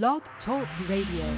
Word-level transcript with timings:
Blog 0.00 0.22
Talk 0.46 0.66
Radio. 0.88 1.36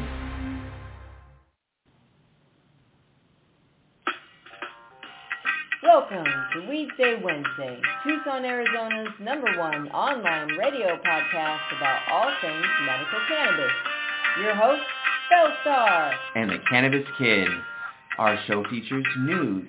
Welcome 5.83 6.25
to 6.25 6.59
Weedsday 6.71 7.21
Wednesday, 7.23 7.81
Tucson, 8.05 8.45
Arizona's 8.45 9.09
number 9.21 9.59
one 9.59 9.89
online 9.89 10.57
radio 10.57 10.97
podcast 11.05 11.77
about 11.77 12.01
all 12.11 12.33
things 12.41 12.67
medical 12.87 13.19
cannabis. 13.29 13.73
Your 14.41 14.55
host, 14.55 14.83
Belle 15.31 15.53
Star. 15.63 16.13
and 16.37 16.51
the 16.51 16.59
Cannabis 16.71 17.05
Kid. 17.19 17.49
Our 18.19 18.39
show 18.47 18.65
features 18.71 19.05
news, 19.19 19.69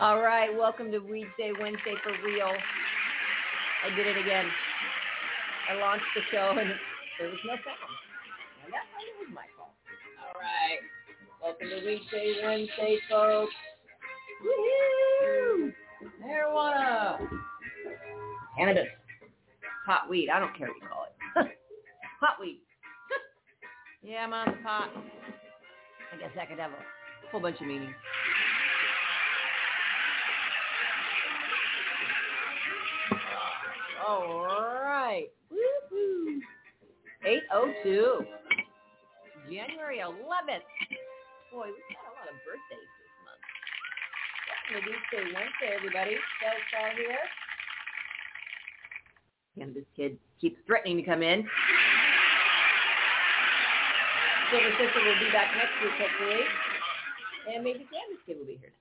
All 0.00 0.22
right, 0.22 0.48
welcome 0.56 0.90
to 0.92 0.98
Weed 0.98 1.26
Day 1.36 1.52
Wednesday 1.60 1.92
for 2.02 2.12
real. 2.24 2.50
I 3.84 3.94
did 3.94 4.06
it 4.06 4.16
again. 4.16 4.46
I 5.70 5.74
launched 5.74 6.06
the 6.14 6.22
show 6.32 6.56
and 6.58 6.70
there 7.18 7.28
was 7.28 7.38
no 7.44 7.52
sound. 7.52 7.92
And 8.64 8.72
that 8.72 8.88
was 9.18 9.28
my 9.28 9.44
fault. 9.58 9.76
All 10.24 10.40
right, 10.40 10.80
welcome 11.42 11.68
to 11.68 11.86
Weed 11.86 12.00
Day 12.10 12.32
Wednesday, 12.42 12.96
folks. 13.10 13.52
Woohoo! 14.42 15.70
Marijuana, 16.24 17.18
cannabis, 18.56 18.88
hot 19.84 20.08
weed. 20.08 20.30
I 20.30 20.40
don't 20.40 20.56
care 20.56 20.68
what 20.68 20.76
you 20.80 20.88
call 20.88 21.04
it. 21.44 21.58
hot 22.20 22.40
weed. 22.40 22.62
yeah, 24.02 24.24
I'm 24.24 24.32
on 24.32 24.46
the 24.46 24.62
pot. 24.62 24.88
I 26.14 26.16
guess 26.16 26.30
that 26.36 26.48
could 26.48 26.58
have 26.58 26.70
a 26.70 27.30
whole 27.30 27.42
bunch 27.42 27.60
of 27.60 27.66
meanings. 27.66 27.92
All 34.06 34.46
right. 34.46 35.28
Woohoo. 35.52 36.40
802. 37.24 38.24
January 39.50 39.98
11th. 39.98 40.64
Boy, 41.52 41.68
we've 41.68 41.90
got 41.92 42.06
a 42.08 42.14
lot 42.16 42.28
of 42.30 42.36
birthdays 42.46 42.88
this 42.96 43.12
month. 43.26 43.44
Welcome 44.48 44.72
to 44.72 44.80
Weedsday 44.88 45.24
Wednesday, 45.34 45.76
everybody. 45.76 46.14
Belle 46.40 46.62
Star 46.68 46.94
here. 46.96 47.18
Cannabis 49.58 49.84
Kid 49.96 50.16
keeps 50.40 50.56
threatening 50.66 50.96
to 50.96 51.02
come 51.02 51.22
in. 51.22 51.44
Silver 54.50 54.70
Sister 54.80 55.00
will 55.04 55.20
be 55.20 55.30
back 55.32 55.52
next 55.56 55.76
week, 55.82 55.92
hopefully. 56.00 56.44
And 57.52 57.64
maybe 57.64 57.84
Cannabis 57.90 58.22
Kid 58.24 58.38
will 58.38 58.46
be 58.46 58.56
here. 58.62 58.72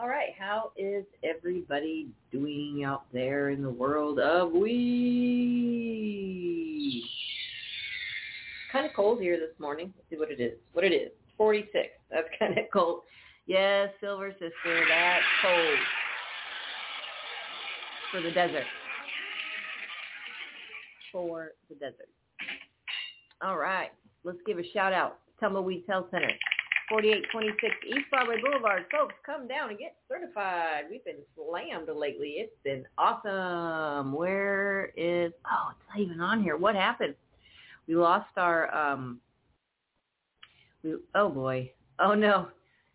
All 0.00 0.08
right, 0.08 0.30
how 0.38 0.72
is 0.78 1.04
everybody 1.22 2.08
doing 2.32 2.84
out 2.86 3.02
there 3.12 3.50
in 3.50 3.62
the 3.62 3.68
world 3.68 4.18
of 4.18 4.50
weed? 4.50 4.72
Kind 8.72 8.86
of 8.86 8.92
cold 8.96 9.20
here 9.20 9.38
this 9.38 9.50
morning. 9.58 9.92
Let's 9.94 10.08
see 10.08 10.16
what 10.16 10.30
it 10.30 10.40
is. 10.40 10.56
What 10.72 10.86
it 10.86 10.94
is. 10.94 11.10
46. 11.36 11.88
That's 12.10 12.26
kind 12.38 12.56
of 12.56 12.64
cold. 12.72 13.00
Yes, 13.46 13.90
Silver 14.00 14.32
Sister, 14.32 14.86
that's 14.88 15.22
cold. 15.42 15.78
For 18.10 18.22
the 18.22 18.30
desert. 18.30 18.64
For 21.12 21.50
the 21.68 21.74
desert. 21.74 22.08
All 23.42 23.58
right, 23.58 23.90
let's 24.24 24.38
give 24.46 24.58
a 24.58 24.64
shout 24.72 24.94
out. 24.94 25.18
To 25.26 25.32
Tumbleweeds 25.40 25.86
Health 25.86 26.06
Center. 26.10 26.30
4826 26.90 27.74
East 27.86 28.10
Broadway 28.10 28.36
Boulevard. 28.44 28.84
Folks, 28.90 29.14
come 29.24 29.46
down 29.46 29.70
and 29.70 29.78
get 29.78 29.94
certified. 30.08 30.84
We've 30.90 31.04
been 31.04 31.22
slammed 31.36 31.88
lately. 31.88 32.34
It's 32.38 32.52
been 32.64 32.84
awesome. 32.98 34.12
Where 34.12 34.92
is, 34.96 35.32
oh, 35.46 35.70
it's 35.70 35.88
not 35.88 36.00
even 36.00 36.20
on 36.20 36.42
here. 36.42 36.56
What 36.56 36.74
happened? 36.74 37.14
We 37.86 37.94
lost 37.94 38.30
our, 38.36 38.74
um, 38.74 39.20
we, 40.82 40.96
oh 41.14 41.28
boy. 41.28 41.70
Oh 42.00 42.14
no. 42.14 42.48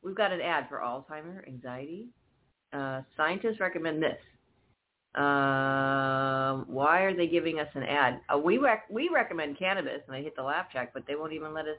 We've 0.03 0.15
got 0.15 0.33
an 0.33 0.41
ad 0.41 0.67
for 0.67 0.79
Alzheimer, 0.79 1.47
anxiety. 1.47 2.07
Uh, 2.73 3.01
scientists 3.15 3.61
recommend 3.61 4.03
this. 4.03 4.19
Um, 5.15 6.65
why 6.67 7.03
are 7.03 7.15
they 7.15 7.27
giving 7.27 7.59
us 7.59 7.69
an 7.73 7.83
ad? 7.83 8.19
Uh, 8.33 8.37
we 8.37 8.57
rec- 8.57 8.89
we 8.91 9.09
recommend 9.11 9.57
cannabis, 9.57 10.01
and 10.07 10.15
I 10.15 10.21
hit 10.21 10.35
the 10.35 10.43
laugh 10.43 10.69
track, 10.69 10.91
but 10.93 11.07
they 11.07 11.15
won't 11.15 11.31
even 11.31 11.53
let 11.53 11.65
us 11.65 11.77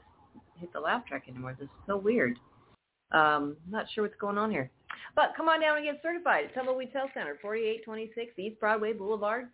hit 0.59 0.73
the 0.73 0.79
laugh 0.79 1.05
track 1.05 1.25
anymore. 1.27 1.55
This 1.59 1.65
is 1.65 1.71
so 1.85 1.97
weird. 1.97 2.39
Um, 3.11 3.57
not 3.69 3.85
sure 3.93 4.03
what's 4.03 4.15
going 4.19 4.37
on 4.37 4.51
here. 4.51 4.71
But 5.15 5.33
come 5.35 5.49
on 5.49 5.59
down 5.61 5.77
and 5.77 5.85
get 5.85 5.99
certified 6.01 6.45
at 6.45 6.53
Tumbleweed 6.53 6.91
Health 6.93 7.09
Center, 7.13 7.37
4826 7.41 8.31
East 8.37 8.57
Broadway 8.59 8.93
Boulevard. 8.93 9.47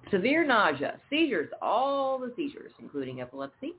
Severe 0.09 0.45
nausea, 0.45 0.99
seizures, 1.09 1.49
all 1.61 2.17
the 2.17 2.31
seizures, 2.35 2.71
including 2.79 3.21
epilepsy, 3.21 3.73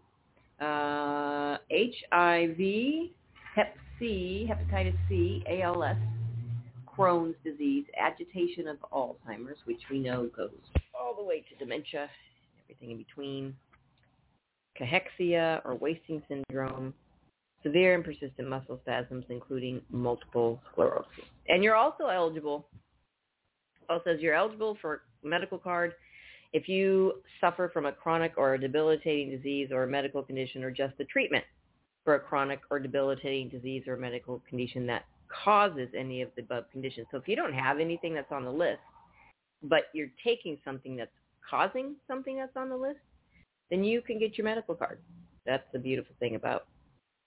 uh, 0.61 1.57
HIV, 1.71 3.11
Hep 3.57 3.77
C, 3.99 4.49
hepatitis 4.49 4.97
C, 5.09 5.43
ALS, 5.49 5.97
Crohn's 6.87 7.35
disease, 7.45 7.85
agitation 7.99 8.69
of 8.69 8.77
Alzheimer's, 8.93 9.59
which 9.65 9.81
we 9.91 9.99
know 9.99 10.29
goes 10.37 10.51
all 10.99 11.15
the 11.17 11.25
way 11.25 11.41
to 11.41 11.57
dementia, 11.59 12.09
everything 12.65 12.93
in 12.93 12.99
between, 12.99 13.55
cachexia 14.79 15.61
or 15.65 15.75
wasting 15.75 16.23
syndrome, 16.29 16.95
severe 17.63 17.95
and 17.95 18.05
persistent 18.05 18.49
muscle 18.49 18.79
spasms, 18.83 19.25
including 19.29 19.81
multiple 19.91 20.61
sclerosis. 20.73 21.25
And 21.49 21.63
you're 21.63 21.77
also 21.77 22.07
eligible, 22.07 22.67
also 23.89 24.03
says 24.05 24.21
you're 24.21 24.35
eligible 24.35 24.77
for 24.81 25.03
medical 25.23 25.59
card 25.59 25.95
if 26.53 26.69
you 26.69 27.15
suffer 27.41 27.71
from 27.73 27.87
a 27.87 27.93
chronic 27.93 28.33
or 28.37 28.55
a 28.55 28.61
debilitating 28.61 29.31
disease 29.31 29.69
or 29.71 29.85
a 29.85 29.87
medical 29.87 30.23
condition 30.23 30.65
or 30.65 30.71
just 30.71 30.97
the 30.99 31.05
treatment 31.05 31.45
for 32.05 32.15
a 32.15 32.21
chronic 32.21 32.61
or 32.71 32.79
debilitating 32.81 33.49
disease 33.49 33.85
or 33.87 33.97
medical 33.97 34.43
condition 34.49 34.87
that 34.87 35.05
causes 35.45 35.89
any 35.97 36.23
of 36.23 36.31
the 36.35 36.43
above 36.43 36.65
conditions. 36.73 37.07
So 37.11 37.19
if 37.19 37.29
you 37.29 37.37
don't 37.37 37.53
have 37.53 37.79
anything 37.79 38.15
that's 38.15 38.33
on 38.33 38.45
the 38.45 38.51
list, 38.51 38.81
but 39.63 39.85
you're 39.93 40.11
taking 40.25 40.59
something 40.65 40.97
that's 40.97 41.11
causing 41.49 41.95
something 42.09 42.37
that's 42.37 42.57
on 42.57 42.69
the 42.69 42.77
list, 42.77 42.99
then 43.71 43.85
you 43.85 44.01
can 44.01 44.19
get 44.19 44.37
your 44.37 44.45
medical 44.45 44.75
card. 44.75 44.99
That's 45.47 45.63
the 45.73 45.79
beautiful 45.79 46.15
thing 46.19 46.35
about 46.35 46.67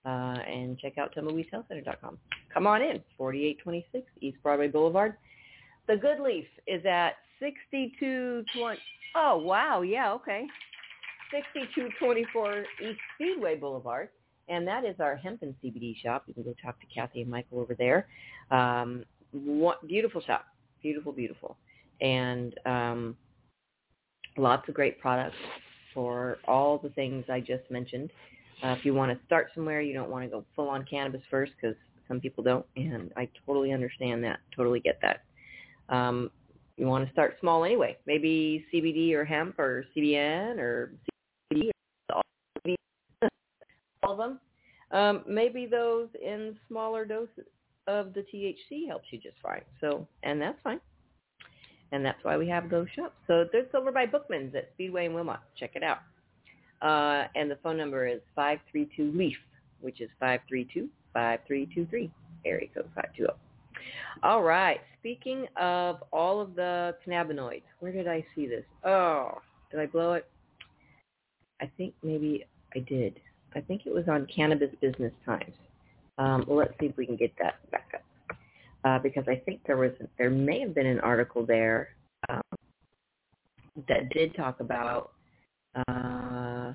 uh, 0.05 0.08
and 0.08 0.78
check 0.78 0.98
out 0.98 1.14
tumbleweedshealthcenter.com. 1.14 2.19
Come 2.52 2.66
on 2.66 2.82
in, 2.82 3.00
4826 3.16 4.05
East 4.20 4.37
Broadway 4.43 4.69
Boulevard. 4.69 5.14
The 5.88 5.96
Good 5.96 6.20
Leaf 6.20 6.44
is 6.66 6.84
at 6.84 7.12
6220. 7.40 8.78
Oh, 9.14 9.38
wow. 9.38 9.81
Yeah, 9.82 10.12
okay. 10.12 10.46
6224 11.32 12.64
East 12.82 13.00
Speedway 13.14 13.56
Boulevard. 13.56 14.08
And 14.49 14.67
that 14.67 14.84
is 14.84 14.96
our 15.00 15.17
hemp 15.17 15.43
and 15.43 15.55
CBD 15.62 15.96
shop. 16.02 16.25
You 16.26 16.34
can 16.34 16.43
go 16.43 16.55
talk 16.62 16.79
to 16.81 16.87
Kathy 16.94 17.23
and 17.23 17.31
Michael 17.31 17.61
over 17.61 17.75
there. 17.75 18.06
Um, 18.50 19.05
what, 19.32 19.87
beautiful 19.87 20.20
shop. 20.20 20.46
Beautiful, 20.82 21.12
beautiful. 21.12 21.56
And 22.00 22.55
um, 22.67 23.17
lots 24.37 24.69
of 24.69 24.75
great 24.75 25.00
products 25.00 25.37
for 25.94 26.38
all 26.46 26.79
the 26.79 26.90
things 26.90 27.25
I 27.31 27.40
just 27.40 27.70
mentioned. 27.70 28.11
Uh, 28.62 28.76
if 28.79 28.84
you 28.84 28.94
want 28.94 29.12
to 29.12 29.26
start 29.26 29.49
somewhere, 29.55 29.81
you 29.81 29.94
don't 29.94 30.11
want 30.11 30.25
to 30.25 30.31
go 30.31 30.44
full 30.55 30.69
on 30.69 30.84
cannabis 30.84 31.23
first 31.31 31.52
because 31.61 31.76
some 32.08 32.20
people 32.20 32.44
don't, 32.44 32.67
and 32.76 33.11
I 33.17 33.29
totally 33.46 33.73
understand 33.73 34.23
that. 34.25 34.40
Totally 34.55 34.81
get 34.81 35.00
that. 35.02 35.23
Um, 35.88 36.31
you 36.76 36.87
want 36.87 37.06
to 37.06 37.12
start 37.12 37.37
small 37.40 37.64
anyway. 37.64 37.96
Maybe 38.06 38.64
CBD 38.73 39.12
or 39.12 39.25
hemp 39.25 39.58
or 39.58 39.84
CBN 39.96 40.58
or 40.58 40.93
all 44.02 44.12
of 44.12 44.19
them. 44.19 44.40
Um, 44.90 45.25
maybe 45.26 45.66
those 45.66 46.08
in 46.22 46.56
smaller 46.69 47.04
doses 47.04 47.46
of 47.87 48.12
the 48.14 48.25
THC 48.32 48.87
helps 48.87 49.06
you 49.10 49.19
just 49.19 49.37
fine. 49.43 49.62
So, 49.81 50.06
and 50.22 50.40
that's 50.40 50.58
fine. 50.62 50.81
And 51.93 52.04
that's 52.04 52.22
why 52.22 52.37
we 52.37 52.49
have 52.49 52.70
those 52.70 52.87
shops. 52.94 53.14
So 53.26 53.46
it's 53.52 53.75
over 53.75 53.93
by 53.93 54.06
Bookman's 54.06 54.54
at 54.54 54.70
Speedway 54.75 55.06
and 55.06 55.14
Wilmot. 55.14 55.40
Check 55.58 55.72
it 55.75 55.82
out. 55.82 55.99
Uh, 56.81 57.28
and 57.34 57.50
the 57.50 57.58
phone 57.62 57.76
number 57.76 58.06
is 58.06 58.20
532-LEAF, 58.37 59.37
which 59.81 60.00
is 60.00 60.08
532-5323, 60.20 62.10
area 62.44 62.69
code 62.75 62.88
520. 62.94 63.32
All 64.22 64.43
right. 64.43 64.81
Speaking 65.00 65.46
of 65.60 66.02
all 66.12 66.40
of 66.40 66.55
the 66.55 66.94
cannabinoids, 67.06 67.62
where 67.81 67.93
did 67.93 68.08
I 68.08 68.25
see 68.34 68.46
this? 68.46 68.64
Oh, 68.84 69.40
did 69.70 69.81
I 69.81 69.87
blow 69.87 70.14
it? 70.14 70.26
I 71.60 71.70
think 71.76 71.94
maybe 72.02 72.44
I 72.75 72.81
did. 72.81 73.20
I 73.54 73.60
think 73.60 73.82
it 73.87 73.94
was 73.94 74.04
on 74.08 74.26
Cannabis 74.34 74.70
Business 74.81 75.12
Times. 75.25 75.54
Um, 76.19 76.44
let's 76.46 76.72
see 76.81 76.86
if 76.86 76.96
we 76.96 77.06
can 77.06 77.17
get 77.17 77.32
that 77.38 77.55
back 77.70 77.93
up. 77.94 78.36
Uh, 78.84 78.98
because 78.98 79.24
I 79.29 79.36
think 79.36 79.60
there 79.67 79.76
was, 79.76 79.93
there 80.19 80.31
may 80.31 80.60
have 80.60 80.74
been 80.74 80.86
an 80.86 81.00
article 81.00 81.46
there 81.46 81.91
um, 82.29 82.43
that 83.88 84.10
did 84.10 84.34
talk 84.34 84.60
about 84.60 85.12
uh, 85.88 86.72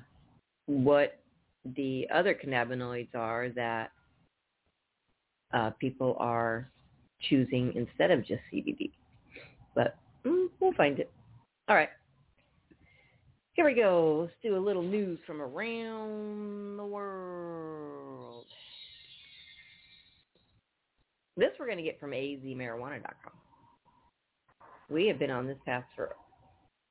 what 0.66 1.20
the 1.76 2.06
other 2.12 2.34
cannabinoids 2.34 3.14
are 3.14 3.50
that 3.50 3.92
uh, 5.52 5.70
people 5.78 6.16
are 6.18 6.70
choosing 7.28 7.72
instead 7.74 8.10
of 8.10 8.20
just 8.20 8.40
CBD. 8.52 8.90
But 9.74 9.96
mm, 10.24 10.48
we'll 10.60 10.72
find 10.74 10.98
it. 10.98 11.10
All 11.68 11.76
right. 11.76 11.90
Here 13.58 13.66
we 13.66 13.74
go. 13.74 14.20
Let's 14.20 14.34
do 14.40 14.56
a 14.56 14.64
little 14.64 14.84
news 14.84 15.18
from 15.26 15.42
around 15.42 16.76
the 16.76 16.86
world. 16.86 18.44
This 21.36 21.48
we're 21.58 21.66
going 21.66 21.78
to 21.78 21.82
get 21.82 21.98
from 21.98 22.12
azmarijuana.com. 22.12 23.32
We 24.88 25.08
have 25.08 25.18
been 25.18 25.32
on 25.32 25.48
this 25.48 25.58
path 25.66 25.82
for 25.96 26.14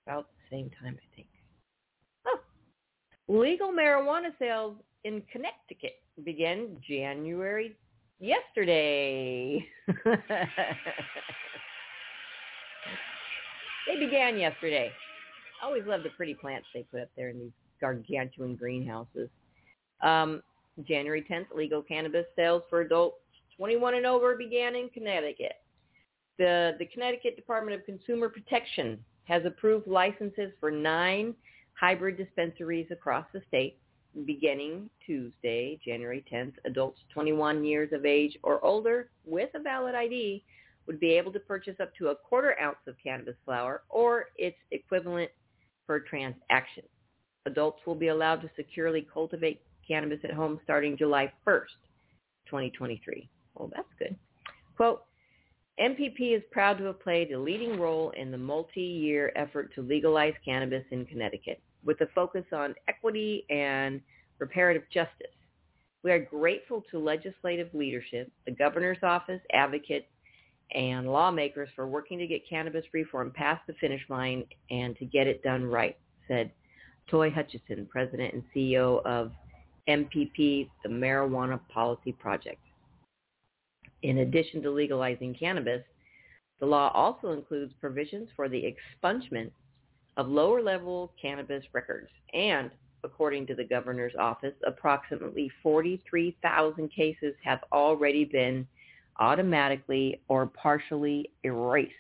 about 0.06 0.28
the 0.28 0.58
same 0.58 0.70
time, 0.82 0.98
I 0.98 1.16
think. 1.16 1.30
Oh. 2.28 2.40
Legal 3.30 3.70
marijuana 3.72 4.38
sales 4.38 4.76
in 5.06 5.24
Connecticut 5.32 6.02
began 6.26 6.82
January 6.86 7.78
yesterday. 8.20 9.66
they 13.88 13.98
began 13.98 14.38
yesterday. 14.38 14.92
I 15.62 15.66
always 15.66 15.84
love 15.86 16.04
the 16.04 16.10
pretty 16.10 16.34
plants 16.34 16.68
they 16.74 16.84
put 16.84 17.02
up 17.02 17.10
there 17.16 17.30
in 17.30 17.40
these 17.40 17.52
gargantuan 17.82 18.56
greenhouses. 18.56 19.30
Um, 20.02 20.42
January 20.88 21.26
10th, 21.30 21.48
legal 21.56 21.82
cannabis 21.82 22.26
sales 22.36 22.64
for 22.70 22.82
adults 22.82 23.18
21 23.58 23.96
and 23.96 24.06
over 24.06 24.36
began 24.36 24.76
in 24.76 24.90
Connecticut. 24.90 25.56
The, 26.38 26.76
the 26.78 26.86
Connecticut 26.86 27.36
Department 27.36 27.80
of 27.80 27.86
Consumer 27.86 28.30
Protection 28.30 29.00
has 29.24 29.44
approved 29.46 29.88
licenses 29.88 30.52
for 30.60 30.70
nine 30.70 31.34
hybrid 31.74 32.18
dispensaries 32.18 32.88
across 32.92 33.26
the 33.34 33.42
state 33.48 33.80
beginning 34.26 34.90
Tuesday, 35.06 35.80
January 35.84 36.24
10th. 36.32 36.54
Adults 36.66 37.00
21 37.14 37.64
years 37.64 37.92
of 37.94 38.06
age 38.06 38.38
or 38.44 38.64
older 38.64 39.10
with 39.26 39.50
a 39.56 39.60
valid 39.60 39.96
ID 39.96 40.44
would 40.88 41.00
be 41.00 41.12
able 41.12 41.32
to 41.34 41.40
purchase 41.40 41.76
up 41.82 41.94
to 41.96 42.08
a 42.08 42.16
quarter 42.16 42.56
ounce 42.62 42.78
of 42.88 42.96
cannabis 43.04 43.36
flower 43.46 43.84
or 43.90 44.26
its 44.38 44.58
equivalent 44.72 45.30
per 45.88 46.02
transaction. 46.02 46.84
Adults 47.46 47.80
will 47.88 47.96
be 47.96 48.10
allowed 48.10 48.42
to 48.42 48.50
securely 48.56 49.08
cultivate 49.12 49.62
cannabis 49.88 50.20
at 50.24 50.34
home 50.34 50.60
starting 50.64 50.98
July 50.98 51.32
1st, 51.48 51.80
2023. 52.46 53.30
Well, 53.56 53.72
that's 53.74 53.88
good. 53.98 54.16
Quote, 54.76 55.04
MPP 55.80 56.36
is 56.36 56.44
proud 56.52 56.78
to 56.80 56.86
have 56.86 57.00
played 57.00 57.32
a 57.32 57.40
leading 57.40 57.80
role 57.80 58.12
in 58.18 58.32
the 58.32 58.38
multi-year 58.38 59.32
effort 59.36 59.74
to 59.76 59.82
legalize 59.82 60.34
cannabis 60.44 60.84
in 60.92 61.06
Connecticut 61.06 61.62
with 61.86 62.02
a 62.02 62.08
focus 62.14 62.46
on 62.52 62.76
equity 62.88 63.46
and 63.50 64.02
reparative 64.40 64.84
justice. 64.92 65.28
We 66.04 66.12
are 66.12 66.20
grateful 66.20 66.84
to 66.92 67.00
legislative 67.00 67.70
leadership, 67.74 68.32
the 68.46 68.52
governor's 68.52 68.98
office, 69.04 69.42
advocates, 69.54 70.08
and 70.72 71.12
lawmakers 71.12 71.70
for 71.76 71.88
working 71.88 72.20
to 72.20 72.28
get 72.28 72.48
cannabis 72.50 72.86
reform 72.94 73.32
past 73.32 73.62
the 73.68 73.74
finish 73.74 74.02
line 74.10 74.44
and 74.70 74.98
to 74.98 75.06
get 75.06 75.28
it 75.28 75.42
done 75.44 75.66
right, 75.66 75.98
said 76.28 76.52
Toi 77.10 77.30
Hutchinson, 77.30 77.88
president 77.90 78.34
and 78.34 78.44
CEO 78.56 79.06
of 79.06 79.32
MPP, 79.88 80.70
the 80.84 80.90
Marijuana 80.90 81.60
Policy 81.70 82.12
Project. 82.12 82.60
In 84.04 84.20
addition 84.20 84.62
to 84.64 84.72
legalizing 84.72 85.34
cannabis, 85.34 85.84
the 86.60 86.66
law 86.66 86.92
also 86.94 87.32
includes 87.32 87.74
provisions 87.80 88.28
for 88.36 88.50
the 88.50 88.76
expungement 89.04 89.52
of 90.18 90.28
lower-level 90.28 91.14
cannabis 91.22 91.64
records. 91.74 92.10
And 92.34 92.72
according 93.04 93.48
to 93.48 93.56
the 93.56 93.64
governor's 93.64 94.16
office, 94.20 94.56
approximately 94.66 95.50
43,000 95.64 96.90
cases 96.90 97.36
have 97.44 97.60
already 97.72 98.26
been 98.26 98.68
automatically 99.20 100.22
or 100.28 100.48
partially 100.48 101.32
erased. 101.44 101.92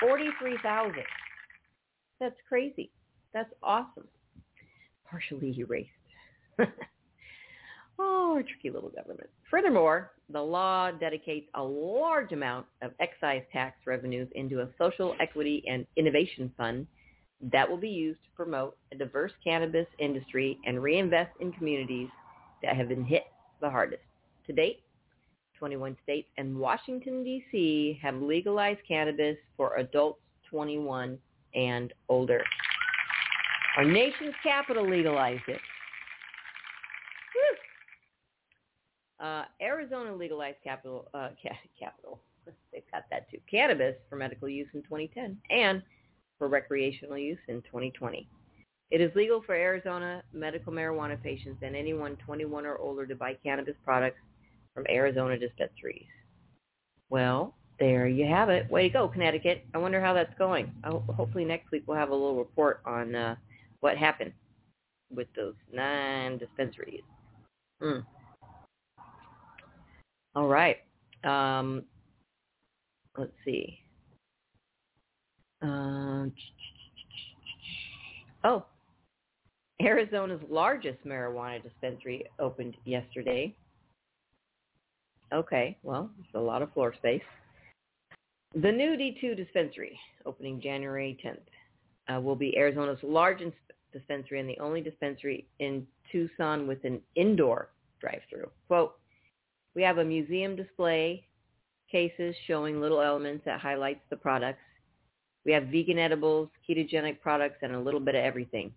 Forty-three 0.00 0.58
thousand. 0.62 1.04
That's 2.20 2.36
crazy. 2.48 2.90
That's 3.34 3.52
awesome. 3.62 4.08
Partially 5.08 5.54
erased. 5.58 5.90
oh, 7.98 8.42
tricky 8.42 8.74
little 8.74 8.90
government. 8.90 9.28
Furthermore, 9.50 10.12
the 10.32 10.40
law 10.40 10.90
dedicates 10.90 11.48
a 11.54 11.62
large 11.62 12.32
amount 12.32 12.66
of 12.82 12.92
excise 13.00 13.42
tax 13.52 13.76
revenues 13.86 14.28
into 14.34 14.60
a 14.60 14.68
social 14.78 15.14
equity 15.20 15.62
and 15.68 15.86
innovation 15.96 16.52
fund 16.56 16.86
that 17.52 17.68
will 17.68 17.76
be 17.76 17.88
used 17.88 18.20
to 18.24 18.30
promote 18.36 18.76
a 18.92 18.96
diverse 18.96 19.32
cannabis 19.42 19.86
industry 19.98 20.58
and 20.66 20.82
reinvest 20.82 21.30
in 21.40 21.52
communities 21.52 22.08
that 22.62 22.76
have 22.76 22.88
been 22.88 23.04
hit 23.04 23.24
the 23.60 23.70
hardest. 23.70 24.02
To 24.46 24.52
date, 24.52 24.82
21 25.58 25.96
states 26.02 26.28
and 26.38 26.58
Washington, 26.58 27.22
D.C. 27.22 27.98
have 28.02 28.16
legalized 28.16 28.80
cannabis 28.86 29.36
for 29.56 29.76
adults 29.76 30.20
21 30.50 31.18
and 31.54 31.92
older. 32.08 32.42
Our 33.76 33.84
nation's 33.84 34.34
capital 34.42 34.88
legalized 34.88 35.42
it. 35.46 35.60
Uh, 39.20 39.44
Arizona 39.60 40.14
legalized 40.14 40.56
capital, 40.64 41.08
uh, 41.12 41.28
ca- 41.42 41.58
capital. 41.78 42.22
They've 42.72 42.82
got 42.90 43.04
that 43.10 43.30
too. 43.30 43.38
Cannabis 43.50 43.94
for 44.08 44.16
medical 44.16 44.48
use 44.48 44.68
in 44.72 44.82
2010 44.82 45.36
and 45.50 45.82
for 46.40 46.48
recreational 46.48 47.18
use 47.18 47.38
in 47.48 47.60
2020. 47.62 48.26
It 48.90 49.00
is 49.00 49.14
legal 49.14 49.42
for 49.42 49.54
Arizona 49.54 50.22
medical 50.32 50.72
marijuana 50.72 51.22
patients 51.22 51.58
and 51.62 51.76
anyone 51.76 52.16
21 52.26 52.66
or 52.66 52.78
older 52.78 53.06
to 53.06 53.14
buy 53.14 53.34
cannabis 53.44 53.76
products 53.84 54.18
from 54.74 54.86
Arizona 54.88 55.38
dispensaries. 55.38 56.06
Well, 57.10 57.54
there 57.78 58.08
you 58.08 58.26
have 58.26 58.48
it. 58.48 58.68
Way 58.70 58.88
to 58.88 58.92
go, 58.92 59.08
Connecticut. 59.08 59.64
I 59.74 59.78
wonder 59.78 60.00
how 60.00 60.14
that's 60.14 60.36
going. 60.38 60.72
Ho- 60.82 61.04
hopefully 61.14 61.44
next 61.44 61.70
week 61.70 61.84
we'll 61.86 61.98
have 61.98 62.08
a 62.10 62.14
little 62.14 62.38
report 62.38 62.80
on 62.86 63.14
uh, 63.14 63.36
what 63.80 63.98
happened 63.98 64.32
with 65.14 65.28
those 65.36 65.54
nine 65.72 66.38
dispensaries. 66.38 67.02
Mm. 67.82 68.04
All 70.34 70.48
right. 70.48 70.78
Um, 71.22 71.84
let's 73.18 73.32
see. 73.44 73.79
Um, 75.62 76.32
oh, 78.44 78.64
Arizona's 79.80 80.40
largest 80.48 80.98
marijuana 81.06 81.62
dispensary 81.62 82.24
opened 82.38 82.76
yesterday. 82.84 83.54
Okay, 85.32 85.76
well, 85.82 86.10
it's 86.18 86.34
a 86.34 86.40
lot 86.40 86.62
of 86.62 86.72
floor 86.72 86.92
space. 86.94 87.22
The 88.54 88.72
new 88.72 88.96
D2 88.96 89.36
dispensary, 89.36 89.98
opening 90.26 90.60
January 90.60 91.16
10th, 91.24 92.16
uh, 92.16 92.20
will 92.20 92.34
be 92.34 92.56
Arizona's 92.56 92.98
largest 93.02 93.56
dispensary 93.92 94.40
and 94.40 94.48
the 94.48 94.58
only 94.58 94.80
dispensary 94.80 95.46
in 95.60 95.86
Tucson 96.10 96.66
with 96.66 96.84
an 96.84 97.00
indoor 97.14 97.68
drive-through. 98.00 98.50
Quote, 98.66 98.94
we 99.74 99.82
have 99.82 99.98
a 99.98 100.04
museum 100.04 100.56
display 100.56 101.24
cases 101.90 102.34
showing 102.46 102.80
little 102.80 103.00
elements 103.00 103.44
that 103.44 103.60
highlights 103.60 104.00
the 104.10 104.16
products. 104.16 104.62
We 105.44 105.52
have 105.52 105.64
vegan 105.64 105.98
edibles, 105.98 106.48
ketogenic 106.68 107.20
products, 107.20 107.58
and 107.62 107.74
a 107.74 107.80
little 107.80 108.00
bit 108.00 108.14
of 108.14 108.22
everything. 108.22 108.72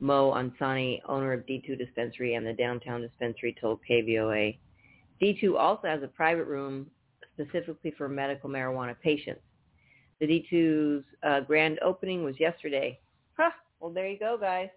Mo 0.00 0.32
Ansani, 0.32 1.00
owner 1.08 1.32
of 1.32 1.46
D2 1.46 1.78
Dispensary 1.78 2.34
and 2.34 2.46
the 2.46 2.52
downtown 2.52 3.00
dispensary, 3.00 3.56
told 3.60 3.80
KVOA. 3.88 4.58
D2 5.20 5.56
also 5.58 5.88
has 5.88 6.02
a 6.02 6.08
private 6.08 6.44
room 6.44 6.86
specifically 7.34 7.92
for 7.96 8.08
medical 8.08 8.48
marijuana 8.48 8.94
patients. 9.02 9.40
The 10.20 10.26
D2's 10.26 11.04
uh, 11.22 11.40
grand 11.40 11.78
opening 11.80 12.24
was 12.24 12.38
yesterday. 12.38 12.98
Huh, 13.36 13.50
well, 13.80 13.90
there 13.90 14.08
you 14.08 14.18
go, 14.18 14.36
guys. 14.38 14.68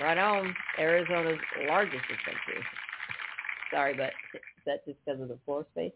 Right 0.00 0.18
on, 0.18 0.54
Arizona's 0.78 1.38
largest 1.68 2.02
dispensary. 2.08 2.64
Sorry, 3.70 3.94
but 3.94 4.12
is 4.34 4.40
that 4.66 4.84
just 4.86 4.98
because 5.04 5.20
of 5.20 5.28
the 5.28 5.38
floor 5.44 5.66
space? 5.72 5.92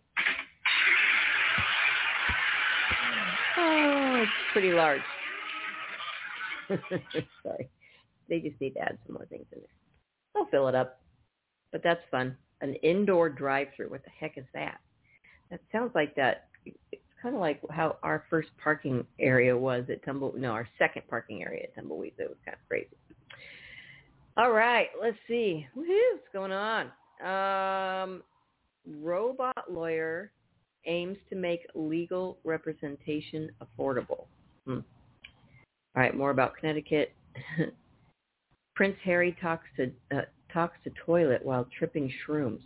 Oh, 3.56 4.20
it's 4.22 4.32
pretty 4.52 4.72
large. 4.72 5.00
Sorry. 7.42 7.68
They 8.28 8.40
just 8.40 8.60
need 8.60 8.74
to 8.74 8.80
add 8.80 8.98
some 9.06 9.14
more 9.14 9.26
things 9.26 9.46
in 9.52 9.60
there. 9.60 9.68
They'll 10.34 10.46
fill 10.46 10.68
it 10.68 10.74
up. 10.74 11.00
But 11.72 11.82
that's 11.82 12.00
fun. 12.10 12.36
An 12.60 12.74
indoor 12.76 13.28
drive-through. 13.28 13.90
What 13.90 14.04
the 14.04 14.10
heck 14.18 14.38
is 14.38 14.44
that? 14.54 14.78
That 15.50 15.60
sounds 15.70 15.92
like 15.94 16.14
that. 16.16 16.48
It's 16.64 17.02
kind 17.20 17.34
of 17.34 17.40
like 17.40 17.60
how 17.70 17.96
our 18.02 18.24
first 18.30 18.48
parking 18.62 19.04
area 19.18 19.56
was 19.56 19.84
at 19.90 20.04
Tumble. 20.04 20.32
No, 20.36 20.52
our 20.52 20.68
second 20.78 21.02
parking 21.08 21.42
area 21.42 21.64
at 21.64 21.74
Tumbleweeds. 21.74 22.18
It 22.18 22.28
was 22.28 22.38
kind 22.44 22.56
of 22.60 22.68
crazy. 22.68 22.96
All 24.36 24.52
right, 24.52 24.88
let's 25.00 25.16
see. 25.28 25.66
What's 25.74 25.88
going 26.32 26.52
on? 26.52 26.90
Um, 27.24 28.22
robot 29.00 29.70
lawyer 29.70 30.32
aims 30.86 31.18
to 31.30 31.36
make 31.36 31.60
legal 31.74 32.38
representation 32.44 33.50
affordable. 33.62 34.26
Hmm. 34.66 34.80
All 35.96 36.02
right, 36.02 36.16
more 36.16 36.30
about 36.30 36.56
Connecticut. 36.56 37.12
Prince 38.74 38.96
Harry 39.04 39.36
talks 39.40 39.66
to 39.76 39.92
uh, 40.14 40.22
talks 40.52 40.76
to 40.84 40.90
toilet 41.04 41.44
while 41.44 41.66
tripping 41.76 42.12
shrooms. 42.26 42.60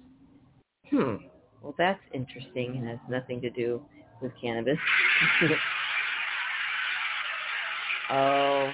Hmm. 0.91 1.17
Well, 1.63 1.75
that's 1.77 2.01
interesting 2.15 2.77
and 2.77 2.89
has 2.89 2.99
nothing 3.09 3.41
to 3.43 3.51
do 3.51 3.83
with 4.23 4.33
cannabis. 4.41 4.79
oh. 8.11 8.71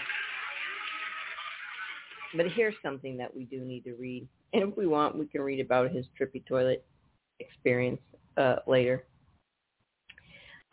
But 2.36 2.46
here's 2.52 2.74
something 2.82 3.16
that 3.16 3.34
we 3.34 3.44
do 3.44 3.60
need 3.60 3.84
to 3.84 3.94
read. 3.94 4.26
And 4.52 4.64
if 4.70 4.76
we 4.76 4.86
want, 4.86 5.16
we 5.18 5.26
can 5.26 5.40
read 5.40 5.60
about 5.60 5.90
his 5.90 6.06
trippy 6.20 6.44
toilet 6.46 6.84
experience 7.40 8.00
uh, 8.36 8.56
later. 8.66 9.04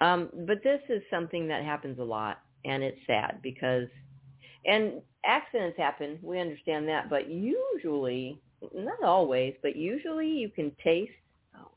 Um, 0.02 0.30
but 0.48 0.64
this 0.64 0.82
is 0.90 1.04
something 1.12 1.48
that 1.48 1.64
happens 1.64 2.00
a 2.00 2.04
lot, 2.04 2.40
and 2.66 2.82
it's 2.82 2.98
sad 3.06 3.40
because, 3.44 3.88
and 4.66 4.94
accidents 5.24 5.78
happen. 5.78 6.18
We 6.24 6.40
understand 6.40 6.88
that, 6.90 7.08
but 7.08 7.30
usually, 7.30 8.42
not 8.74 9.04
always, 9.04 9.54
but 9.62 9.76
usually 9.76 10.28
you 10.28 10.50
can 10.50 10.72
taste. 10.84 11.12
Oh, 11.56 11.70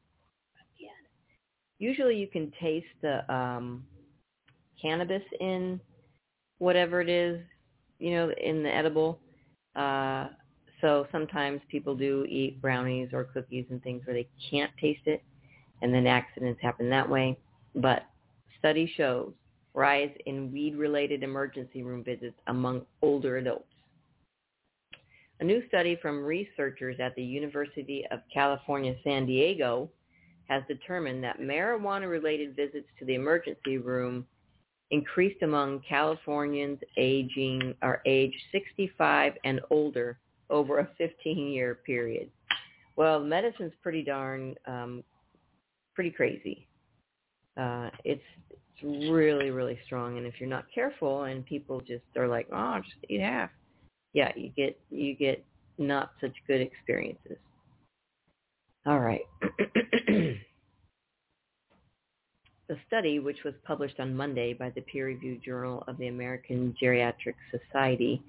again. 0.79 0.91
Usually 1.79 2.17
you 2.17 2.27
can 2.27 2.51
taste 2.61 2.87
the 3.03 3.31
um, 3.33 3.85
cannabis 4.81 5.23
in 5.41 5.79
whatever 6.59 7.03
it 7.03 7.11
is, 7.11 7.41
you 7.99 8.13
know, 8.13 8.33
in 8.43 8.63
the 8.63 8.75
edible. 8.75 9.21
Uh, 9.77 10.29
so 10.81 11.07
sometimes 11.13 11.61
people 11.69 11.95
do 11.95 12.25
eat 12.27 12.61
brownies 12.63 13.11
or 13.13 13.25
cookies 13.25 13.67
and 13.69 13.83
things 13.83 14.01
where 14.07 14.15
they 14.15 14.29
can't 14.51 14.71
taste 14.81 15.07
it, 15.07 15.23
and 15.83 15.93
then 15.93 16.07
accidents 16.07 16.61
happen 16.63 16.89
that 16.89 17.09
way. 17.09 17.37
But 17.75 18.05
study 18.65 18.91
shows 18.97 19.31
rise 19.75 20.11
in 20.25 20.51
weed-related 20.51 21.23
emergency 21.23 21.83
room 21.83 22.03
visits 22.03 22.37
among 22.47 22.81
older 23.03 23.37
adults. 23.37 23.67
A 25.41 25.45
new 25.45 25.63
study 25.69 25.99
from 26.01 26.25
researchers 26.25 26.97
at 26.99 27.15
the 27.15 27.23
University 27.23 28.07
of 28.11 28.21
California, 28.33 28.95
San 29.05 29.27
Diego 29.27 29.91
has 30.49 30.63
determined 30.67 31.23
that 31.23 31.41
marijuana-related 31.41 32.57
visits 32.57 32.87
to 32.99 33.05
the 33.05 33.15
emergency 33.15 33.77
room 33.77 34.27
increased 34.91 35.43
among 35.43 35.83
Californians 35.87 36.79
aging 36.97 37.75
or 37.83 38.01
age 38.07 38.33
65 38.51 39.35
and 39.45 39.61
older 39.71 40.19
over 40.49 40.79
a 40.79 40.89
15-year 40.99 41.81
period. 41.85 42.31
Well, 42.97 43.21
medicine's 43.21 43.73
pretty 43.83 44.05
darn, 44.05 44.55
um, 44.67 45.05
pretty 45.95 46.13
crazy. 46.13 46.67
Uh, 47.57 47.91
it's 48.05 48.23
it's 48.51 49.11
really, 49.11 49.51
really 49.51 49.79
strong, 49.87 50.19
and 50.19 50.27
if 50.27 50.35
you're 50.41 50.49
not 50.49 50.65
careful, 50.75 51.25
and 51.25 51.47
people 51.47 51.81
just 51.81 52.03
are 52.17 52.27
like, 52.27 52.49
oh, 52.53 52.81
just 52.83 52.97
eat 53.09 53.21
half, 53.21 53.51
yeah, 54.13 54.33
you 54.37 54.51
get 54.57 54.79
you 54.91 55.15
get 55.15 55.45
not 55.79 56.11
such 56.21 56.35
good 56.47 56.61
experiences. 56.61 57.39
All 58.87 59.01
right. 59.01 59.23
The 62.67 62.77
study, 62.87 63.19
which 63.19 63.45
was 63.45 63.53
published 63.65 64.01
on 64.01 64.17
Monday 64.17 64.55
by 64.55 64.71
the 64.71 64.81
peer-reviewed 64.81 65.43
Journal 65.45 65.85
of 65.87 65.99
the 65.99 66.07
American 66.09 66.75
Geriatric 66.83 67.35
Society, 67.51 68.23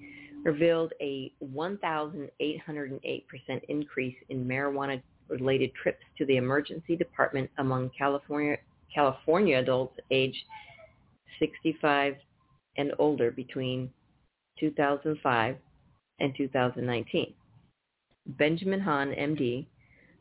revealed 0.44 0.92
a 1.00 1.32
1,808% 1.42 2.28
increase 3.68 4.16
in 4.28 4.44
marijuana-related 4.44 5.72
trips 5.74 6.04
to 6.18 6.26
the 6.26 6.36
emergency 6.36 6.96
department 6.96 7.48
among 7.56 7.90
California, 7.96 8.58
California 8.94 9.58
adults 9.58 9.98
aged 10.10 10.42
65 11.38 12.16
and 12.76 12.92
older 12.98 13.30
between 13.30 13.90
2005 14.58 15.56
and 16.20 16.34
2019. 16.36 17.34
Benjamin 18.26 18.80
Han, 18.80 19.10
MD, 19.12 19.66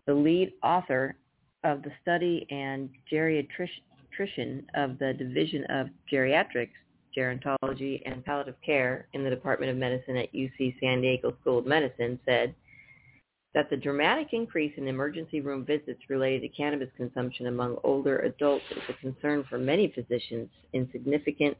the 0.05 0.13
lead 0.13 0.53
author 0.61 1.15
of 1.63 1.81
the 1.81 1.91
study 2.01 2.45
and 2.51 2.89
geriatrician 3.11 4.63
of 4.75 4.99
the 4.99 5.13
Division 5.17 5.65
of 5.65 5.87
Geriatrics, 6.11 6.69
Gerontology, 7.17 8.01
and 8.05 8.23
Palliative 8.23 8.55
Care 8.63 9.07
in 9.13 9.23
the 9.23 9.29
Department 9.29 9.71
of 9.71 9.77
Medicine 9.77 10.17
at 10.17 10.31
UC 10.33 10.79
San 10.79 11.01
Diego 11.01 11.35
School 11.41 11.59
of 11.59 11.65
Medicine 11.65 12.19
said 12.25 12.53
that 13.55 13.69
the 13.69 13.77
dramatic 13.77 14.27
increase 14.33 14.73
in 14.75 14.87
emergency 14.87 15.39
room 15.39 15.65
visits 15.65 16.01
related 16.09 16.41
to 16.41 16.49
cannabis 16.49 16.89
consumption 16.97 17.47
among 17.47 17.77
older 17.85 18.19
adults 18.19 18.65
is 18.69 18.83
a 18.89 18.93
concern 19.01 19.45
for 19.49 19.57
many 19.57 19.91
physicians 19.95 20.49
in 20.73 20.87
significant 20.91 21.57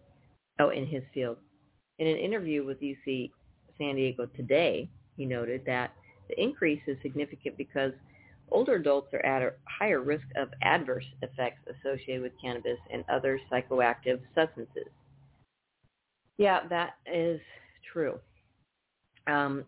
oh 0.60 0.70
in 0.70 0.86
his 0.86 1.02
field. 1.14 1.38
In 1.98 2.06
an 2.06 2.18
interview 2.18 2.66
with 2.66 2.82
UC 2.82 3.32
San 3.78 3.96
Diego 3.96 4.26
today, 4.36 4.90
he 5.16 5.26
noted 5.26 5.64
that 5.66 5.94
the 6.28 6.40
increase 6.42 6.82
is 6.86 6.98
significant 7.02 7.58
because 7.58 7.94
older 8.52 8.76
adults 8.76 9.14
are 9.14 9.26
at 9.26 9.42
a 9.42 9.54
higher 9.64 10.02
risk 10.02 10.26
of 10.36 10.50
adverse 10.62 11.06
effects 11.22 11.62
associated 11.80 12.22
with 12.22 12.34
cannabis 12.42 12.78
and 12.92 13.06
other 13.10 13.40
psychoactive 13.50 14.20
substances. 14.36 14.90
Yeah, 16.38 16.68
that 16.68 16.96
is 17.06 17.40
true. 17.94 18.20
Um, 19.28 19.64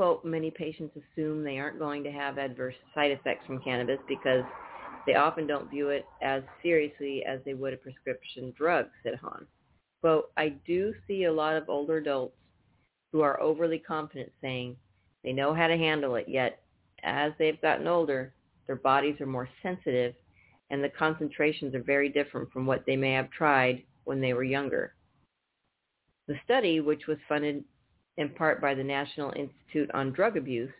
quote, 0.00 0.24
many 0.24 0.50
patients 0.50 0.96
assume 0.96 1.44
they 1.44 1.58
aren't 1.58 1.78
going 1.78 2.02
to 2.02 2.10
have 2.10 2.38
adverse 2.38 2.74
side 2.94 3.10
effects 3.10 3.44
from 3.46 3.60
cannabis 3.60 3.98
because 4.08 4.42
they 5.06 5.14
often 5.14 5.46
don't 5.46 5.68
view 5.68 5.90
it 5.90 6.06
as 6.22 6.42
seriously 6.62 7.22
as 7.28 7.38
they 7.44 7.52
would 7.52 7.74
a 7.74 7.76
prescription 7.76 8.50
drug, 8.56 8.86
said 9.02 9.16
Han. 9.16 9.46
Quote, 10.00 10.30
I 10.38 10.54
do 10.66 10.94
see 11.06 11.24
a 11.24 11.32
lot 11.32 11.54
of 11.54 11.68
older 11.68 11.98
adults 11.98 12.34
who 13.12 13.20
are 13.20 13.42
overly 13.42 13.78
confident 13.78 14.32
saying 14.40 14.74
they 15.22 15.34
know 15.34 15.52
how 15.52 15.66
to 15.66 15.76
handle 15.76 16.14
it, 16.14 16.26
yet 16.26 16.62
as 17.02 17.32
they've 17.38 17.60
gotten 17.60 17.86
older, 17.86 18.32
their 18.66 18.76
bodies 18.76 19.20
are 19.20 19.26
more 19.26 19.50
sensitive 19.62 20.14
and 20.70 20.82
the 20.82 20.88
concentrations 20.88 21.74
are 21.74 21.82
very 21.82 22.08
different 22.08 22.50
from 22.52 22.64
what 22.64 22.86
they 22.86 22.96
may 22.96 23.12
have 23.12 23.30
tried 23.32 23.82
when 24.04 24.22
they 24.22 24.32
were 24.32 24.44
younger. 24.44 24.94
The 26.26 26.36
study, 26.46 26.80
which 26.80 27.06
was 27.06 27.18
funded 27.28 27.64
in 28.20 28.28
part 28.28 28.60
by 28.60 28.74
the 28.74 28.84
National 28.84 29.32
Institute 29.34 29.90
on 29.94 30.12
Drug 30.12 30.36
Abuse, 30.36 30.70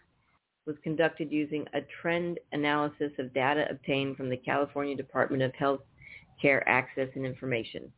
was 0.66 0.76
conducted 0.84 1.32
using 1.32 1.64
a 1.72 1.80
trend 2.02 2.38
analysis 2.52 3.12
of 3.18 3.32
data 3.32 3.64
obtained 3.70 4.18
from 4.18 4.28
the 4.28 4.36
California 4.36 4.94
Department 4.94 5.42
of 5.42 5.54
Health 5.54 5.80
Care 6.40 6.68
Access 6.68 7.08
and 7.14 7.24
Information. 7.24 7.90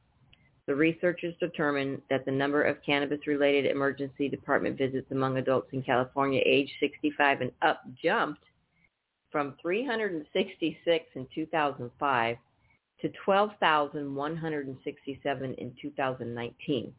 The 0.67 0.77
researchers 0.77 1.35
determined 1.41 2.03
that 2.09 2.25
the 2.25 2.31
number 2.31 2.63
of 2.63 2.85
cannabis-related 2.87 3.67
emergency 3.67 4.29
department 4.29 4.79
visits 4.79 5.11
among 5.11 5.39
adults 5.39 5.73
in 5.73 5.83
California 5.83 6.41
aged 6.47 6.75
65 6.79 7.41
and 7.41 7.51
up 7.63 7.83
jumped 8.01 8.45
from 9.33 9.57
366 9.61 11.05
in 11.17 11.27
2005 11.35 12.37
to 13.01 13.09
12,167 13.25 15.55
in 15.55 15.75
2019. 15.83 16.95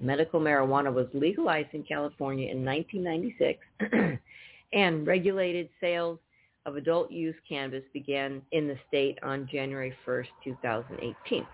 Medical 0.00 0.40
marijuana 0.40 0.92
was 0.92 1.06
legalized 1.12 1.74
in 1.74 1.82
California 1.82 2.50
in 2.50 2.64
1996 2.64 4.18
and 4.72 5.06
regulated 5.06 5.68
sales 5.80 6.18
of 6.66 6.76
adult 6.76 7.10
use 7.10 7.34
cannabis 7.48 7.84
began 7.92 8.42
in 8.52 8.68
the 8.68 8.76
state 8.88 9.18
on 9.22 9.48
January 9.50 9.94
1st, 10.06 10.28
2018 10.44 11.46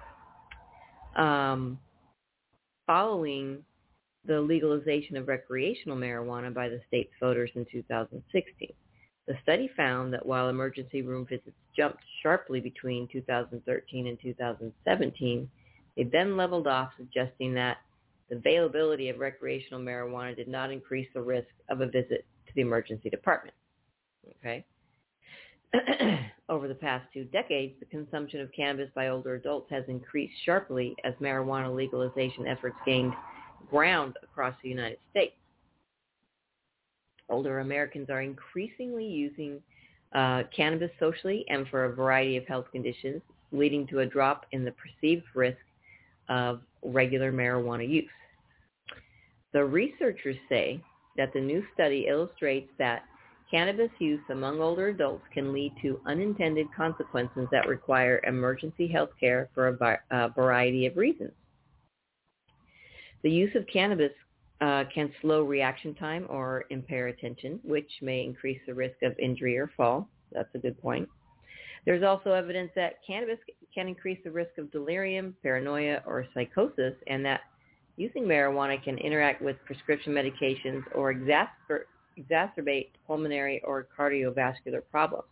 um, 1.17 1.79
following 2.87 3.59
the 4.27 4.41
legalization 4.41 5.17
of 5.17 5.29
recreational 5.29 5.97
marijuana 5.97 6.53
by 6.53 6.69
the 6.69 6.81
state's 6.87 7.13
voters 7.21 7.51
in 7.55 7.67
2016. 7.71 8.69
The 9.27 9.35
study 9.43 9.71
found 9.77 10.13
that 10.13 10.25
while 10.25 10.49
emergency 10.49 11.03
room 11.03 11.27
visits 11.27 11.57
jumped 11.77 12.03
sharply 12.23 12.61
between 12.61 13.09
2013 13.11 14.07
and 14.07 14.19
2017, 14.21 15.51
they 15.97 16.05
then 16.05 16.37
leveled 16.37 16.67
off, 16.67 16.91
suggesting 16.97 17.55
that 17.55 17.79
the 18.29 18.37
availability 18.37 19.09
of 19.09 19.19
recreational 19.19 19.81
marijuana 19.81 20.35
did 20.35 20.49
not 20.49 20.71
increase 20.71 21.09
the 21.15 21.21
risk 21.21 21.49
of 21.69 21.81
a 21.81 21.87
visit 21.87 22.25
to 22.47 22.53
the 22.55 22.61
emergency 22.61 23.09
department. 23.09 23.55
Okay. 24.41 24.65
Over 26.49 26.69
the 26.69 26.75
past 26.75 27.07
two 27.13 27.25
decades, 27.25 27.75
the 27.81 27.87
consumption 27.87 28.41
of 28.41 28.51
cannabis 28.53 28.89
by 28.95 29.09
older 29.09 29.35
adults 29.35 29.71
has 29.71 29.85
increased 29.89 30.35
sharply 30.45 30.95
as 31.05 31.15
marijuana 31.15 31.75
legalization 31.75 32.47
efforts 32.47 32.77
gained 32.85 33.13
ground 33.71 34.15
across 34.23 34.55
the 34.63 34.69
United 34.69 34.99
States. 35.11 35.35
Older 37.29 37.59
Americans 37.61 38.09
are 38.11 38.23
increasingly 38.23 39.05
using 39.05 39.61
uh, 40.15 40.45
cannabis 40.55 40.91
socially 41.01 41.45
and 41.49 41.67
for 41.69 41.87
a 41.87 41.95
variety 41.95 42.37
of 42.37 42.47
health 42.47 42.67
conditions, 42.71 43.21
leading 43.51 43.87
to 43.89 44.01
a 44.01 44.07
drop 44.07 44.47
in 44.53 44.65
the 44.65 44.73
perceived 44.73 45.25
risk 45.35 45.59
of 46.29 46.61
regular 46.87 47.33
marijuana 47.33 47.89
use. 47.89 48.09
The 49.53 49.65
researchers 49.65 50.37
say 50.49 50.81
that 51.17 51.33
the 51.33 51.41
new 51.41 51.65
study 51.75 52.07
illustrates 52.09 52.71
that 52.79 53.05
Cannabis 53.51 53.91
use 54.01 54.23
among 54.31 54.61
older 54.61 54.89
adults 54.89 55.25
can 55.33 55.53
lead 55.53 55.73
to 55.81 56.01
unintended 56.05 56.67
consequences 56.77 57.47
that 57.53 57.69
require 57.69 58.21
emergency 58.27 58.89
health 58.89 59.11
care 59.21 59.49
for 59.55 59.69
a, 59.69 60.17
a 60.17 60.29
variety 60.31 60.87
of 60.87 60.97
reasons. 60.97 61.33
The 63.23 63.31
use 63.31 63.55
of 63.55 63.65
cannabis 63.73 64.11
uh, 64.61 64.85
can 64.93 65.13
slow 65.23 65.43
reaction 65.43 65.95
time 65.95 66.27
or 66.29 66.65
impair 66.71 67.07
attention, 67.07 67.61
which 67.63 67.91
may 68.03 68.25
increase 68.25 68.61
the 68.67 68.75
risk 68.75 68.97
of 69.03 69.17
injury 69.19 69.57
or 69.57 69.71
fall. 69.77 70.09
That's 70.33 70.53
a 70.55 70.59
good 70.59 70.81
point. 70.81 71.09
There's 71.85 72.03
also 72.03 72.33
evidence 72.33 72.73
that 72.75 72.95
cannabis 73.07 73.39
can 73.77 73.89
increase 73.89 74.19
the 74.25 74.31
risk 74.31 74.57
of 74.59 74.73
delirium, 74.73 75.37
paranoia, 75.43 76.03
or 76.07 76.27
psychosis, 76.33 76.95
and 77.07 77.25
that 77.25 77.43
using 77.97 78.25
marijuana 78.25 78.83
can 78.83 78.97
interact 78.99 79.43
with 79.43 79.57
prescription 79.67 80.13
medications 80.13 80.83
or 80.95 81.13
exacerbate 81.13 81.85
exacerbate 82.19 82.89
pulmonary 83.07 83.61
or 83.63 83.87
cardiovascular 83.99 84.81
problems. 84.91 85.29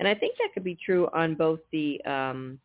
And 0.00 0.08
I 0.08 0.14
think 0.16 0.36
that 0.38 0.48
could 0.52 0.64
be 0.64 0.76
true 0.84 1.08
on 1.14 1.36
both 1.36 1.60
the 1.70 2.00
um, 2.04 2.58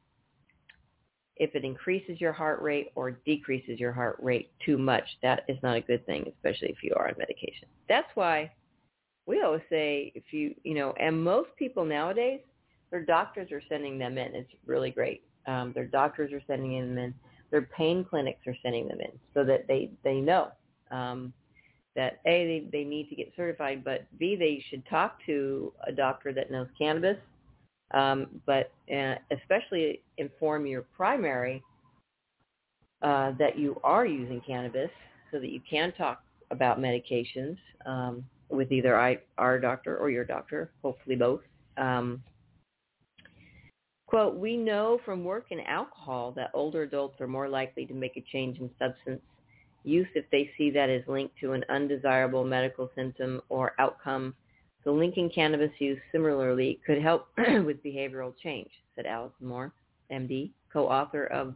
if 1.35 1.53
it 1.53 1.63
increases 1.63 2.19
your 2.19 2.33
heart 2.33 2.59
rate 2.63 2.91
or 2.95 3.11
decreases 3.11 3.79
your 3.79 3.91
heart 3.91 4.17
rate 4.19 4.49
too 4.65 4.77
much, 4.77 5.03
that 5.21 5.43
is 5.47 5.57
not 5.61 5.77
a 5.77 5.81
good 5.81 6.03
thing, 6.07 6.25
especially 6.35 6.69
if 6.69 6.77
you 6.81 6.93
are 6.95 7.09
on 7.09 7.13
medication. 7.19 7.67
That's 7.87 8.07
why 8.15 8.51
we 9.27 9.41
always 9.41 9.61
say 9.69 10.11
if 10.15 10.23
you, 10.31 10.55
you 10.63 10.73
know, 10.73 10.95
and 10.99 11.23
most 11.23 11.49
people 11.59 11.85
nowadays, 11.85 12.39
their 12.91 13.03
doctors 13.03 13.51
are 13.51 13.61
sending 13.69 13.97
them 13.97 14.17
in. 14.17 14.35
It's 14.35 14.51
really 14.65 14.91
great. 14.91 15.23
Um, 15.45 15.71
their 15.73 15.85
doctors 15.85 16.31
are 16.33 16.41
sending 16.47 16.79
them 16.79 16.97
in. 16.97 17.13
Their 17.51 17.63
pain 17.75 18.03
clinics 18.03 18.45
are 18.47 18.55
sending 18.61 18.87
them 18.87 18.99
in 18.99 19.11
so 19.33 19.43
that 19.45 19.67
they, 19.67 19.91
they 20.03 20.15
know. 20.15 20.51
Um, 20.91 21.33
that 21.95 22.19
A, 22.25 22.61
they, 22.71 22.79
they 22.79 22.83
need 22.83 23.09
to 23.09 23.15
get 23.15 23.33
certified, 23.35 23.83
but 23.83 24.05
B, 24.19 24.35
they 24.35 24.63
should 24.69 24.87
talk 24.87 25.17
to 25.25 25.73
a 25.87 25.91
doctor 25.91 26.31
that 26.31 26.51
knows 26.51 26.67
cannabis, 26.77 27.17
um, 27.91 28.27
but 28.45 28.71
uh, 28.93 29.15
especially 29.31 30.01
inform 30.17 30.67
your 30.67 30.83
primary 30.95 31.63
uh, 33.01 33.31
that 33.39 33.57
you 33.57 33.79
are 33.83 34.05
using 34.05 34.41
cannabis 34.45 34.91
so 35.31 35.39
that 35.39 35.49
you 35.49 35.59
can 35.69 35.91
talk 35.93 36.21
about 36.51 36.79
medications 36.79 37.57
um, 37.85 38.23
with 38.49 38.71
either 38.71 38.99
I, 38.99 39.17
our 39.37 39.59
doctor 39.59 39.97
or 39.97 40.09
your 40.09 40.23
doctor, 40.23 40.71
hopefully 40.83 41.15
both. 41.15 41.41
Um, 41.77 42.21
Quote, 44.07 44.35
we 44.35 44.55
know 44.55 44.99
from 45.03 45.25
work 45.25 45.47
in 45.51 45.59
alcohol 45.61 46.31
that 46.31 46.51
older 46.53 46.83
adults 46.83 47.19
are 47.19 47.27
more 47.27 47.49
likely 47.49 47.85
to 47.85 47.93
make 47.93 48.15
a 48.15 48.25
change 48.31 48.57
in 48.57 48.69
substance 48.79 49.21
use 49.83 50.07
if 50.15 50.25
they 50.31 50.49
see 50.57 50.69
that 50.71 50.89
is 50.89 51.03
linked 51.07 51.37
to 51.39 51.51
an 51.51 51.63
undesirable 51.69 52.43
medical 52.43 52.89
symptom 52.95 53.41
or 53.49 53.73
outcome. 53.79 54.33
So 54.83 54.93
linking 54.93 55.29
cannabis 55.29 55.71
use 55.79 55.99
similarly 56.11 56.79
could 56.85 57.01
help 57.01 57.27
with 57.37 57.83
behavioral 57.83 58.33
change, 58.41 58.69
said 58.95 59.05
Alison 59.05 59.47
Moore, 59.47 59.73
MD, 60.11 60.51
co-author 60.71 61.25
of 61.25 61.55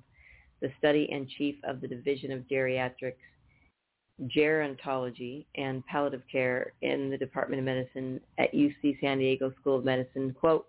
the 0.62 0.72
study 0.78 1.10
and 1.12 1.28
chief 1.30 1.56
of 1.64 1.80
the 1.80 1.88
Division 1.88 2.32
of 2.32 2.42
Geriatrics, 2.50 3.16
Gerontology, 4.28 5.46
and 5.56 5.86
Palliative 5.88 6.22
Care 6.32 6.74
in 6.82 7.10
the 7.10 7.18
Department 7.18 7.60
of 7.60 7.66
Medicine 7.66 8.20
at 8.38 8.54
UC 8.54 9.00
San 9.00 9.20
Diego 9.20 9.54
School 9.60 9.78
of 9.78 9.86
Medicine. 9.86 10.36
Quote, 10.40 10.68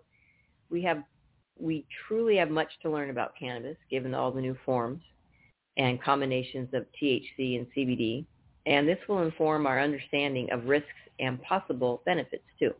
we 0.69 0.81
have 0.81 1.03
we 1.59 1.85
truly 2.07 2.37
have 2.37 2.49
much 2.49 2.69
to 2.81 2.89
learn 2.89 3.09
about 3.09 3.33
cannabis, 3.39 3.77
given 3.89 4.13
all 4.13 4.31
the 4.31 4.41
new 4.41 4.57
forms 4.65 5.01
and 5.77 6.01
combinations 6.01 6.69
of 6.73 6.85
THC 7.01 7.57
and 7.57 7.67
CBD, 7.75 8.25
and 8.65 8.87
this 8.87 8.99
will 9.07 9.23
inform 9.23 9.65
our 9.65 9.79
understanding 9.79 10.49
of 10.51 10.65
risks 10.65 10.87
and 11.19 11.41
possible 11.41 12.01
benefits 12.05 12.43
too. 12.59 12.71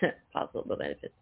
possible 0.32 0.76
benefits. 0.76 1.14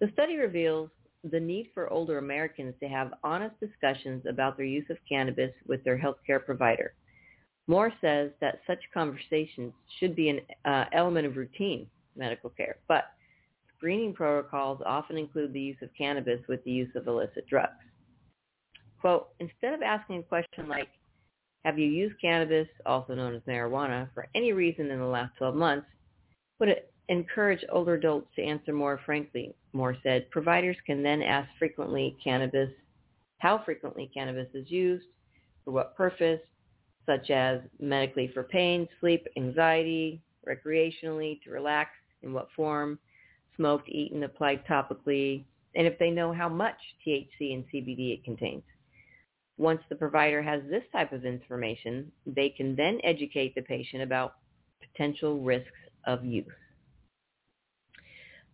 The 0.00 0.10
study 0.12 0.36
reveals 0.36 0.90
the 1.24 1.40
need 1.40 1.70
for 1.74 1.92
older 1.92 2.18
Americans 2.18 2.74
to 2.80 2.88
have 2.88 3.14
honest 3.24 3.54
discussions 3.60 4.24
about 4.28 4.56
their 4.56 4.66
use 4.66 4.86
of 4.90 4.96
cannabis 5.08 5.50
with 5.66 5.82
their 5.84 5.98
healthcare 5.98 6.44
provider. 6.44 6.94
Moore 7.66 7.92
says 8.00 8.30
that 8.40 8.60
such 8.66 8.78
conversations 8.94 9.72
should 9.98 10.14
be 10.14 10.30
an 10.30 10.40
uh, 10.64 10.84
element 10.92 11.26
of 11.26 11.36
routine 11.36 11.86
medical 12.16 12.50
care, 12.50 12.76
but 12.88 13.12
screening 13.78 14.12
protocols 14.12 14.82
often 14.84 15.16
include 15.16 15.52
the 15.52 15.60
use 15.60 15.76
of 15.82 15.88
cannabis 15.96 16.40
with 16.48 16.62
the 16.64 16.70
use 16.70 16.90
of 16.96 17.06
illicit 17.06 17.46
drugs. 17.48 17.72
Quote, 19.00 19.28
instead 19.38 19.72
of 19.72 19.82
asking 19.82 20.18
a 20.18 20.22
question 20.24 20.68
like, 20.68 20.88
have 21.64 21.78
you 21.78 21.88
used 21.88 22.20
cannabis, 22.20 22.68
also 22.84 23.14
known 23.14 23.34
as 23.34 23.42
marijuana, 23.42 24.08
for 24.14 24.26
any 24.34 24.52
reason 24.52 24.90
in 24.90 24.98
the 24.98 25.06
last 25.06 25.36
12 25.38 25.54
months, 25.54 25.86
would 26.58 26.74
encourage 27.08 27.64
older 27.70 27.94
adults 27.94 28.28
to 28.36 28.42
answer 28.42 28.72
more 28.72 29.00
frankly, 29.06 29.54
Moore 29.72 29.96
said. 30.02 30.30
Providers 30.30 30.76
can 30.86 31.02
then 31.02 31.22
ask 31.22 31.48
frequently 31.58 32.16
cannabis, 32.22 32.70
how 33.38 33.62
frequently 33.64 34.10
cannabis 34.12 34.48
is 34.54 34.70
used, 34.70 35.06
for 35.64 35.70
what 35.70 35.96
purpose, 35.96 36.40
such 37.06 37.30
as 37.30 37.60
medically 37.80 38.30
for 38.34 38.42
pain, 38.42 38.88
sleep, 39.00 39.26
anxiety, 39.36 40.20
recreationally, 40.48 41.40
to 41.42 41.50
relax, 41.50 41.90
in 42.22 42.32
what 42.32 42.48
form, 42.56 42.98
smoked, 43.58 43.90
eaten, 43.90 44.22
applied 44.22 44.64
topically, 44.66 45.44
and 45.74 45.86
if 45.86 45.98
they 45.98 46.10
know 46.10 46.32
how 46.32 46.48
much 46.48 46.76
THC 47.06 47.52
and 47.52 47.64
CBD 47.72 48.14
it 48.14 48.24
contains. 48.24 48.62
Once 49.58 49.80
the 49.88 49.96
provider 49.96 50.40
has 50.40 50.62
this 50.70 50.84
type 50.92 51.12
of 51.12 51.26
information, 51.26 52.10
they 52.26 52.48
can 52.48 52.74
then 52.76 52.98
educate 53.04 53.54
the 53.54 53.62
patient 53.62 54.02
about 54.02 54.36
potential 54.80 55.40
risks 55.40 55.70
of 56.06 56.24
use. 56.24 56.46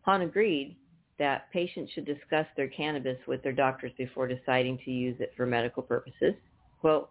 Han 0.03 0.23
agreed 0.23 0.77
that 1.19 1.51
patients 1.53 1.93
should 1.93 2.05
discuss 2.05 2.47
their 2.57 2.69
cannabis 2.69 3.19
with 3.29 3.43
their 3.43 3.53
doctors 3.53 3.93
before 3.97 4.27
deciding 4.27 4.79
to 4.85 4.91
use 4.91 5.17
it 5.21 5.33
for 5.37 5.47
medical 5.47 5.83
purposes. 5.83 6.35
Quote, 6.81 7.11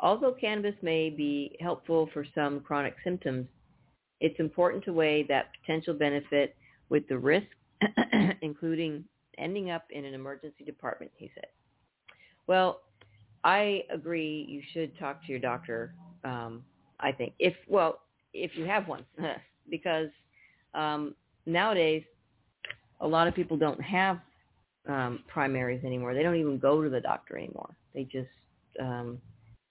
although 0.00 0.32
cannabis 0.32 0.74
may 0.82 1.10
be 1.10 1.56
helpful 1.60 2.08
for 2.12 2.24
some 2.34 2.60
chronic 2.60 2.94
symptoms, 3.04 3.46
it's 4.20 4.38
important 4.40 4.84
to 4.84 4.92
weigh 4.92 5.24
that 5.24 5.50
potential 5.60 5.94
benefit 5.94 6.56
with 6.94 7.08
the 7.08 7.18
risk, 7.18 7.48
including 8.40 9.02
ending 9.36 9.68
up 9.68 9.82
in 9.90 10.04
an 10.04 10.14
emergency 10.14 10.62
department, 10.64 11.10
he 11.16 11.28
said. 11.34 11.48
Well, 12.46 12.82
I 13.42 13.82
agree 13.90 14.46
you 14.48 14.62
should 14.72 14.96
talk 14.96 15.20
to 15.22 15.28
your 15.28 15.40
doctor, 15.40 15.92
um, 16.22 16.62
I 17.00 17.10
think. 17.10 17.32
If, 17.40 17.54
well, 17.66 17.98
if 18.32 18.52
you 18.54 18.64
have 18.66 18.86
one, 18.86 19.04
because 19.68 20.08
um, 20.72 21.16
nowadays 21.46 22.04
a 23.00 23.08
lot 23.08 23.26
of 23.26 23.34
people 23.34 23.56
don't 23.56 23.82
have 23.82 24.20
um, 24.88 25.24
primaries 25.26 25.82
anymore. 25.84 26.14
They 26.14 26.22
don't 26.22 26.36
even 26.36 26.60
go 26.60 26.80
to 26.80 26.88
the 26.88 27.00
doctor 27.00 27.36
anymore. 27.36 27.74
They 27.92 28.04
just, 28.04 28.28
um, 28.80 29.18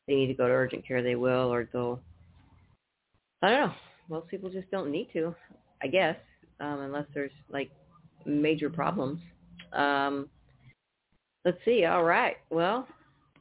they 0.10 0.16
need 0.16 0.28
to 0.28 0.34
go 0.34 0.46
to 0.46 0.54
urgent 0.54 0.86
care, 0.86 1.02
they 1.02 1.16
will, 1.16 1.54
or 1.54 1.70
they'll, 1.72 2.02
I 3.42 3.50
don't 3.50 3.68
know. 3.70 3.74
Most 4.10 4.28
people 4.28 4.50
just 4.50 4.70
don't 4.72 4.92
need 4.92 5.08
to, 5.14 5.34
I 5.82 5.88
guess 5.88 6.18
um, 6.60 6.80
unless 6.80 7.06
there's 7.14 7.32
like 7.50 7.72
major 8.26 8.70
problems. 8.70 9.20
Um, 9.74 10.30
let's 11.46 11.58
see. 11.66 11.86
All 11.86 12.04
right. 12.04 12.38
Well, 12.50 12.88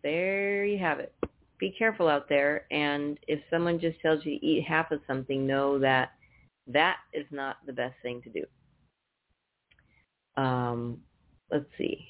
there 0.02 0.64
you 0.64 0.78
have 0.78 0.98
it. 0.98 1.14
Be 1.58 1.74
careful 1.78 2.08
out 2.08 2.28
there. 2.28 2.66
And 2.70 3.18
if 3.28 3.40
someone 3.50 3.78
just 3.78 4.00
tells 4.00 4.24
you 4.24 4.38
to 4.38 4.46
eat 4.46 4.64
half 4.64 4.90
of 4.90 5.00
something, 5.06 5.46
know 5.46 5.78
that 5.78 6.12
that 6.66 6.96
is 7.12 7.26
not 7.30 7.56
the 7.66 7.72
best 7.72 7.94
thing 8.02 8.22
to 8.22 8.30
do. 8.30 10.42
Um, 10.42 10.98
let's 11.50 11.66
see. 11.78 12.08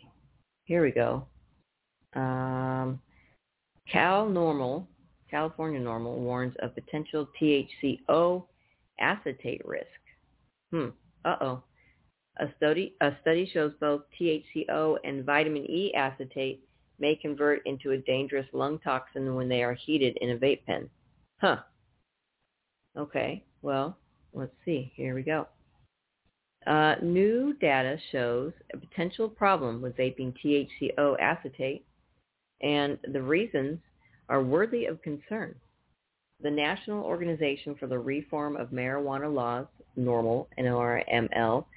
Here 0.64 0.82
we 0.82 0.90
go. 0.90 1.26
Um, 2.14 3.00
Cal 3.90 4.28
NORML, 4.28 4.86
California 5.30 5.80
NORML 5.80 6.18
warns 6.18 6.54
of 6.60 6.74
potential 6.74 7.28
THCO 7.40 8.44
acetate 9.00 9.62
risk. 9.64 9.86
Hmm. 10.72 10.88
Uh-oh. 11.24 11.62
A 12.38 12.46
study, 12.56 12.96
a 13.00 13.12
study 13.20 13.48
shows 13.52 13.72
both 13.78 14.02
THCO 14.18 14.96
and 15.04 15.24
vitamin 15.24 15.70
E 15.70 15.92
acetate 15.94 16.64
may 16.98 17.14
convert 17.14 17.64
into 17.66 17.90
a 17.90 17.98
dangerous 17.98 18.46
lung 18.52 18.78
toxin 18.78 19.34
when 19.34 19.48
they 19.48 19.62
are 19.62 19.74
heated 19.74 20.16
in 20.20 20.30
a 20.30 20.36
vape 20.36 20.64
pen. 20.64 20.88
Huh. 21.40 21.58
Okay. 22.96 23.44
Well, 23.60 23.98
let's 24.32 24.54
see. 24.64 24.92
Here 24.96 25.14
we 25.14 25.22
go. 25.22 25.46
Uh, 26.66 26.94
new 27.02 27.54
data 27.60 27.98
shows 28.12 28.52
a 28.72 28.78
potential 28.78 29.28
problem 29.28 29.82
with 29.82 29.96
vaping 29.96 30.32
THCO 30.42 31.16
acetate, 31.20 31.84
and 32.62 32.98
the 33.12 33.20
reasons 33.20 33.78
are 34.28 34.42
worthy 34.42 34.86
of 34.86 35.02
concern. 35.02 35.54
The 36.42 36.50
National 36.50 37.04
Organization 37.04 37.76
for 37.78 37.86
the 37.86 37.98
Reform 37.98 38.56
of 38.56 38.70
Marijuana 38.70 39.32
Laws 39.32 39.66
NORML, 39.96 40.48
N-O-R-M-L, 40.58 41.68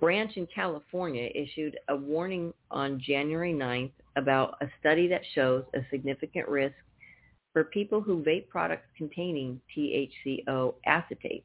branch 0.00 0.32
in 0.36 0.48
California 0.52 1.30
issued 1.32 1.78
a 1.88 1.94
warning 1.94 2.52
on 2.72 3.00
January 3.00 3.52
9th 3.52 3.92
about 4.16 4.56
a 4.60 4.66
study 4.80 5.06
that 5.06 5.20
shows 5.34 5.62
a 5.74 5.80
significant 5.90 6.48
risk 6.48 6.74
for 7.52 7.64
people 7.64 8.00
who 8.00 8.24
vape 8.24 8.48
products 8.48 8.88
containing 8.98 9.60
THCO 9.76 10.74
acetate. 10.86 11.44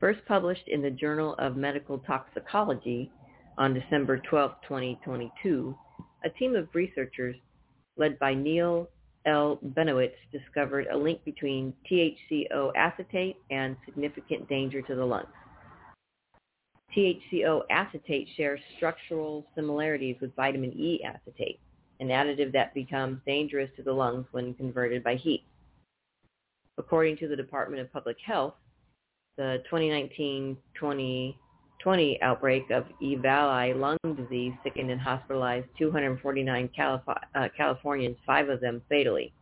First 0.00 0.18
published 0.26 0.66
in 0.66 0.82
the 0.82 0.90
Journal 0.90 1.36
of 1.38 1.56
Medical 1.56 1.98
Toxicology 2.00 3.12
on 3.56 3.72
December 3.72 4.20
12, 4.28 4.52
2022, 4.62 5.76
a 6.24 6.30
team 6.30 6.56
of 6.56 6.68
researchers 6.74 7.36
led 7.96 8.18
by 8.18 8.34
Neil 8.34 8.88
L. 9.26 9.58
Benowitz 9.74 10.14
discovered 10.30 10.86
a 10.90 10.96
link 10.96 11.24
between 11.24 11.74
THCO 11.90 12.72
acetate 12.76 13.36
and 13.50 13.76
significant 13.84 14.48
danger 14.48 14.80
to 14.82 14.94
the 14.94 15.04
lungs. 15.04 15.26
THCO 16.96 17.62
acetate 17.70 18.28
shares 18.36 18.60
structural 18.76 19.44
similarities 19.54 20.16
with 20.20 20.34
vitamin 20.34 20.72
E 20.72 21.02
acetate, 21.04 21.60
an 22.00 22.08
additive 22.08 22.52
that 22.52 22.72
becomes 22.72 23.20
dangerous 23.26 23.70
to 23.76 23.82
the 23.82 23.92
lungs 23.92 24.26
when 24.30 24.54
converted 24.54 25.02
by 25.02 25.16
heat. 25.16 25.44
According 26.78 27.18
to 27.18 27.28
the 27.28 27.36
Department 27.36 27.82
of 27.82 27.92
Public 27.92 28.16
Health, 28.24 28.54
the 29.36 29.62
2019-2020 31.84 32.22
outbreak 32.22 32.70
of 32.70 32.84
E. 33.00 33.16
lung 33.16 33.96
disease 34.16 34.52
sickened 34.62 34.90
and 34.90 35.00
hospitalized 35.00 35.66
249 35.78 36.68
Calif- 36.74 37.02
uh, 37.08 37.48
Californians, 37.56 38.16
five 38.26 38.48
of 38.48 38.60
them 38.60 38.82
fatally. 38.88 39.32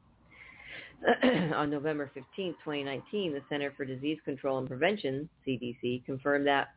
On 1.54 1.70
November 1.70 2.10
15, 2.14 2.54
2019, 2.64 3.32
the 3.32 3.40
Center 3.48 3.72
for 3.76 3.84
Disease 3.84 4.18
Control 4.24 4.58
and 4.58 4.68
Prevention, 4.68 5.28
CDC, 5.46 6.04
confirmed 6.06 6.46
that 6.46 6.68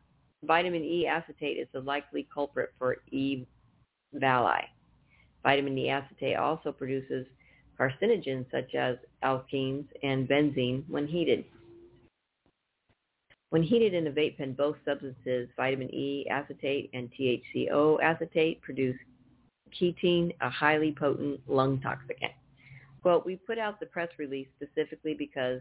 vitamin 0.42 0.84
E 0.84 1.06
acetate 1.06 1.58
is 1.58 1.68
the 1.72 1.80
likely 1.80 2.28
culprit 2.32 2.70
for 2.78 2.98
E. 3.10 3.46
Vitamin 5.42 5.78
E 5.78 5.88
acetate 5.88 6.36
also 6.36 6.72
produces 6.72 7.26
carcinogens 7.78 8.44
such 8.50 8.74
as 8.74 8.96
alkenes 9.24 9.86
and 10.02 10.28
benzene 10.28 10.82
when 10.88 11.06
heated. 11.06 11.44
When 13.50 13.62
heated 13.62 13.94
in 13.94 14.06
a 14.06 14.10
vape 14.10 14.36
pen, 14.36 14.52
both 14.52 14.76
substances, 14.84 15.48
vitamin 15.56 15.92
E 15.94 16.26
acetate 16.30 16.90
and 16.92 17.10
THCO 17.18 18.02
acetate, 18.02 18.60
produce 18.60 18.98
ketene, 19.78 20.34
a 20.40 20.50
highly 20.50 20.94
potent 20.98 21.40
lung 21.48 21.78
toxicant. 21.80 22.32
Well, 23.04 23.22
we 23.24 23.36
put 23.36 23.58
out 23.58 23.80
the 23.80 23.86
press 23.86 24.08
release 24.18 24.48
specifically 24.56 25.14
because 25.14 25.60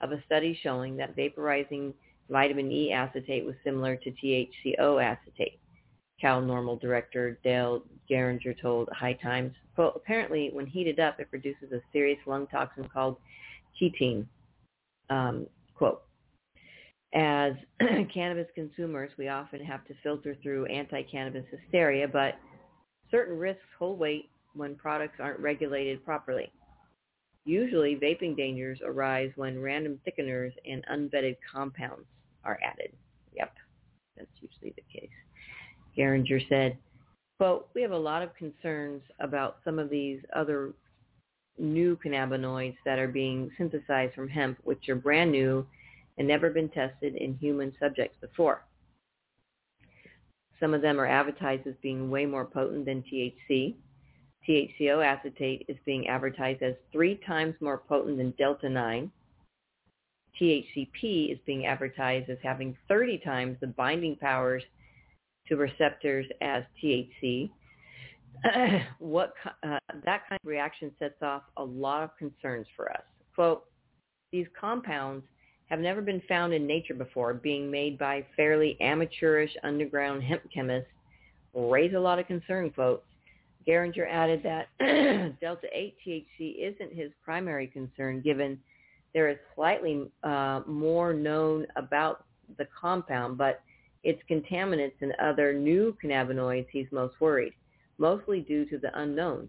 of 0.00 0.12
a 0.12 0.22
study 0.26 0.58
showing 0.62 0.96
that 0.96 1.16
vaporizing 1.16 1.94
vitamin 2.28 2.70
E 2.70 2.92
acetate 2.92 3.44
was 3.44 3.54
similar 3.64 3.96
to 3.96 4.10
THCO 4.10 5.02
acetate. 5.02 5.60
Cal 6.20 6.42
NORML 6.42 6.80
director 6.80 7.38
Dale 7.42 7.82
Gieringer 8.08 8.54
told 8.54 8.88
High 8.92 9.14
Times. 9.14 9.52
Quote, 9.74 9.94
apparently 9.96 10.50
when 10.52 10.66
heated 10.66 11.00
up, 11.00 11.18
it 11.20 11.30
produces 11.30 11.72
a 11.72 11.80
serious 11.92 12.18
lung 12.26 12.46
toxin 12.48 12.88
called 12.92 13.16
ketene. 13.80 14.26
Um, 15.10 15.46
quote, 15.74 16.02
as 17.14 17.52
cannabis 18.12 18.48
consumers, 18.54 19.10
we 19.16 19.28
often 19.28 19.64
have 19.64 19.86
to 19.86 19.94
filter 20.02 20.36
through 20.42 20.66
anti-cannabis 20.66 21.44
hysteria, 21.50 22.08
but 22.08 22.34
certain 23.10 23.38
risks 23.38 23.62
hold 23.78 23.98
weight 23.98 24.28
when 24.54 24.74
products 24.74 25.18
aren't 25.20 25.40
regulated 25.40 26.04
properly. 26.04 26.50
Usually, 27.44 27.96
vaping 27.96 28.36
dangers 28.36 28.80
arise 28.84 29.30
when 29.36 29.60
random 29.60 30.00
thickeners 30.06 30.52
and 30.68 30.84
unvetted 30.90 31.36
compounds 31.52 32.06
are 32.42 32.58
added. 32.64 32.92
Yep, 33.36 33.52
that's 34.16 34.30
usually 34.40 34.74
the 34.76 35.00
case. 35.00 35.10
Gieringer 35.94 36.40
said, 36.48 36.76
quote, 37.38 37.68
we 37.74 37.82
have 37.82 37.92
a 37.92 37.96
lot 37.96 38.22
of 38.22 38.34
concerns 38.34 39.02
about 39.20 39.58
some 39.64 39.78
of 39.78 39.90
these 39.90 40.20
other 40.34 40.72
new 41.58 41.96
cannabinoids 42.04 42.76
that 42.84 42.98
are 42.98 43.08
being 43.08 43.50
synthesized 43.56 44.14
from 44.14 44.28
hemp, 44.28 44.58
which 44.64 44.88
are 44.88 44.96
brand 44.96 45.30
new 45.30 45.64
and 46.18 46.28
never 46.28 46.50
been 46.50 46.68
tested 46.68 47.16
in 47.16 47.36
human 47.38 47.72
subjects 47.80 48.16
before. 48.20 48.64
Some 50.60 50.74
of 50.74 50.82
them 50.82 51.00
are 51.00 51.06
advertised 51.06 51.66
as 51.66 51.74
being 51.82 52.10
way 52.10 52.26
more 52.26 52.44
potent 52.44 52.86
than 52.86 53.02
THC. 53.02 53.74
THCO 54.48 55.04
acetate 55.04 55.64
is 55.68 55.76
being 55.84 56.06
advertised 56.08 56.62
as 56.62 56.74
three 56.92 57.20
times 57.26 57.54
more 57.60 57.82
potent 57.88 58.18
than 58.18 58.32
Delta-9. 58.32 59.10
THCP 60.40 61.32
is 61.32 61.38
being 61.46 61.66
advertised 61.66 62.28
as 62.28 62.38
having 62.42 62.76
30 62.88 63.18
times 63.18 63.56
the 63.60 63.68
binding 63.68 64.16
powers 64.16 64.62
to 65.48 65.56
receptors 65.56 66.26
as 66.40 66.64
THC. 66.82 67.50
what 68.98 69.32
uh, 69.62 69.78
that 70.04 70.22
kind 70.28 70.38
of 70.42 70.46
reaction 70.46 70.90
sets 70.98 71.22
off 71.22 71.42
a 71.56 71.64
lot 71.64 72.02
of 72.02 72.10
concerns 72.18 72.66
for 72.76 72.90
us. 72.90 73.02
Quote, 73.34 73.64
these 74.32 74.46
compounds 74.58 75.24
have 75.70 75.80
never 75.80 76.02
been 76.02 76.22
found 76.28 76.52
in 76.52 76.66
nature 76.66 76.94
before, 76.94 77.34
being 77.34 77.70
made 77.70 77.98
by 77.98 78.24
fairly 78.36 78.76
amateurish 78.80 79.50
underground 79.62 80.22
hemp 80.22 80.42
chemists, 80.52 80.90
raise 81.54 81.94
a 81.94 81.98
lot 81.98 82.18
of 82.18 82.26
concern, 82.26 82.70
quote. 82.70 83.04
Gieringer 83.66 84.06
added 84.06 84.42
that 84.42 84.68
delta-8 85.40 85.94
THC 86.06 86.56
isn't 86.58 86.92
his 86.92 87.10
primary 87.24 87.66
concern 87.66 88.20
given 88.20 88.58
there 89.14 89.28
is 89.28 89.38
slightly 89.54 90.10
uh, 90.22 90.60
more 90.66 91.14
known 91.14 91.66
about 91.76 92.24
the 92.58 92.66
compound, 92.78 93.38
but 93.38 93.60
its 94.02 94.20
contaminants 94.30 95.00
and 95.00 95.14
other 95.22 95.54
new 95.54 95.96
cannabinoids 96.02 96.66
he's 96.70 96.88
most 96.92 97.14
worried, 97.20 97.54
mostly 97.96 98.40
due 98.40 98.66
to 98.66 98.76
the 98.76 98.90
unknowns. 99.00 99.48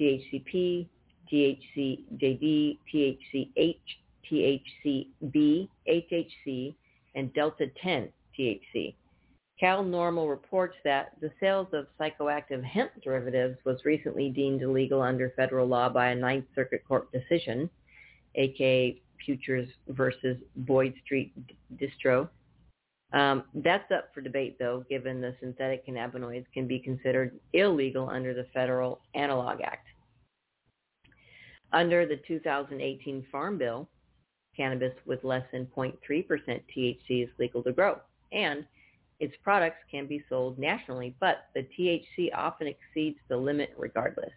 THCP, 0.00 0.86
THCJD, 1.30 2.78
THCH, 2.94 3.76
THCV, 4.30 5.68
HHC, 5.88 6.74
and 7.14 7.32
Delta-10 7.34 8.08
THC. 8.38 8.94
Cal 9.58 9.84
NORML 9.84 10.28
reports 10.28 10.74
that 10.84 11.12
the 11.20 11.30
sales 11.38 11.68
of 11.72 11.86
psychoactive 11.98 12.62
hemp 12.64 12.90
derivatives 13.02 13.56
was 13.64 13.84
recently 13.84 14.28
deemed 14.28 14.62
illegal 14.62 15.00
under 15.00 15.30
federal 15.36 15.66
law 15.66 15.88
by 15.88 16.08
a 16.08 16.14
Ninth 16.14 16.46
Circuit 16.54 16.82
Court 16.86 17.10
decision, 17.12 17.70
aka 18.34 19.00
Futures 19.24 19.68
versus 19.88 20.36
Boyd 20.56 20.92
Street 21.04 21.32
Distro. 21.76 22.28
Um, 23.12 23.44
that's 23.54 23.90
up 23.92 24.12
for 24.12 24.20
debate, 24.20 24.58
though, 24.58 24.84
given 24.90 25.20
the 25.20 25.34
synthetic 25.40 25.86
cannabinoids 25.86 26.46
can 26.52 26.66
be 26.66 26.80
considered 26.80 27.38
illegal 27.52 28.10
under 28.10 28.34
the 28.34 28.46
Federal 28.52 29.00
Analog 29.14 29.60
Act. 29.62 29.86
Under 31.72 32.06
the 32.06 32.20
2018 32.26 33.24
Farm 33.30 33.56
Bill, 33.56 33.88
cannabis 34.56 34.92
with 35.06 35.24
less 35.24 35.44
than 35.52 35.66
0.3% 35.76 35.96
THC 36.76 37.24
is 37.24 37.30
legal 37.38 37.62
to 37.62 37.72
grow, 37.72 37.98
and 38.32 38.64
its 39.20 39.34
products 39.42 39.78
can 39.90 40.06
be 40.06 40.24
sold 40.28 40.58
nationally, 40.58 41.14
but 41.20 41.46
the 41.54 41.66
THC 41.78 42.30
often 42.34 42.66
exceeds 42.66 43.18
the 43.28 43.36
limit 43.36 43.70
regardless. 43.76 44.32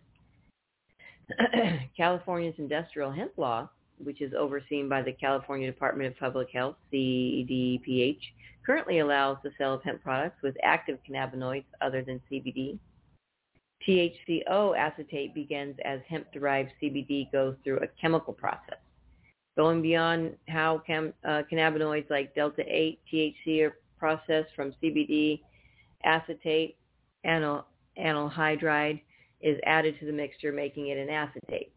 California's 1.98 2.56
industrial 2.58 3.12
hemp 3.12 3.32
law, 3.38 3.70
which 4.04 4.22
is 4.22 4.34
overseen 4.38 4.88
by 4.88 5.02
the 5.02 5.12
California 5.12 5.68
Department 5.68 6.12
of 6.12 6.20
Public 6.20 6.50
Health, 6.52 6.76
CDPH, 6.94 8.20
currently 8.66 9.00
allows 9.00 9.38
the 9.44 9.52
sale 9.58 9.74
of 9.74 9.84
hemp 9.84 10.04
products 10.04 10.42
with 10.44 10.56
active 10.64 11.00
cannabinoids 11.10 11.66
other 11.82 12.04
than 12.04 12.22
CBD. 12.32 12.78
THCO 13.88 14.78
acetate 14.78 15.34
begins 15.34 15.76
as 15.86 16.00
hemp-derived 16.08 16.72
CBD 16.82 17.32
goes 17.32 17.56
through 17.64 17.80
a 17.80 17.88
chemical 18.00 18.34
process. 18.34 18.80
Going 19.58 19.82
beyond 19.82 20.36
how 20.48 20.84
chem, 20.86 21.14
uh, 21.26 21.42
cannabinoids 21.52 22.10
like 22.12 22.36
delta-8, 22.36 23.00
THC 23.12 23.64
are 23.64 23.78
processed 23.98 24.54
from 24.56 24.72
CBD, 24.82 25.42
acetate, 26.04 26.78
anyl, 27.26 27.64
hydride 27.98 29.02
is 29.42 29.60
added 29.66 30.00
to 30.00 30.06
the 30.06 30.12
mixture, 30.12 30.52
making 30.52 30.90
it 30.90 31.00
an 31.00 31.10
acetate. 31.10 31.74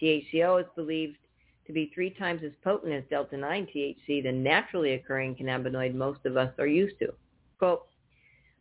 THCO 0.00 0.60
is 0.60 0.66
believed 0.76 1.18
to 1.66 1.72
be 1.72 1.90
three 1.92 2.10
times 2.10 2.42
as 2.44 2.52
potent 2.62 2.92
as 2.92 3.02
delta-9 3.10 3.68
THC, 3.74 4.22
the 4.22 4.30
naturally 4.30 4.94
occurring 4.94 5.34
cannabinoid 5.34 5.94
most 5.94 6.24
of 6.24 6.36
us 6.36 6.52
are 6.58 6.66
used 6.68 6.98
to. 7.00 7.12
Quote, 7.58 7.86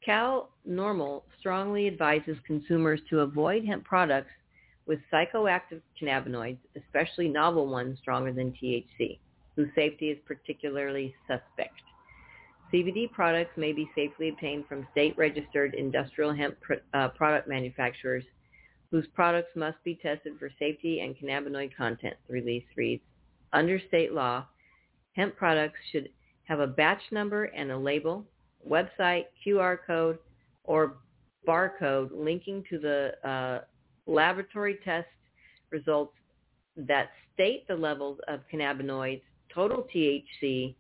Cal 0.04 0.50
NORML 0.68 1.24
strongly 1.40 1.86
advises 1.86 2.38
consumers 2.46 3.02
to 3.10 3.20
avoid 3.20 3.66
hemp 3.66 3.84
products 3.84 4.32
with 4.92 5.00
psychoactive 5.10 5.80
cannabinoids, 6.00 6.58
especially 6.76 7.30
novel 7.30 7.66
ones 7.66 7.98
stronger 8.02 8.34
than 8.34 8.52
THC, 8.52 9.20
whose 9.56 9.70
safety 9.74 10.10
is 10.10 10.18
particularly 10.26 11.16
suspect. 11.28 11.80
CBD 12.74 13.10
products 13.10 13.56
may 13.56 13.72
be 13.72 13.90
safely 13.96 14.28
obtained 14.28 14.66
from 14.68 14.86
state-registered 14.92 15.76
industrial 15.76 16.34
hemp 16.34 16.60
pr- 16.60 16.74
uh, 16.94 17.08
product 17.08 17.48
manufacturers 17.48 18.26
whose 18.92 19.08
products 19.16 19.56
must 19.56 19.82
be 19.86 19.96
tested 19.96 20.34
for 20.38 20.52
safety 20.60 21.00
and 21.00 21.16
cannabinoid 21.18 21.74
content, 21.74 22.16
the 22.28 22.34
release 22.34 22.66
reads. 22.76 23.02
Under 23.54 23.80
state 23.88 24.12
law, 24.12 24.46
hemp 25.16 25.38
products 25.38 25.80
should 25.94 26.10
have 26.44 26.60
a 26.60 26.68
batch 26.68 27.02
number 27.14 27.46
and 27.46 27.72
a 27.72 27.78
label, 27.78 28.26
website, 28.70 29.28
QR 29.48 29.78
code, 29.88 30.20
or 30.66 30.98
barcode 31.48 32.10
linking 32.14 32.62
to 32.70 32.78
the 32.78 33.14
uh, 33.26 33.62
laboratory 34.08 34.80
test 34.84 35.08
results 35.72 36.14
that 36.76 37.10
state 37.34 37.68
the 37.68 37.76
levels 37.76 38.20
of 38.28 38.42
cannabinoids, 38.52 39.22
total 39.54 39.88
THC, 39.94 40.76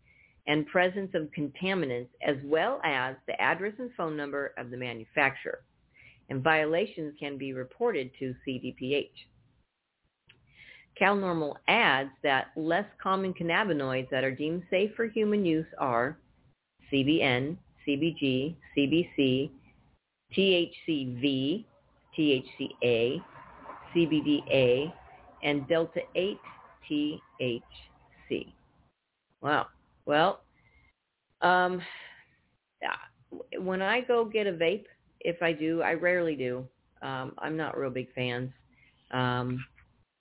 and 0.47 0.65
presence 0.67 1.11
of 1.13 1.29
contaminants, 1.37 2.09
as 2.25 2.37
well 2.43 2.81
as 2.83 3.15
the 3.27 3.39
address 3.39 3.73
and 3.77 3.91
phone 3.95 4.17
number 4.17 4.53
of 4.57 4.71
the 4.71 4.77
manufacturer 4.77 5.59
and 6.31 6.41
violations 6.41 7.13
can 7.19 7.37
be 7.37 7.51
reported 7.51 8.09
to 8.17 8.33
CDPH. 8.47 9.09
CalNORML 10.99 11.55
adds 11.67 12.09
that 12.23 12.47
less 12.55 12.85
common 13.03 13.33
cannabinoids 13.33 14.09
that 14.11 14.23
are 14.23 14.33
deemed 14.33 14.63
safe 14.69 14.91
for 14.95 15.07
human 15.07 15.45
use 15.45 15.65
are 15.77 16.17
CBN, 16.91 17.57
CBG, 17.85 18.55
CBC, 18.77 19.49
THCV, 20.37 21.65
THCA, 22.17 23.23
CBDA, 23.95 24.93
and 25.43 25.67
Delta-8 25.67 26.37
THC. 26.89 28.53
Wow. 29.41 29.67
Well, 30.05 30.41
um, 31.41 31.81
when 33.59 33.81
I 33.81 34.01
go 34.01 34.25
get 34.25 34.47
a 34.47 34.51
vape, 34.51 34.85
if 35.21 35.41
I 35.41 35.53
do, 35.53 35.81
I 35.81 35.93
rarely 35.93 36.35
do. 36.35 36.67
Um, 37.01 37.33
I'm 37.37 37.57
not 37.57 37.77
real 37.77 37.89
big 37.89 38.13
fans, 38.13 38.51
um, 39.11 39.63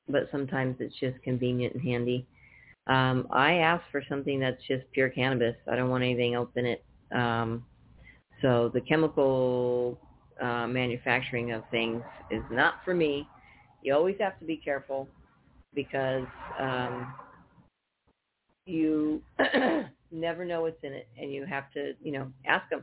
but 0.09 0.29
sometimes 0.31 0.77
it's 0.81 0.95
just 0.99 1.21
convenient 1.23 1.75
and 1.75 1.83
handy. 1.83 2.27
Um, 2.87 3.27
I 3.31 3.55
ask 3.55 3.83
for 3.93 4.03
something 4.09 4.41
that's 4.41 4.63
just 4.67 4.85
pure 4.93 5.11
cannabis. 5.11 5.55
I 5.71 5.77
don't 5.77 5.91
want 5.91 6.03
anything 6.03 6.35
else 6.35 6.51
in 6.57 6.67
it. 6.67 6.85
Um, 7.13 7.65
so 8.43 8.71
the 8.73 8.81
chemical 8.81 10.01
uh, 10.41 10.67
manufacturing 10.67 11.53
of 11.53 11.63
things 11.71 12.03
is 12.31 12.43
not 12.51 12.75
for 12.85 12.95
me. 12.95 13.27
You 13.83 13.95
always 13.95 14.17
have 14.21 14.39
to 14.41 14.45
be 14.45 14.57
careful 14.57 15.09
because 15.75 16.27
um, 16.59 17.15
you 18.67 19.23
never 20.13 20.45
know 20.45 20.63
what's 20.63 20.83
in 20.83 20.93
it, 20.93 21.09
and 21.19 21.33
you 21.33 21.47
have 21.47 21.73
to, 21.73 21.95
you 22.03 22.13
know, 22.13 22.31
ask 22.47 22.69
them 22.71 22.83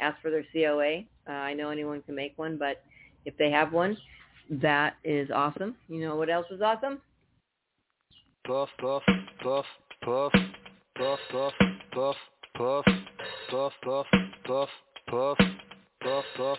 ask 0.00 0.20
for 0.22 0.30
their 0.30 0.44
COA. 0.52 1.02
Uh, 1.28 1.32
I 1.32 1.54
know 1.54 1.70
anyone 1.70 2.02
can 2.02 2.14
make 2.14 2.36
one, 2.36 2.56
but 2.56 2.82
if 3.24 3.36
they 3.36 3.50
have 3.50 3.72
one, 3.72 3.96
that 4.50 4.94
is 5.04 5.30
awesome. 5.30 5.76
You 5.88 6.00
know 6.00 6.16
what 6.16 6.30
else 6.30 6.46
is 6.50 6.62
awesome? 6.62 7.00
Puff, 8.46 8.68
puff, 8.80 9.02
puff, 9.42 9.64
puff, 10.02 10.32
puff, 10.96 11.18
puff, 11.30 11.52
puff, 11.92 12.16
puff, 12.56 12.92
puff, 13.50 13.72
puff, 13.82 14.06
puff, 14.46 14.68
puff, 15.06 15.38
puff, 16.02 16.24
puff, 16.36 16.58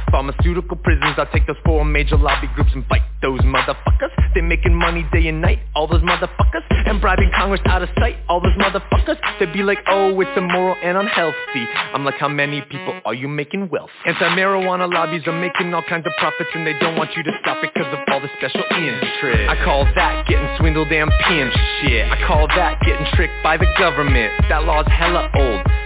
pharmaceutical 0.11 0.77
prisons. 0.77 1.15
I'll 1.17 1.31
take 1.33 1.47
those 1.47 1.57
four 1.65 1.85
major 1.85 2.17
lobby 2.17 2.47
groups 2.53 2.71
and 2.73 2.85
fight 2.87 3.01
those 3.21 3.39
motherfuckers. 3.41 4.11
They're 4.33 4.43
making 4.43 4.75
money 4.75 5.07
day 5.11 5.27
and 5.27 5.41
night, 5.41 5.59
all 5.75 5.87
those 5.87 6.01
motherfuckers. 6.01 6.61
And 6.85 6.99
bribing 6.99 7.31
Congress 7.35 7.61
out 7.65 7.81
of 7.81 7.89
sight, 7.99 8.17
all 8.27 8.41
those 8.41 8.55
motherfuckers. 8.59 9.17
They'd 9.39 9.53
be 9.53 9.63
like, 9.63 9.79
oh, 9.87 10.19
it's 10.19 10.31
immoral 10.35 10.75
and 10.83 10.97
unhealthy. 10.97 11.65
I'm 11.93 12.03
like, 12.03 12.15
how 12.15 12.27
many 12.29 12.61
people 12.61 12.99
are 13.05 13.13
you 13.13 13.27
making 13.27 13.69
wealth? 13.69 13.89
Anti-marijuana 14.05 14.91
lobbies 14.91 15.23
are 15.27 15.39
making 15.39 15.73
all 15.73 15.83
kinds 15.83 16.05
of 16.05 16.13
profits 16.19 16.49
And 16.53 16.67
they 16.67 16.77
don't 16.79 16.97
want 16.97 17.11
you 17.15 17.23
to 17.23 17.31
stop 17.41 17.63
it 17.63 17.73
cause 17.73 17.93
of 17.93 17.99
all 18.11 18.19
the 18.19 18.29
special 18.37 18.63
interest. 18.75 19.49
I 19.49 19.63
call 19.63 19.85
that 19.95 20.27
getting 20.27 20.47
swindled 20.57 20.91
and 20.91 21.11
pimped 21.11 21.57
shit. 21.81 22.11
I 22.11 22.27
call 22.27 22.47
that 22.47 22.81
getting 22.81 23.05
tricked 23.13 23.43
by 23.43 23.57
the 23.57 23.67
government. 23.77 24.33
That 24.49 24.65
law's 24.65 24.87
hella 24.87 25.29
old 25.35 25.80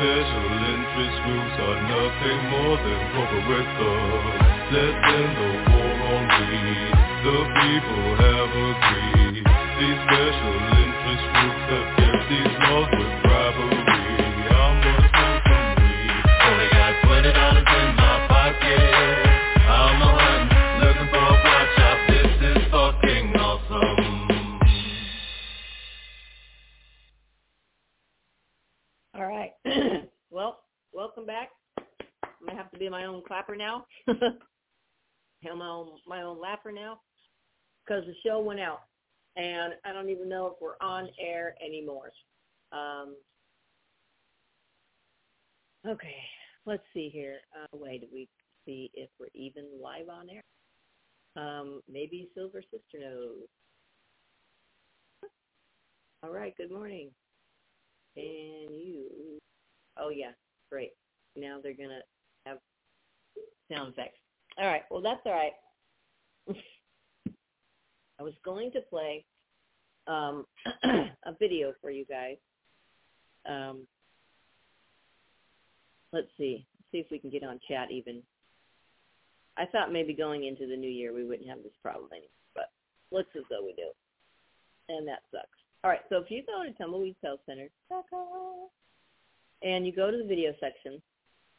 special 0.00 0.48
interest 0.64 1.18
groups 1.28 1.56
are 1.60 1.80
nothing 1.84 2.40
more 2.48 2.76
than 2.80 3.00
corporate 3.12 3.70
thugs. 3.76 4.40
Let's 4.72 4.96
end 5.12 5.32
the 5.36 5.50
war 5.68 5.92
on 6.08 6.24
weed. 6.40 6.94
The 7.28 7.38
people 7.60 8.08
have 8.24 8.52
agreed. 8.64 9.44
These 9.44 10.00
special 10.08 10.56
interest 10.80 10.99
well, 30.30 30.60
welcome 30.92 31.26
back. 31.26 31.50
I'm 31.78 32.46
gonna 32.46 32.58
have 32.58 32.70
to 32.72 32.78
be 32.78 32.88
my 32.88 33.04
own 33.04 33.22
clapper 33.26 33.56
now. 33.56 33.86
I'm 34.08 35.58
my 35.58 35.68
own 35.68 35.90
my 36.06 36.22
own 36.22 36.40
laugher 36.40 36.72
now 36.72 37.00
because 37.84 38.04
the 38.06 38.14
show 38.24 38.40
went 38.40 38.60
out, 38.60 38.80
and 39.36 39.74
I 39.84 39.92
don't 39.92 40.08
even 40.10 40.28
know 40.28 40.46
if 40.46 40.54
we're 40.60 40.78
on 40.86 41.08
air 41.20 41.54
anymore. 41.64 42.10
Um, 42.72 43.16
okay, 45.86 46.16
let's 46.66 46.82
see 46.94 47.10
here. 47.12 47.38
Uh, 47.54 47.76
wait, 47.76 48.08
we 48.12 48.28
see 48.66 48.90
if 48.94 49.10
we're 49.18 49.28
even 49.34 49.64
live 49.82 50.08
on 50.08 50.28
air. 50.30 50.42
Um, 51.36 51.80
maybe 51.88 52.28
Silver 52.34 52.62
Sister 52.62 52.98
knows. 53.00 53.46
All 56.22 56.30
right. 56.30 56.54
Good 56.56 56.70
morning. 56.70 57.10
And 58.16 58.70
you. 58.70 59.39
Oh 59.98 60.10
yeah, 60.10 60.32
great. 60.70 60.92
Now 61.36 61.58
they're 61.62 61.74
gonna 61.74 62.00
have 62.46 62.58
sound 63.70 63.92
effects. 63.92 64.18
All 64.58 64.66
right. 64.66 64.82
Well, 64.90 65.02
that's 65.02 65.20
all 65.24 65.32
right. 65.32 65.52
I 68.18 68.22
was 68.22 68.34
going 68.44 68.70
to 68.72 68.80
play 68.82 69.24
um, 70.06 70.44
a 70.84 71.32
video 71.38 71.72
for 71.80 71.90
you 71.90 72.04
guys. 72.04 72.36
Um, 73.48 73.86
let's 76.12 76.28
see. 76.36 76.66
See 76.92 76.98
if 76.98 77.06
we 77.10 77.18
can 77.18 77.30
get 77.30 77.44
on 77.44 77.60
chat 77.68 77.90
even. 77.90 78.22
I 79.56 79.66
thought 79.66 79.92
maybe 79.92 80.14
going 80.14 80.44
into 80.44 80.66
the 80.66 80.76
new 80.76 80.90
year 80.90 81.14
we 81.14 81.24
wouldn't 81.24 81.48
have 81.48 81.62
this 81.62 81.72
problem 81.82 82.08
anymore, 82.12 82.28
but 82.54 82.70
looks 83.10 83.30
as 83.36 83.44
though 83.50 83.64
we 83.64 83.72
do. 83.74 83.90
And 84.88 85.06
that 85.08 85.20
sucks. 85.30 85.48
All 85.82 85.90
right, 85.90 86.00
so 86.08 86.16
if 86.16 86.30
you 86.30 86.42
go 86.46 86.62
to 86.64 86.72
Tumbleweed 86.76 87.16
Health 87.22 87.40
Center 87.46 87.68
and 89.62 89.86
you 89.86 89.92
go 89.92 90.10
to 90.10 90.16
the 90.16 90.24
video 90.24 90.52
section, 90.60 91.00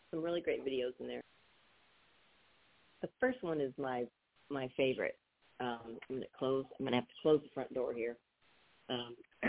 some 0.10 0.24
really 0.24 0.42
great 0.42 0.66
videos 0.66 0.94
in 1.00 1.08
there. 1.08 1.22
The 3.02 3.10
first 3.20 3.42
one 3.42 3.62
is 3.62 3.72
my 3.78 4.06
my 4.50 4.70
favorite. 4.76 5.18
Um, 5.60 5.98
I'm 6.10 6.16
gonna 6.16 6.26
close. 6.38 6.66
I'm 6.80 6.86
gonna 6.86 6.98
have 6.98 7.08
to 7.08 7.14
close 7.22 7.40
the 7.44 7.50
front 7.54 7.74
door 7.74 7.94
here. 7.94 8.18
Um, 8.90 9.16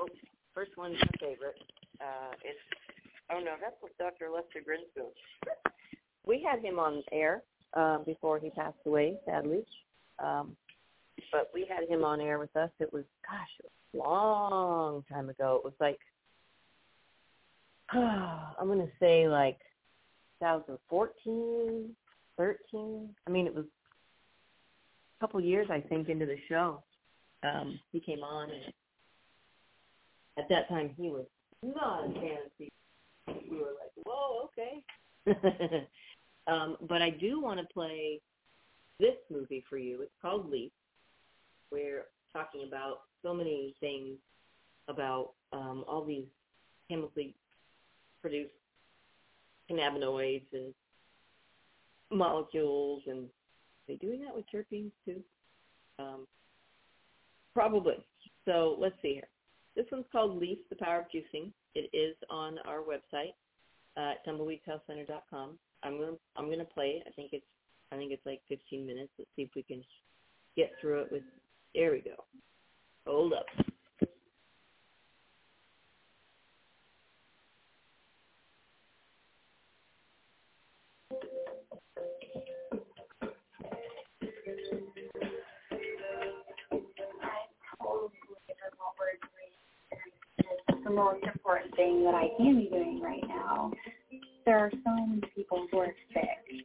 oh, 0.00 0.08
first 0.54 0.72
one's 0.76 0.96
my 1.00 1.18
favorite. 1.20 1.56
Uh, 2.00 2.34
it's 2.44 2.58
oh 3.30 3.40
no, 3.40 3.54
that's 3.60 3.76
with 3.82 3.96
Dr. 3.98 4.30
Lester 4.30 4.60
Grinspoon. 4.60 5.10
We 6.26 6.42
had 6.42 6.64
him 6.64 6.78
on 6.78 7.02
air 7.12 7.42
uh, 7.74 7.98
before 7.98 8.38
he 8.38 8.50
passed 8.50 8.78
away, 8.86 9.16
sadly. 9.26 9.64
Um, 10.18 10.56
but 11.32 11.50
we 11.52 11.66
had 11.68 11.88
him 11.88 12.04
on 12.04 12.20
air 12.20 12.38
with 12.38 12.54
us. 12.56 12.70
It 12.78 12.92
was 12.92 13.04
gosh, 13.28 13.48
it 13.58 13.70
was 13.92 13.94
a 13.94 14.08
long 14.08 15.04
time 15.10 15.28
ago. 15.28 15.56
It 15.56 15.64
was 15.64 15.74
like 15.80 15.98
I'm 17.92 18.68
gonna 18.68 18.86
say 19.00 19.28
like 19.28 19.58
2014, 20.40 21.90
13. 22.36 23.08
I 23.26 23.30
mean, 23.30 23.46
it 23.46 23.54
was 23.54 23.64
a 23.64 25.20
couple 25.20 25.40
years 25.40 25.68
I 25.70 25.80
think 25.80 26.08
into 26.08 26.26
the 26.26 26.38
show. 26.48 26.82
Um, 27.42 27.78
he 27.92 28.00
came 28.00 28.20
on, 28.20 28.50
and 28.50 28.72
at 30.38 30.48
that 30.48 30.68
time 30.68 30.90
he 30.96 31.08
was 31.08 31.26
not 31.62 32.04
a 32.04 32.12
fantasy. 32.12 32.72
We 33.50 33.58
were 33.58 33.74
like, 33.80 33.92
whoa, 34.04 34.48
okay. 34.48 34.84
um, 36.46 36.76
but 36.88 37.02
I 37.02 37.10
do 37.10 37.40
want 37.40 37.60
to 37.60 37.66
play 37.72 38.20
this 39.00 39.16
movie 39.30 39.64
for 39.68 39.78
you. 39.78 40.02
It's 40.02 40.12
called 40.20 40.50
Leaf. 40.50 40.72
We're 41.70 42.04
talking 42.32 42.64
about 42.66 43.00
so 43.22 43.34
many 43.34 43.74
things 43.80 44.16
about 44.88 45.32
um, 45.52 45.84
all 45.88 46.04
these 46.04 46.26
chemically 46.90 47.34
produced 48.24 48.54
cannabinoids 49.70 50.46
and 50.54 50.72
molecules, 52.10 53.02
and 53.06 53.24
are 53.24 53.86
they 53.86 53.96
doing 53.96 54.22
that 54.22 54.34
with 54.34 54.46
terpenes 54.52 54.92
too? 55.04 55.20
Um, 55.98 56.26
probably. 57.52 58.02
So 58.46 58.76
let's 58.78 58.94
see 59.02 59.12
here. 59.12 59.28
This 59.76 59.84
one's 59.92 60.06
called 60.10 60.38
Leaf, 60.38 60.56
the 60.70 60.76
Power 60.76 61.00
of 61.00 61.06
Juicing. 61.14 61.50
It 61.74 61.90
is 61.92 62.16
on 62.30 62.56
our 62.66 62.78
website 62.78 63.34
at 63.98 64.26
tumbleweedshealthcenter.com. 64.26 65.58
I'm 65.82 65.98
gonna 65.98 66.12
I'm 66.36 66.48
gonna 66.48 66.64
play 66.64 67.00
it. 67.00 67.04
I 67.06 67.10
think 67.10 67.34
it's 67.34 67.44
I 67.92 67.96
think 67.96 68.10
it's 68.10 68.24
like 68.24 68.40
15 68.48 68.86
minutes. 68.86 69.10
Let's 69.18 69.30
see 69.36 69.42
if 69.42 69.50
we 69.54 69.64
can 69.64 69.84
get 70.56 70.72
through 70.80 71.02
it 71.02 71.12
with. 71.12 71.24
There 71.74 71.90
we 71.90 72.00
go. 72.00 72.24
Hold 73.06 73.34
up. 73.34 73.44
Most 90.94 91.24
important 91.24 91.74
thing 91.76 92.04
that 92.04 92.14
I 92.14 92.28
can 92.36 92.56
be 92.56 92.68
doing 92.70 93.00
right 93.00 93.24
now. 93.28 93.72
There 94.46 94.58
are 94.58 94.70
so 94.70 94.94
many 94.94 95.22
people 95.34 95.66
who 95.70 95.78
are 95.78 95.94
sick, 96.12 96.64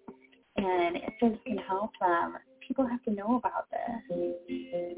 and 0.58 0.98
if 0.98 1.14
this 1.22 1.38
can 1.46 1.58
help 1.58 1.92
them, 2.00 2.38
people 2.66 2.86
have 2.86 3.04
to 3.04 3.12
know 3.12 3.38
about 3.38 3.68
this. 3.72 4.98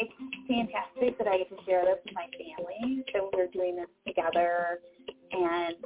It's 0.00 0.12
fantastic 0.46 1.18
that 1.18 1.26
I 1.28 1.38
get 1.38 1.48
to 1.50 1.56
share 1.64 1.84
this 1.84 1.98
with 2.04 2.14
my 2.14 2.26
family, 2.32 3.04
that 3.12 3.22
we're 3.34 3.48
doing 3.48 3.76
this 3.76 3.88
together, 4.06 4.80
and 5.32 5.76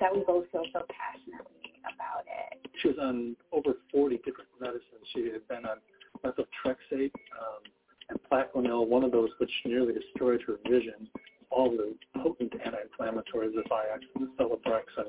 that 0.00 0.14
we 0.14 0.24
both 0.24 0.46
feel 0.50 0.64
so 0.72 0.82
passionately 0.88 1.72
about 1.82 2.24
it. 2.26 2.58
She 2.80 2.88
was 2.88 2.98
on 2.98 3.36
over 3.52 3.74
40 3.92 4.16
different 4.18 4.48
medicines. 4.60 5.06
She 5.12 5.30
had 5.30 5.46
been 5.48 5.66
on 5.66 5.78
methotrexate 6.24 7.12
um, 7.38 7.62
and 8.08 8.18
Plaquenil, 8.30 8.86
one 8.86 9.04
of 9.04 9.12
those 9.12 9.30
which 9.38 9.50
nearly 9.64 9.92
destroyed 9.92 10.42
her 10.46 10.56
vision. 10.68 11.08
All 11.50 11.70
the 11.70 11.94
potent 12.20 12.52
anti-inflammatories, 12.64 13.54
the 13.54 13.62
Vioxx 13.70 14.02
and 14.16 14.28
the 14.28 14.42
Celebrex, 14.42 14.84
and 14.96 15.06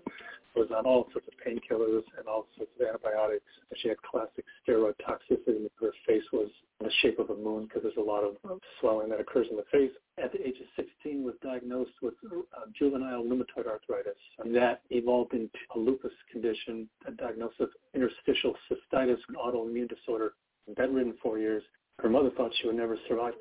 was 0.56 0.70
on 0.76 0.86
all 0.86 1.08
sorts 1.12 1.28
of 1.28 1.34
painkillers 1.46 2.04
and 2.18 2.28
all 2.28 2.48
sorts 2.56 2.72
of 2.80 2.88
antibiotics. 2.88 3.46
She 3.78 3.90
had 3.90 3.98
classic 4.02 4.46
steroid 4.64 4.94
toxicity. 5.06 5.70
Her 5.80 5.92
face 6.08 6.24
was 6.32 6.50
in 6.80 6.88
the 6.88 6.92
shape 7.02 7.20
of 7.20 7.30
a 7.30 7.36
moon 7.36 7.66
because 7.66 7.84
there's 7.84 7.98
a 7.98 8.02
lot 8.02 8.24
of 8.24 8.38
swelling 8.80 9.10
that 9.10 9.20
occurs 9.20 9.48
in 9.50 9.58
the 9.58 9.66
face. 9.72 9.92
At 10.22 10.32
the 10.32 10.48
age 10.48 10.56
of 10.62 10.68
16, 11.04 11.24
was 11.24 11.36
diagnosed 11.44 11.92
with 12.02 12.14
uh, 12.26 12.40
juvenile 12.78 13.24
rheumatoid 13.24 13.68
arthritis, 13.68 14.16
and 14.40 14.56
that 14.56 14.82
evolved 14.90 15.34
into 15.34 15.50
a 15.76 15.80
lupus 15.80 16.14
condition, 16.32 16.88
a 17.06 17.12
diagnosis 17.12 17.60
of 17.60 17.70
interstitial 17.94 18.56
cystitis, 18.70 19.18
an 19.28 19.36
autoimmune 19.36 19.90
disorder. 19.90 20.34
Bedridden 20.76 21.14
four 21.22 21.38
years. 21.38 21.64
Her 22.00 22.10
mother 22.10 22.30
thought 22.38 22.52
she 22.60 22.68
would 22.68 22.76
never 22.76 22.98
survive. 23.08 23.34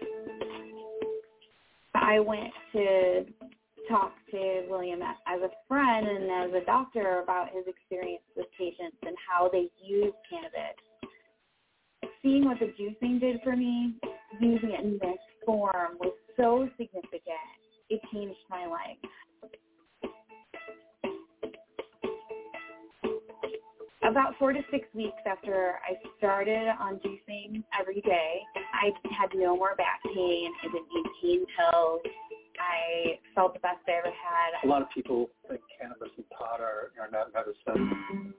I 1.94 2.20
went 2.20 2.52
to 2.72 3.24
talk 3.88 4.12
to 4.30 4.66
William 4.68 5.00
as 5.02 5.40
a 5.42 5.50
friend 5.68 6.06
and 6.06 6.30
as 6.30 6.62
a 6.62 6.64
doctor 6.64 7.20
about 7.20 7.48
his 7.54 7.64
experience 7.66 8.22
with 8.36 8.46
patients 8.58 8.96
and 9.02 9.16
how 9.28 9.48
they 9.48 9.70
use 9.82 10.12
cannabis. 10.28 10.76
Seeing 12.22 12.44
what 12.46 12.58
the 12.58 12.72
juicing 12.78 13.20
did 13.20 13.40
for 13.42 13.56
me, 13.56 13.94
using 14.40 14.70
it 14.70 14.80
in 14.80 14.98
this 15.00 15.18
form 15.44 15.98
was 16.00 16.14
so 16.36 16.68
significant. 16.78 17.22
It 17.90 18.00
changed 18.12 18.38
my 18.48 18.66
life. 18.66 18.96
About 24.02 24.34
four 24.38 24.52
to 24.52 24.60
six 24.70 24.86
weeks 24.94 25.22
after 25.26 25.78
I 25.82 25.94
started 26.18 26.68
on 26.78 26.96
juicing 26.96 27.23
day, 28.04 28.42
I 28.72 28.92
had 29.18 29.30
no 29.34 29.56
more 29.56 29.74
back 29.76 30.00
pain. 30.04 30.52
I 30.62 30.66
didn't 30.66 30.88
need 30.94 31.06
pain 31.22 31.46
pills. 31.56 32.00
I 32.60 33.18
felt 33.34 33.54
the 33.54 33.60
best 33.60 33.78
I 33.88 33.92
ever 33.92 34.06
had. 34.06 34.66
A 34.66 34.68
lot 34.68 34.82
of 34.82 34.88
people 34.94 35.30
think 35.48 35.60
cannabis 35.80 36.10
and 36.16 36.28
pot 36.30 36.60
are, 36.60 36.92
are 37.00 37.10
not 37.10 37.32
medicine. 37.32 38.34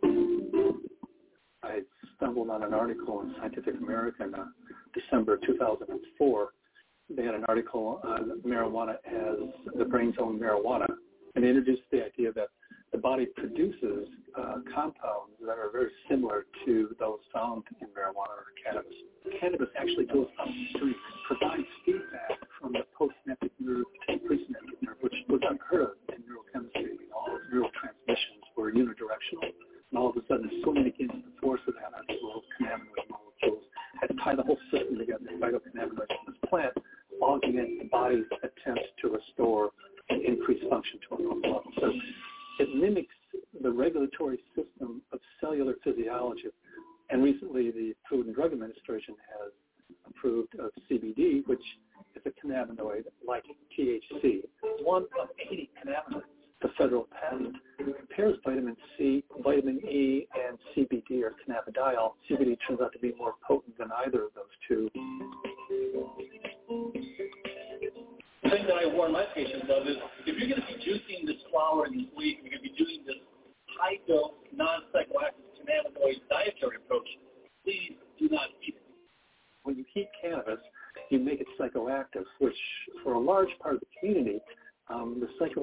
I 1.63 1.81
stumbled 2.15 2.49
on 2.49 2.63
an 2.63 2.73
article 2.73 3.21
in 3.21 3.35
Scientific 3.39 3.75
American, 3.75 4.35
uh, 4.35 4.45
December 4.93 5.39
2004. 5.45 6.49
They 7.09 7.23
had 7.23 7.35
an 7.35 7.45
article 7.47 8.01
on 8.03 8.41
marijuana 8.45 8.95
as 9.05 9.37
the 9.77 9.85
brain's 9.85 10.15
own 10.19 10.39
marijuana, 10.39 10.87
and 11.35 11.43
they 11.43 11.49
introduced 11.49 11.83
the 11.91 12.05
idea 12.05 12.31
that 12.33 12.47
the 12.91 12.97
body 12.97 13.27
produces 13.35 14.07
uh, 14.37 14.55
compounds 14.73 15.33
that 15.41 15.57
are 15.57 15.69
very 15.71 15.91
similar 16.09 16.45
to 16.65 16.95
those 16.99 17.19
found 17.33 17.63
in 17.81 17.87
marijuana 17.87 18.31
or 18.31 18.45
actually 19.85 20.05
goes 20.05 20.27
upstream, 20.39 20.94
provides 20.94 20.94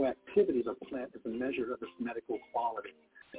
um, 0.07 0.15
of 0.67 0.77
a 0.81 0.85
plant 0.87 1.11
is 1.15 1.23
a 1.25 1.29
measure 1.29 1.73
of 1.73 1.83
its 1.83 1.93
medical 2.01 2.39
quality. 2.53 2.95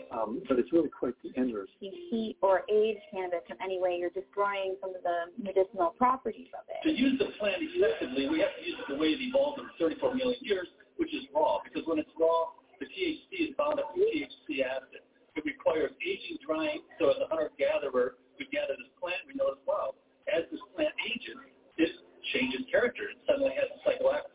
Um, 0.09 0.41
but 0.49 0.57
it's 0.57 0.73
really 0.73 0.89
quite 0.89 1.13
the 1.21 1.29
inverse. 1.37 1.69
You 1.79 1.93
heat 2.09 2.37
or 2.41 2.65
age 2.65 2.97
cannabis 3.13 3.45
in 3.49 3.57
any 3.61 3.77
way, 3.77 3.97
you're 4.01 4.13
destroying 4.13 4.73
some 4.81 4.95
of 4.95 5.05
the 5.05 5.29
medicinal 5.37 5.93
properties 5.93 6.49
of 6.57 6.65
it. 6.65 6.81
To 6.81 6.89
use 6.89 7.19
the 7.21 7.29
plant 7.37 7.61
effectively, 7.61 8.25
we 8.25 8.41
have 8.41 8.57
to 8.57 8.63
use 8.65 8.77
it 8.81 8.87
the 8.89 8.97
way 8.97 9.13
it 9.13 9.21
evolved 9.21 9.61
over 9.61 9.69
34 9.77 10.15
million 10.17 10.41
years, 10.41 10.65
which 10.97 11.13
is 11.13 11.29
raw. 11.29 11.61
Because 11.61 11.85
when 11.85 12.01
it's 12.01 12.09
raw, 12.17 12.57
the 12.81 12.89
THC 12.89 13.49
is 13.49 13.51
bound 13.53 13.77
up 13.77 13.93
to 13.93 14.01
THC 14.01 14.65
acid. 14.65 15.05
It 15.37 15.45
requires 15.45 15.93
aging, 16.01 16.41
drying. 16.41 16.81
So 16.97 17.13
as 17.13 17.17
a 17.21 17.29
hunter-gatherer, 17.29 18.17
we 18.41 18.49
gather 18.49 18.73
this 18.73 18.89
plant, 18.97 19.21
we 19.29 19.37
notice, 19.37 19.61
wow, 19.69 19.93
as 20.25 20.49
this 20.49 20.61
plant 20.73 20.93
ages, 21.05 21.37
it 21.77 21.89
changes 22.33 22.65
character. 22.69 23.13
It 23.13 23.21
suddenly 23.29 23.53
has 23.53 23.69
a 23.69 23.77
psychoactive 23.85 24.32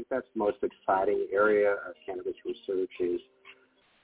think 0.00 0.08
that's 0.08 0.32
the 0.32 0.38
most 0.38 0.56
exciting 0.62 1.26
area 1.32 1.72
of 1.72 1.92
cannabis 2.04 2.34
research 2.44 2.90
is 3.00 3.20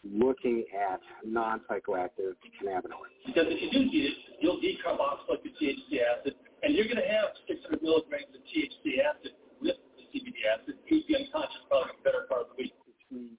looking 0.05 0.65
at 0.77 1.01
non-psychoactive 1.25 2.37
cannabinoids. 2.61 3.17
Because 3.25 3.47
if 3.49 3.61
you 3.63 3.71
do 3.73 3.89
it, 3.91 4.13
you'll 4.41 4.61
decarboxylate 4.61 5.43
the 5.43 5.51
THC 5.57 6.01
acid, 6.05 6.35
and 6.63 6.75
you're 6.75 6.85
going 6.85 7.01
to 7.01 7.09
have 7.09 7.33
600 7.49 7.83
milligrams 7.83 8.29
of 8.35 8.43
THC 8.45 9.01
acid 9.01 9.33
with 9.61 9.77
the 9.97 10.19
CBD 10.19 10.35
acid. 10.53 10.75
You'd 10.87 11.07
be 11.07 11.17
unconscious 11.17 11.65
probably 11.69 11.93
the 11.97 12.05
better 12.05 12.27
part 12.29 12.43
of 12.43 12.47
the 12.57 12.63
week. 12.65 12.73
Between 13.09 13.31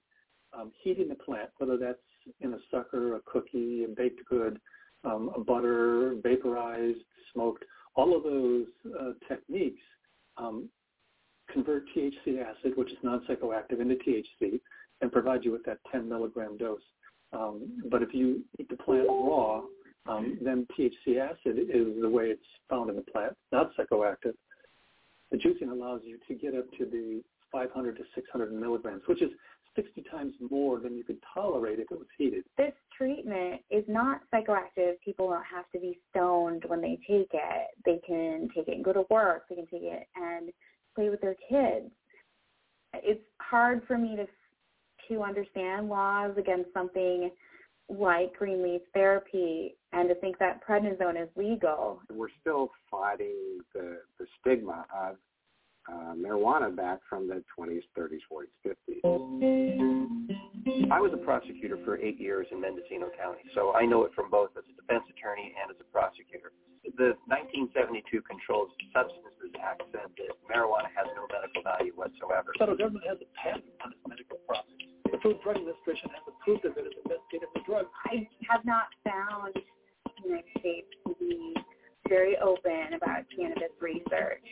um, 0.52 0.72
heating 0.82 1.08
the 1.08 1.14
plant, 1.14 1.50
whether 1.58 1.76
that's 1.76 1.98
in 2.40 2.54
a 2.54 2.58
sucker, 2.70 3.16
a 3.16 3.20
cookie, 3.20 3.84
a 3.84 3.88
baked 3.88 4.20
good, 4.28 4.60
um, 5.04 5.30
a 5.36 5.40
butter, 5.40 6.16
vaporized, 6.22 6.98
smoked, 7.32 7.64
all 7.94 8.16
of 8.16 8.24
those 8.24 8.66
uh, 8.98 9.12
techniques 9.28 9.82
um, 10.36 10.68
convert 11.52 11.84
THC 11.94 12.42
acid, 12.42 12.72
which 12.76 12.90
is 12.90 12.98
non-psychoactive, 13.02 13.80
into 13.80 13.96
THC 13.96 14.60
and 15.00 15.12
provide 15.12 15.44
you 15.44 15.52
with 15.52 15.64
that 15.64 15.78
10 15.92 16.08
milligram 16.08 16.56
dose. 16.56 16.80
Um, 17.32 17.82
but 17.90 18.02
if 18.02 18.14
you 18.14 18.42
eat 18.58 18.68
the 18.68 18.76
plant 18.76 19.06
raw, 19.08 19.62
um, 20.06 20.38
then 20.42 20.66
THC 20.78 21.18
acid 21.18 21.58
is 21.58 22.00
the 22.00 22.08
way 22.08 22.26
it's 22.26 22.42
found 22.70 22.90
in 22.90 22.96
the 22.96 23.02
plant, 23.02 23.36
not 23.52 23.70
psychoactive. 23.76 24.34
The 25.30 25.36
juicing 25.36 25.70
allows 25.70 26.00
you 26.04 26.18
to 26.26 26.34
get 26.34 26.54
up 26.54 26.64
to 26.78 26.86
the 26.86 27.22
500 27.52 27.96
to 27.96 28.02
600 28.14 28.52
milligrams, 28.52 29.02
which 29.06 29.22
is 29.22 29.30
60 29.76 30.02
times 30.10 30.32
more 30.50 30.80
than 30.80 30.96
you 30.96 31.04
could 31.04 31.18
tolerate 31.32 31.78
if 31.78 31.90
it 31.90 31.98
was 31.98 32.08
heated. 32.16 32.44
This 32.56 32.72
treatment 32.96 33.60
is 33.70 33.84
not 33.86 34.22
psychoactive. 34.32 34.94
People 35.04 35.28
don't 35.28 35.44
have 35.44 35.70
to 35.72 35.78
be 35.78 35.98
stoned 36.10 36.64
when 36.66 36.80
they 36.80 36.98
take 37.06 37.30
it. 37.32 37.68
They 37.84 38.00
can 38.06 38.48
take 38.54 38.68
it 38.68 38.76
and 38.76 38.84
go 38.84 38.92
to 38.92 39.04
work. 39.10 39.44
They 39.48 39.56
can 39.56 39.66
take 39.66 39.82
it 39.82 40.06
and 40.16 40.50
play 40.98 41.10
with 41.10 41.20
their 41.20 41.36
kids. 41.48 41.92
It's 42.94 43.22
hard 43.40 43.82
for 43.86 43.96
me 43.96 44.16
to 44.16 44.26
to 45.08 45.22
understand 45.22 45.88
laws 45.88 46.32
against 46.36 46.68
something 46.74 47.30
like 47.88 48.36
green 48.36 48.62
leaf 48.62 48.82
therapy 48.92 49.76
and 49.92 50.06
to 50.08 50.14
think 50.16 50.38
that 50.38 50.60
prednisone 50.66 51.22
is 51.22 51.30
legal. 51.34 52.02
We're 52.12 52.28
still 52.42 52.70
fighting 52.90 53.60
the, 53.72 54.00
the 54.18 54.26
stigma 54.38 54.84
of 54.94 55.16
uh, 55.90 56.12
marijuana 56.14 56.76
back 56.76 56.98
from 57.08 57.26
the 57.26 57.42
20s, 57.58 57.84
30s, 57.96 58.20
40s, 58.30 58.52
50s. 58.66 59.00
I 60.92 61.00
was 61.00 61.12
a 61.14 61.16
prosecutor 61.24 61.78
for 61.86 61.96
eight 61.96 62.20
years 62.20 62.46
in 62.52 62.60
Mendocino 62.60 63.08
County, 63.18 63.40
so 63.54 63.72
I 63.74 63.86
know 63.86 64.04
it 64.04 64.12
from 64.14 64.28
both 64.30 64.50
as 64.58 64.64
a 64.68 64.74
defense 64.76 65.04
attorney 65.08 65.54
and 65.56 65.70
as 65.70 65.80
a 65.80 65.84
prosecutor. 65.90 66.52
The 66.84 67.16
1972 67.32 68.20
Controlled 68.28 68.68
Substances 68.92 69.27
Act 69.56 69.82
said 69.92 70.10
that 70.12 70.32
marijuana 70.50 70.92
has 70.92 71.08
no 71.16 71.24
medical 71.32 71.62
value 71.62 71.92
whatsoever. 71.96 72.52
The 72.52 72.58
federal 72.58 72.78
government 72.78 73.04
has 73.08 73.18
a 73.22 73.28
patent 73.38 73.72
on 73.84 73.92
its 73.92 74.02
medical 74.06 74.38
properties. 74.44 74.92
The 75.08 75.18
Food 75.24 75.40
Drug 75.40 75.56
Administration 75.56 76.12
has 76.12 76.24
approved 76.28 76.64
of 76.68 76.76
it 76.76 76.84
as 76.84 76.92
a 76.92 77.02
investigative 77.08 77.52
drug. 77.64 77.86
I 78.04 78.28
have 78.50 78.64
not 78.64 78.92
found 79.04 79.56
the 79.56 80.20
United 80.20 80.52
States 80.60 80.90
to 81.06 81.16
be 81.18 81.56
very 82.08 82.36
open 82.38 82.96
about 82.96 83.24
cannabis 83.32 83.72
research. 83.80 84.44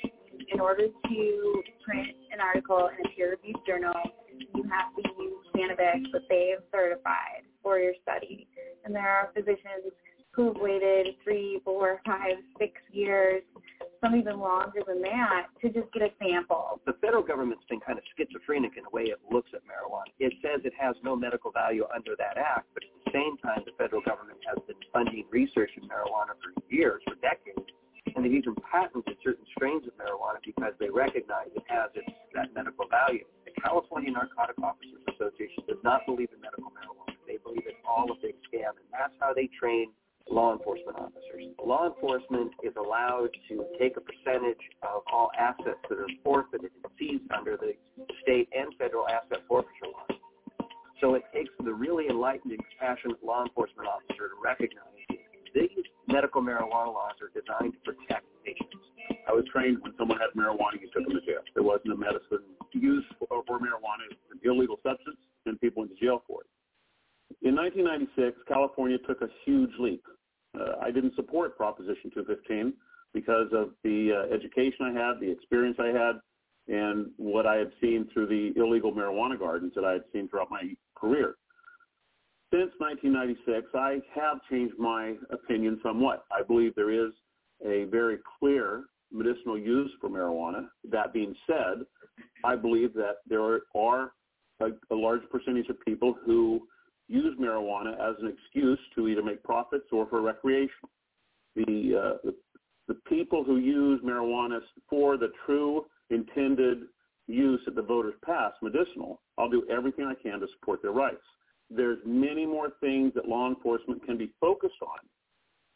In 0.53 0.61
order 0.61 0.89
to 0.89 1.63
print 1.85 2.09
an 2.33 2.41
article 2.41 2.89
in 2.89 2.97
a 3.05 3.09
peer-reviewed 3.17 3.57
journal, 3.67 3.95
you 4.55 4.63
have 4.69 4.95
to 4.97 5.03
use 5.19 5.45
cannabis 5.55 6.09
that 6.13 6.23
they've 6.29 6.63
certified 6.73 7.45
for 7.63 7.79
your 7.79 7.95
study. 8.03 8.47
And 8.85 8.95
there 8.95 9.09
are 9.09 9.31
physicians 9.35 9.93
who've 10.33 10.57
waited 10.57 11.17
three, 11.25 11.61
four, 11.65 12.01
five, 12.05 12.37
six 12.59 12.73
years, 12.93 13.43
some 14.07 14.19
even 14.19 14.39
longer 14.39 14.83
than 14.87 15.03
that, 15.03 15.51
to 15.61 15.69
just 15.71 15.91
get 15.93 16.03
a 16.03 16.11
sample. 16.23 16.81
The 16.87 16.95
federal 17.03 17.23
government's 17.23 17.65
been 17.69 17.81
kind 17.81 17.99
of 17.99 18.05
schizophrenic 18.15 18.79
in 18.79 18.85
the 18.85 18.95
way 18.95 19.11
it 19.11 19.19
looks 19.31 19.51
at 19.55 19.63
marijuana. 19.67 20.11
It 20.19 20.35
says 20.43 20.63
it 20.65 20.75
has 20.79 20.95
no 21.03 21.17
medical 21.17 21.51
value 21.51 21.85
under 21.95 22.15
that 22.19 22.39
act, 22.39 22.71
but 22.75 22.85
at 22.87 22.95
the 23.05 23.11
same 23.11 23.37
time, 23.43 23.67
the 23.67 23.75
federal 23.79 24.03
government 24.03 24.39
has 24.47 24.63
been 24.67 24.79
funding 24.93 25.27
research 25.31 25.71
in 25.77 25.89
marijuana 25.89 26.39
for 26.39 26.55
years, 26.71 27.03
for 27.07 27.19
decades, 27.19 27.67
and 28.15 28.25
they've 28.25 28.39
even 28.39 28.55
patented 28.71 29.19
certain 29.23 29.45
strains 29.57 29.83
of 29.87 29.95
marijuana 29.99 30.39
because 30.47 30.73
they 30.79 30.89
recognize 30.89 31.51
it 31.55 31.67
has 31.67 31.91
its, 31.99 32.07
that 32.35 32.55
medical 32.55 32.87
value. 32.87 33.27
The 33.45 33.55
California 33.61 34.15
Narcotic 34.15 34.57
Officers 34.63 35.03
Association 35.11 35.67
does 35.67 35.83
not 35.83 36.07
believe 36.07 36.31
in 36.31 36.41
medical 36.41 36.71
marijuana. 36.71 37.19
They 37.27 37.43
believe 37.43 37.67
it's 37.67 37.83
all 37.83 38.07
a 38.07 38.17
big 38.23 38.39
scam, 38.47 38.79
and 38.79 38.89
that's 38.95 39.13
how 39.19 39.35
they 39.35 39.51
train 39.59 39.91
law 40.29 40.53
enforcement 40.53 40.99
officers. 40.99 41.55
Law 41.64 41.87
enforcement 41.87 42.53
is 42.62 42.72
allowed 42.77 43.31
to 43.49 43.64
take 43.79 43.97
a 43.97 44.01
percentage 44.01 44.61
of 44.83 45.03
all 45.12 45.31
assets 45.39 45.79
that 45.89 45.99
are 45.99 46.09
forfeited 46.24 46.70
and 46.70 46.93
seized 46.99 47.31
under 47.31 47.57
the 47.57 47.72
state 48.22 48.49
and 48.57 48.74
federal 48.79 49.07
asset 49.09 49.43
forfeiture 49.49 49.87
laws. 49.87 50.20
So 51.01 51.14
it 51.14 51.24
takes 51.35 51.51
the 51.62 51.72
really 51.72 52.09
enlightened 52.09 52.53
and 52.53 52.62
compassionate 52.70 53.22
law 53.22 53.45
enforcement 53.45 53.89
officer 53.89 54.29
to 54.33 54.37
recognize 54.43 54.97
these 55.55 55.85
medical 56.09 56.43
marijuana 56.43 56.93
laws 56.93 57.16
are 57.20 57.33
designed 57.33 57.72
to 57.72 57.81
protect 57.81 58.24
patients. 58.45 58.77
I 59.29 59.33
was 59.33 59.45
trained 59.53 59.79
when 59.81 59.93
someone 59.99 60.18
had 60.18 60.37
marijuana, 60.37 60.81
you 60.81 60.89
took 60.93 61.09
them 61.09 61.16
to 61.16 61.24
jail. 61.24 61.41
There 61.55 61.64
wasn't 61.64 61.93
a 61.93 61.97
medicine 61.97 62.45
used 62.72 63.09
for, 63.18 63.43
for 63.47 63.59
marijuana. 63.59 64.05
It's 64.11 64.20
an 64.33 64.41
illegal 64.45 64.77
substance, 64.83 65.16
and 65.47 65.61
people 65.61 65.83
went 65.83 65.97
to 65.97 66.01
jail 66.05 66.22
for 66.27 66.43
it. 66.43 66.51
In 67.43 67.57
1996, 67.57 68.37
California 68.49 68.99
took 69.07 69.22
a 69.22 69.29
huge 69.45 69.72
leap. 69.79 70.05
Uh, 70.59 70.77
I 70.83 70.91
didn't 70.91 71.15
support 71.15 71.57
Proposition 71.57 72.11
215 72.15 72.73
because 73.13 73.49
of 73.53 73.71
the 73.83 74.13
uh, 74.13 74.35
education 74.35 74.87
I 74.87 74.93
had, 74.93 75.21
the 75.21 75.31
experience 75.31 75.79
I 75.79 75.89
had, 75.89 76.21
and 76.69 77.11
what 77.17 77.47
I 77.47 77.57
had 77.57 77.71
seen 77.81 78.09
through 78.13 78.27
the 78.27 78.53
illegal 78.61 78.93
marijuana 78.93 79.39
gardens 79.39 79.73
that 79.75 79.85
I 79.85 79.93
had 79.93 80.03
seen 80.13 80.29
throughout 80.29 80.51
my 80.51 80.75
career. 80.97 81.37
Since 82.53 82.73
1996, 82.79 83.69
I 83.75 84.01
have 84.15 84.39
changed 84.51 84.75
my 84.79 85.15
opinion 85.31 85.81
somewhat. 85.83 86.25
I 86.31 86.43
believe 86.43 86.75
there 86.75 86.91
is 86.91 87.13
a 87.65 87.85
very 87.85 88.19
clear 88.39 88.85
medicinal 89.13 89.59
use 89.59 89.91
for 90.01 90.09
marijuana. 90.09 90.69
That 90.89 91.13
being 91.13 91.35
said, 91.47 91.85
I 92.45 92.57
believe 92.57 92.95
that 92.95 93.17
there 93.29 93.43
are 93.43 94.13
a, 94.61 94.67
a 94.91 94.95
large 94.95 95.23
percentage 95.31 95.69
of 95.69 95.81
people 95.81 96.17
who 96.25 96.67
use 97.09 97.37
marijuana 97.41 97.95
as 97.95 98.17
an 98.21 98.29
excuse 98.29 98.79
to 98.95 99.09
either 99.09 99.23
make 99.23 99.43
profits 99.43 99.87
or 99.93 100.07
for 100.07 100.21
recreation. 100.21 100.89
The, 101.55 101.63
uh, 101.65 102.17
the, 102.25 102.35
the 102.89 102.95
people 103.09 103.45
who 103.45 103.59
use 103.59 104.01
marijuana 104.05 104.61
for 104.89 105.17
the 105.17 105.29
true 105.45 105.87
intended 106.11 106.85
use 107.27 107.61
that 107.65 107.75
the 107.75 107.83
voters 107.83 108.15
pass, 108.25 108.53
medicinal, 108.63 109.21
I'll 109.39 109.49
do 109.49 109.67
everything 109.71 110.05
I 110.05 110.15
can 110.15 110.41
to 110.41 110.47
support 110.59 110.83
their 110.83 110.93
rights. 110.93 111.23
There's 111.71 111.99
many 112.07 112.47
more 112.47 112.71
things 112.81 113.13
that 113.15 113.27
law 113.27 113.49
enforcement 113.49 114.05
can 114.07 114.17
be 114.17 114.33
focused 114.41 114.81
on 114.83 114.99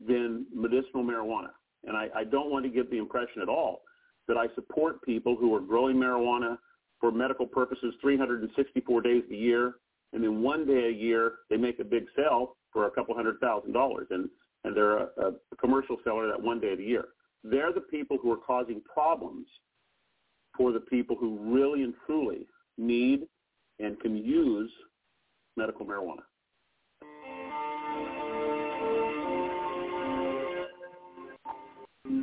than 0.07 0.47
medicinal 0.55 1.05
marijuana. 1.05 1.51
And 1.85 1.97
I, 1.97 2.09
I 2.15 2.25
don't 2.25 2.51
want 2.51 2.65
to 2.65 2.71
give 2.71 2.91
the 2.91 2.99
impression 2.99 3.43
at 3.43 3.49
all 3.49 3.83
that 4.29 4.37
I 4.37 4.47
support 4.55 5.03
people 5.03 5.37
who 5.37 5.55
are 5.55 5.61
growing 5.61 5.97
marijuana 5.97 6.59
for 7.01 7.11
medical 7.11 7.47
purposes 7.47 7.95
364 8.01 9.01
days 9.01 9.25
a 9.31 9.35
year 9.35 9.75
and 10.13 10.23
then 10.23 10.43
one 10.43 10.67
day 10.67 10.89
a 10.89 10.93
year 10.93 11.35
they 11.49 11.57
make 11.57 11.79
a 11.79 11.85
big 11.85 12.05
sale 12.17 12.57
for 12.73 12.87
a 12.87 12.91
couple 12.91 13.15
hundred 13.15 13.39
thousand 13.41 13.73
dollars, 13.73 14.07
and 14.11 14.29
and 14.65 14.77
they're 14.77 14.99
a, 14.99 15.09
a 15.53 15.57
commercial 15.59 15.97
seller 16.05 16.27
that 16.29 16.41
one 16.41 16.61
day 16.61 16.73
of 16.73 16.79
the 16.79 16.85
year. 16.85 17.07
They're 17.43 17.73
the 17.73 17.81
people 17.81 18.19
who 18.21 18.31
are 18.31 18.37
causing 18.37 18.83
problems 18.83 19.47
for 20.57 20.73
the 20.73 20.81
people 20.81 21.17
who 21.19 21.39
really 21.39 21.83
and 21.83 21.95
truly 22.05 22.47
need 22.77 23.23
and 23.79 23.99
can 24.01 24.17
use 24.17 24.71
medical 25.57 25.87
marijuana. 25.87 26.21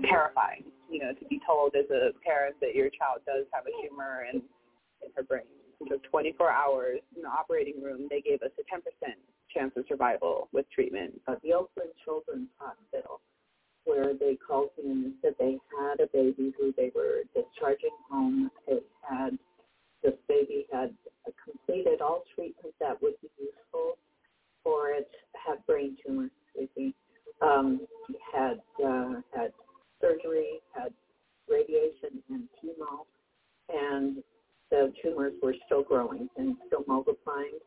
Terrifying, 0.08 0.66
you 0.92 1.00
know, 1.00 1.14
to 1.14 1.26
be 1.26 1.42
told 1.46 1.74
as 1.76 1.90
a 1.90 2.12
parent 2.24 2.56
that 2.62 2.76
your 2.76 2.90
child 2.90 3.22
does 3.26 3.46
have 3.52 3.64
a 3.66 3.88
tumor 3.88 4.26
in, 4.32 4.36
in 4.36 5.10
her 5.16 5.24
brain 5.24 5.44
took 5.88 6.04
24 6.04 6.52
hours 6.52 7.00
in 7.16 7.22
the 7.22 7.28
operating 7.30 7.82
room. 7.82 8.08
They 8.10 8.22
gave 8.22 8.42
us 8.42 8.52
a 8.60 8.64
10% 8.64 8.82
chance 9.54 9.72
of 9.76 9.86
survival 9.88 10.50
with 10.52 10.66
treatment. 10.74 11.20
At 11.28 11.42
the 11.44 11.54
Oakland 11.54 11.92
Children's 12.04 12.50
Hospital, 12.58 13.22
where 13.86 14.14
they 14.14 14.36
called 14.36 14.70
me 14.78 14.92
and 14.92 15.14
said 15.22 15.34
they 15.40 15.58
had 15.80 16.00
a 16.02 16.08
baby 16.12 16.54
who 16.60 16.74
they 16.76 16.92
were 16.94 17.22
discharging 17.34 17.96
home. 18.10 18.52
It 18.68 18.86
had 19.02 19.38
this 20.04 20.14
baby 20.28 20.68
had 20.72 20.94
completed 21.44 22.02
all 22.02 22.24
treatment 22.36 22.74
that 22.80 23.02
would 23.02 23.14
be 23.22 23.30
useful 23.40 23.98
for 24.64 24.90
it. 24.90 25.10
Had 25.46 25.66
brain 25.66 25.98
tumor, 26.06 26.30
excuse 26.56 26.94
Um, 27.42 27.88
had 28.34 28.60
uh, 28.84 29.22
had 29.34 29.54
surgery, 30.02 30.60
had 30.74 30.94
radiation 31.48 32.22
and 32.30 32.50
chemo, 32.58 33.06
and 33.70 34.24
the 34.72 34.94
tumors 35.02 35.34
were 35.42 35.56
still 35.66 35.84
growing 35.84 36.30
and 36.38 36.56
still 36.68 36.84
multiplying. 36.88 37.60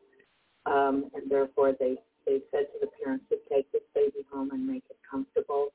Um, 0.65 1.09
and 1.15 1.29
therefore, 1.29 1.73
they, 1.79 1.95
they 2.25 2.39
said 2.51 2.67
to 2.73 2.79
the 2.81 2.87
parents 3.03 3.25
to 3.29 3.37
take 3.53 3.71
this 3.71 3.81
baby 3.95 4.25
home 4.31 4.51
and 4.51 4.65
make 4.65 4.83
it 4.89 4.97
comfortable 5.09 5.69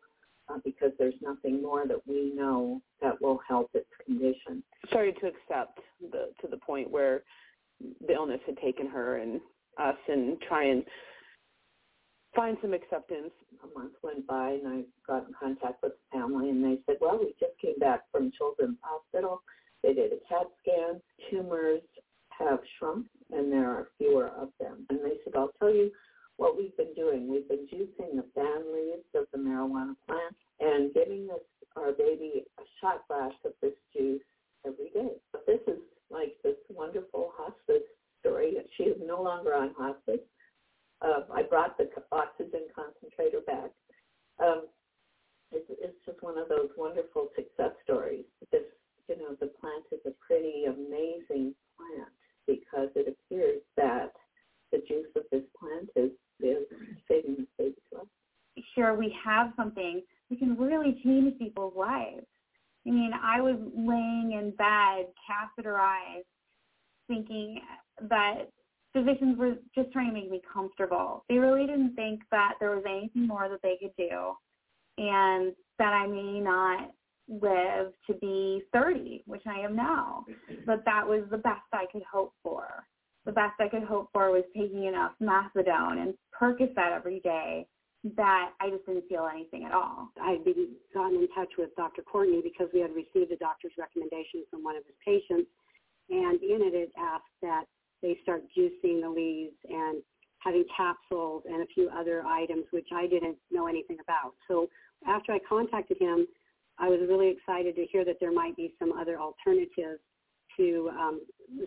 uh, 0.48 0.58
because 0.64 0.92
there's 0.98 1.14
nothing 1.20 1.60
more 1.62 1.86
that 1.86 2.06
we 2.06 2.32
know 2.34 2.80
that 3.02 3.20
will 3.20 3.40
help 3.48 3.70
its 3.74 3.88
condition. 4.04 4.62
Started 4.88 5.16
to 5.20 5.26
accept 5.26 5.80
the 6.00 6.30
to 6.40 6.48
the 6.48 6.56
point 6.58 6.90
where 6.90 7.22
the 8.06 8.14
illness 8.14 8.40
had 8.46 8.56
taken 8.58 8.86
her 8.86 9.18
and 9.18 9.40
us 9.78 9.96
and 10.08 10.40
try 10.48 10.64
and 10.64 10.84
find 12.34 12.56
some 12.62 12.72
acceptance. 12.72 13.32
A 13.64 13.78
month 13.78 13.94
went 14.02 14.26
by 14.26 14.50
and 14.50 14.68
I 14.68 14.82
got 15.06 15.26
in 15.26 15.34
contact 15.38 15.82
with 15.82 15.92
the 15.92 16.18
family 16.18 16.50
and 16.50 16.62
they 16.62 16.78
said, 16.86 16.96
well, 17.00 17.18
we 17.18 17.34
just 17.40 17.58
came 17.60 17.78
back 17.78 18.02
from 18.12 18.30
Children's 18.36 18.78
Hospital. 18.82 19.42
They 19.86 19.94
did 19.94 20.12
a 20.12 20.18
CAT 20.28 20.48
scan. 20.60 21.00
Tumors 21.30 21.80
have 22.36 22.58
shrunk 22.76 23.06
and 23.30 23.52
there 23.52 23.70
are 23.70 23.88
fewer 23.98 24.28
of 24.28 24.48
them. 24.58 24.84
And 24.90 24.98
they 24.98 25.18
said, 25.22 25.34
I'll 25.36 25.52
tell 25.60 25.72
you 25.72 25.92
what 26.38 26.56
we've 26.56 26.76
been 26.76 26.92
doing. 26.94 27.28
We've 27.30 27.48
been 27.48 27.68
juicing 27.72 28.16
the 28.16 28.24
fan 28.34 28.74
leaves 28.74 29.06
of 29.14 29.26
the 29.32 29.38
marijuana 29.38 29.94
plant 30.06 30.34
and 30.58 30.92
giving 30.92 31.28
this 31.28 31.38
our 31.76 31.92
baby 31.92 32.42
a 32.58 32.62
shot 32.80 33.06
glass 33.06 33.32
of 33.44 33.52
this 33.62 33.74
juice 33.96 34.20
every 34.66 34.90
day. 34.92 35.14
But 35.30 35.46
this 35.46 35.60
is 35.68 35.78
like 36.10 36.34
this 36.42 36.56
wonderful 36.68 37.32
hospice 37.36 37.86
story. 38.20 38.56
She 38.76 38.84
is 38.84 38.96
no 39.06 39.22
longer 39.22 39.54
on 39.54 39.72
hospice. 39.78 40.24
Uh, 41.00 41.20
I 41.32 41.42
brought 41.42 41.78
the 41.78 41.88
oxygen 42.10 42.66
concentrator 42.74 43.40
back. 43.46 43.70
Um, 44.42 44.66
it's, 45.52 45.66
it's 45.70 45.96
just 46.04 46.22
one 46.22 46.38
of 46.38 46.48
those 46.48 46.70
wonderful 46.76 47.28
success 47.36 47.70
stories. 47.84 48.24
This, 48.50 48.62
you 49.08 49.18
know, 49.18 49.36
the 49.40 49.50
plant 49.60 49.84
is 49.92 50.00
a 50.06 50.12
pretty 50.24 50.64
amazing 50.64 51.54
plant 51.76 52.12
because 52.46 52.88
it 52.94 53.08
appears 53.08 53.60
that 53.76 54.12
the 54.72 54.78
juice 54.88 55.06
of 55.16 55.22
this 55.30 55.42
plant 55.58 55.88
is, 55.96 56.10
is 56.40 56.66
saving 57.08 57.36
this 57.38 57.46
baby's 57.58 57.74
life. 57.92 58.06
Sure, 58.74 58.94
we 58.94 59.14
have 59.24 59.52
something 59.56 60.02
we 60.30 60.36
can 60.36 60.56
really 60.56 61.00
change 61.04 61.38
people's 61.38 61.74
lives. 61.76 62.26
I 62.86 62.90
mean, 62.90 63.12
I 63.20 63.40
was 63.40 63.56
laying 63.76 64.32
in 64.32 64.52
bed, 64.52 65.06
catheterized, 65.28 66.24
thinking 67.08 67.60
that 68.08 68.48
physicians 68.92 69.38
were 69.38 69.54
just 69.74 69.92
trying 69.92 70.08
to 70.08 70.14
make 70.14 70.30
me 70.30 70.40
comfortable. 70.52 71.24
They 71.28 71.38
really 71.38 71.66
didn't 71.66 71.94
think 71.94 72.20
that 72.30 72.54
there 72.60 72.70
was 72.70 72.84
anything 72.88 73.26
more 73.26 73.48
that 73.48 73.62
they 73.62 73.76
could 73.80 73.94
do 73.98 74.34
and 74.98 75.52
that 75.78 75.92
I 75.92 76.06
may 76.06 76.40
not 76.40 76.90
live 77.28 77.92
to 78.06 78.14
be 78.14 78.62
30, 78.72 79.22
which 79.26 79.42
I 79.46 79.60
am 79.60 79.74
now. 79.76 80.24
But 80.64 80.84
that 80.84 81.06
was 81.06 81.24
the 81.30 81.38
best 81.38 81.62
I 81.72 81.84
could 81.92 82.04
hope 82.10 82.32
for. 82.42 82.86
The 83.24 83.32
best 83.32 83.54
I 83.58 83.68
could 83.68 83.82
hope 83.82 84.10
for 84.12 84.30
was 84.30 84.44
taking 84.56 84.84
enough 84.84 85.12
methadone 85.20 86.00
and 86.00 86.14
Percocet 86.38 86.92
every 86.94 87.20
day 87.20 87.66
that 88.16 88.52
I 88.60 88.70
just 88.70 88.86
didn't 88.86 89.08
feel 89.08 89.28
anything 89.32 89.64
at 89.64 89.72
all. 89.72 90.10
I'd 90.22 90.44
been 90.44 90.76
gotten 90.94 91.16
in 91.16 91.28
touch 91.34 91.50
with 91.58 91.74
Dr. 91.76 92.02
Courtney 92.02 92.40
because 92.40 92.68
we 92.72 92.80
had 92.80 92.94
received 92.94 93.32
a 93.32 93.36
doctor's 93.36 93.72
recommendation 93.76 94.44
from 94.48 94.62
one 94.62 94.76
of 94.76 94.84
his 94.86 94.94
patients, 95.04 95.50
and 96.08 96.40
in 96.40 96.62
it 96.62 96.74
it 96.74 96.92
asked 96.96 97.24
that 97.42 97.64
they 98.02 98.16
start 98.22 98.42
juicing 98.56 99.00
the 99.02 99.08
leaves 99.08 99.56
and 99.68 100.02
having 100.38 100.64
capsules 100.76 101.42
and 101.50 101.62
a 101.62 101.66
few 101.74 101.88
other 101.88 102.22
items 102.24 102.64
which 102.70 102.86
I 102.94 103.08
didn't 103.08 103.36
know 103.50 103.66
anything 103.66 103.96
about. 104.00 104.34
So 104.46 104.68
after 105.08 105.32
I 105.32 105.40
contacted 105.48 105.96
him, 105.98 106.28
I 106.78 106.88
was 106.88 107.00
really 107.08 107.28
excited 107.28 107.74
to 107.76 107.86
hear 107.86 108.04
that 108.04 108.16
there 108.20 108.32
might 108.32 108.56
be 108.56 108.74
some 108.78 108.92
other 108.92 109.18
alternatives 109.18 110.00
to 110.56 110.90
um, 110.98 111.20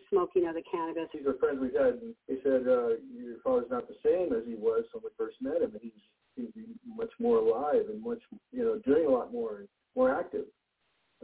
smoking 0.10 0.44
the 0.44 0.64
cannabis. 0.72 1.10
These 1.14 1.26
are 1.26 1.38
friends 1.38 1.60
we've 1.62 1.74
had, 1.74 2.00
they 2.28 2.36
said 2.44 2.68
uh, 2.68 2.98
your 3.14 3.38
father's 3.44 3.70
not 3.70 3.88
the 3.88 3.96
same 4.04 4.34
as 4.34 4.44
he 4.46 4.56
was 4.56 4.84
when 4.92 5.04
we 5.04 5.10
first 5.18 5.38
met 5.42 5.62
him, 5.62 5.72
and 5.72 5.82
he's 5.82 5.92
he's 6.36 6.66
much 6.86 7.12
more 7.20 7.38
alive 7.38 7.86
and 7.90 8.02
much 8.02 8.20
you 8.52 8.64
know 8.64 8.80
doing 8.86 9.06
a 9.06 9.10
lot 9.10 9.32
more, 9.32 9.66
more 9.96 10.14
active. 10.14 10.46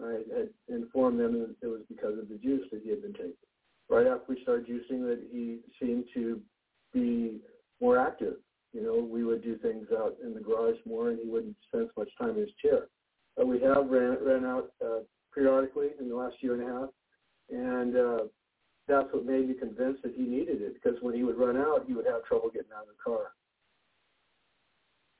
I 0.04 0.20
had 0.36 0.50
informed 0.68 1.20
them 1.20 1.40
that 1.40 1.56
it 1.66 1.68
was 1.68 1.82
because 1.88 2.20
of 2.20 2.28
the 2.28 2.36
juice 2.36 2.68
that 2.72 2.82
he 2.84 2.90
had 2.90 3.02
been 3.02 3.14
taking. 3.14 3.34
Right 3.90 4.08
after 4.08 4.26
we 4.28 4.42
started 4.42 4.68
juicing, 4.68 5.08
that 5.08 5.22
he 5.32 5.60
seemed 5.80 6.06
to 6.16 6.42
be 6.94 7.40
more 7.80 7.98
active. 7.98 8.36
You 8.74 8.84
know, 8.84 9.08
we 9.10 9.24
would 9.24 9.42
do 9.42 9.58
things 9.58 9.88
out 9.98 10.18
in 10.24 10.34
the 10.34 10.42
garage 10.42 10.76
more, 10.86 11.12
and 11.12 11.20
he 11.20 11.30
wouldn't 11.30 11.56
spend 11.68 11.90
so 11.96 12.02
much 12.02 12.10
time 12.20 12.32
in 12.32 12.42
his 12.42 12.50
chair. 12.62 12.88
But 13.36 13.48
we 13.48 13.60
have 13.62 13.90
ran 13.90 14.18
ran 14.24 14.46
out 14.46 14.72
uh, 14.84 15.00
periodically 15.34 15.90
in 16.00 16.10
the 16.10 16.16
last 16.16 16.36
year 16.40 16.54
and 16.54 16.64
a 16.64 16.74
half, 16.74 16.90
and 17.50 17.98
uh, 17.98 18.20
that's 18.88 19.08
what 19.12 19.26
made 19.26 19.50
me 19.50 19.56
convinced 19.56 20.04
that 20.04 20.14
he 20.16 20.24
needed 20.24 20.62
it. 20.62 20.76
Because 20.76 20.98
when 21.02 21.16
he 21.16 21.24
would 21.24 21.38
run 21.38 21.58
out, 21.58 21.84
he 21.88 21.94
would 21.94 22.06
have 22.06 22.24
trouble 22.24 22.50
getting 22.50 22.72
out 22.76 22.84
of 22.84 22.90
the 22.90 23.04
car. 23.04 23.34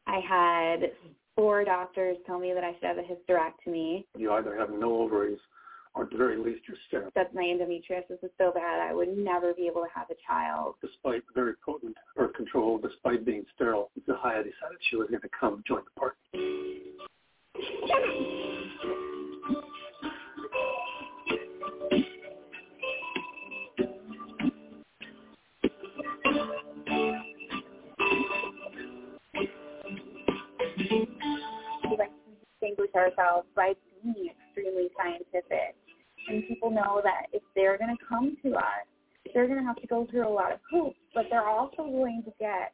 I 0.08 0.20
had 0.20 0.92
four 1.36 1.66
doctors 1.66 2.18
tell 2.26 2.40
me 2.40 2.54
that 2.54 2.64
I 2.64 2.74
should 2.74 2.84
have 2.84 2.98
a 2.98 3.02
hysterectomy. 3.02 4.06
You 4.18 4.32
either 4.34 4.58
have 4.58 4.70
no 4.70 5.02
ovaries 5.02 5.40
or 5.96 6.04
at 6.04 6.12
the 6.12 6.18
very 6.18 6.38
least 6.38 6.62
you're 6.68 6.78
sterile. 6.88 7.10
That 7.16 7.34
my 7.34 7.42
endometriosis 7.42 8.24
is 8.24 8.32
so 8.38 8.52
bad 8.54 8.82
I 8.82 8.94
would 8.94 9.18
never 9.18 9.54
be 9.54 9.66
able 9.68 9.82
to 9.82 9.88
have 9.94 10.10
a 10.10 10.16
child. 10.28 10.76
Despite 10.82 11.24
very 11.34 11.54
potent 11.66 11.96
birth 12.16 12.34
control, 12.36 12.78
despite 12.78 13.26
being 13.26 13.46
sterile, 13.56 13.92
Zahaya 14.08 14.44
decided 14.44 14.78
she 14.90 14.98
was 14.98 15.08
going 15.10 15.22
to 15.22 15.30
come 15.38 15.64
join 15.68 15.82
the 15.86 16.00
party. 16.00 16.98
Distinguish 32.60 32.90
ourselves 32.96 33.48
by 33.56 33.74
being 34.04 34.30
extremely 34.30 34.90
scientific. 34.98 35.76
And 36.28 36.48
people 36.48 36.72
know 36.72 37.02
that 37.04 37.28
if 37.32 37.44
they're 37.56 37.78
going 37.78 37.96
to 37.96 38.06
come 38.08 38.36
to 38.44 38.56
us, 38.56 38.64
they're 39.34 39.48
going 39.48 39.60
to 39.60 39.66
have 39.66 39.76
to 39.78 39.88
go 39.88 40.08
through 40.10 40.28
a 40.28 40.30
lot 40.30 40.52
of 40.52 40.60
hoops, 40.72 40.98
but 41.14 41.26
they're 41.30 41.48
also 41.48 41.84
going 41.84 42.24
to 42.26 42.32
get 42.40 42.74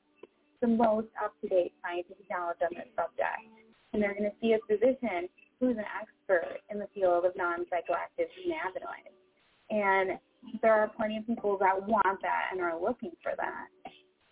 the 0.62 0.68
most 0.68 1.08
up-to-date 1.24 1.74
scientific 1.84 2.26
knowledge 2.30 2.58
on 2.62 2.70
this 2.72 2.88
subject. 2.96 3.71
And 3.94 4.02
they're 4.02 4.14
going 4.14 4.30
to 4.30 4.36
see 4.42 4.54
a 4.54 4.60
physician 4.68 5.28
who's 5.60 5.78
an 5.78 5.86
expert 6.00 6.60
in 6.70 6.80
the 6.80 6.88
field 6.94 7.26
of 7.26 7.34
non-psychoactive 7.36 8.30
cannabinoids. 8.42 9.14
And 9.70 10.20
there 10.62 10.74
are 10.74 10.90
plenty 10.98 11.18
of 11.18 11.28
people 11.28 11.58
that 11.60 11.76
want 11.88 12.22
that 12.22 12.50
and 12.52 12.62
are 12.62 12.80
looking 12.80 13.12
for 13.22 13.34
that. 13.38 13.68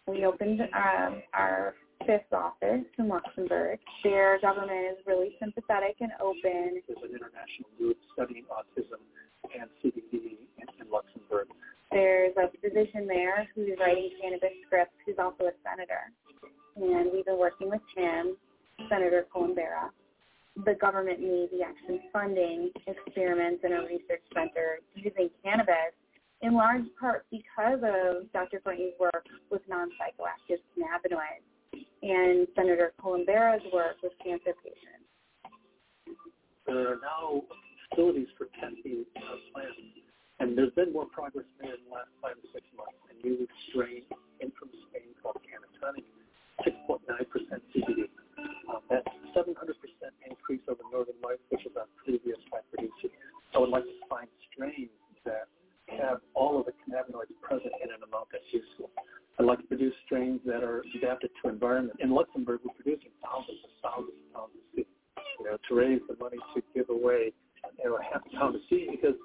We 0.07 0.25
opened 0.25 0.61
um, 0.61 1.21
our 1.33 1.75
fifth 2.05 2.33
office 2.33 2.85
in 2.97 3.07
Luxembourg. 3.07 3.79
Their 4.03 4.39
government 4.41 4.97
is 4.97 5.05
really 5.05 5.35
sympathetic 5.39 5.97
and 5.99 6.11
open. 6.19 6.81
There's 6.87 7.03
an 7.03 7.13
international 7.13 7.69
group 7.77 7.97
studying 8.13 8.45
autism 8.49 8.97
and 9.53 9.69
CBD 9.83 10.39
in, 10.57 10.67
in 10.81 10.91
Luxembourg. 10.91 11.47
There's 11.91 12.33
a 12.37 12.49
physician 12.57 13.07
there 13.07 13.47
who's 13.53 13.77
writing 13.79 14.11
cannabis 14.21 14.53
scripts 14.65 14.93
who's 15.05 15.17
also 15.19 15.45
a 15.45 15.55
senator. 15.61 16.09
And 16.75 17.11
we've 17.11 17.25
been 17.25 17.37
working 17.37 17.69
with 17.69 17.81
him, 17.95 18.37
Senator 18.89 19.25
Colombera. 19.33 19.89
The 20.65 20.75
government 20.81 21.19
Navy 21.19 21.61
actually 21.63 22.01
funding 22.11 22.71
experiments 22.87 23.63
in 23.63 23.73
a 23.73 23.81
research 23.81 24.23
center 24.33 24.79
using 24.95 25.29
cannabis 25.43 25.95
in 26.41 26.53
large 26.53 26.83
part 26.99 27.25
because 27.31 27.79
of 27.83 28.31
Dr. 28.33 28.59
Courtney's 28.59 28.93
work 28.99 29.25
with 29.51 29.61
non-psychoactive 29.69 30.59
cannabinoids 30.75 31.45
and 32.01 32.47
Senator 32.55 32.93
Colombera's 33.01 33.63
work 33.73 33.97
with 34.01 34.13
cancer 34.23 34.53
patients. 34.63 35.07
There 36.65 36.93
are 36.93 36.99
now 37.01 37.43
facilities 37.89 38.27
for 38.37 38.47
testing 38.59 39.05
uh, 39.17 39.21
plants, 39.53 39.79
and 40.39 40.57
there's 40.57 40.73
been 40.73 40.93
more 40.93 41.05
progress 41.05 41.45
made 41.61 41.71
in 41.71 41.83
the 41.89 41.95
last 41.95 42.09
five 42.21 42.35
to 42.35 42.47
six 42.53 42.65
months. 42.77 42.95
A 43.11 43.15
new 43.25 43.47
strain 43.69 44.03
in 44.39 44.51
from 44.57 44.69
Spain 44.87 45.11
called 45.21 45.37
Cannatonic, 45.43 46.05
6.9% 46.63 47.03
CBD. 47.75 48.07
Um, 48.69 48.81
that's 48.89 49.07
700% 49.35 49.55
increase 50.27 50.61
over 50.67 50.81
Northern 50.91 51.19
Lights, 51.23 51.43
which 51.49 51.65
is 51.65 51.73
our 51.77 51.87
previous 52.03 52.37
high 52.51 52.65
producer. 52.71 53.13
I 53.55 53.59
would 53.59 53.69
like 53.69 53.83
to 53.83 53.99
find 54.09 54.27
strains 54.51 54.93
that 55.25 55.49
have 55.97 56.21
all 56.35 56.59
of 56.59 56.65
the 56.65 56.73
cannabinoids 56.85 57.33
present 57.41 57.73
in 57.83 57.89
an 57.89 58.01
amount 58.05 58.29
that's 58.31 58.45
useful. 58.51 58.91
I'd 59.39 59.45
like 59.45 59.59
to 59.59 59.67
produce 59.67 59.93
strains 60.05 60.41
that 60.45 60.63
are 60.63 60.83
adapted 60.95 61.31
to 61.41 61.49
environment. 61.49 61.99
In 62.03 62.11
Luxembourg, 62.11 62.59
we're 62.63 62.75
producing 62.75 63.11
thousands 63.23 63.59
and 63.63 63.73
thousands 63.81 64.19
of 64.19 64.27
pounds 64.35 64.53
of 64.53 64.63
seed, 64.75 64.85
you 65.39 65.45
know, 65.45 65.57
to 65.57 65.71
raise 65.73 66.01
the 66.11 66.15
money 66.19 66.37
to 66.53 66.61
give 66.75 66.89
away, 66.89 67.31
you 67.79 67.89
know, 67.89 67.95
a 67.95 68.03
half 68.03 68.21
a 68.27 68.31
pound 68.35 68.55
of 68.55 68.61
seed 68.69 68.91
because 68.91 69.15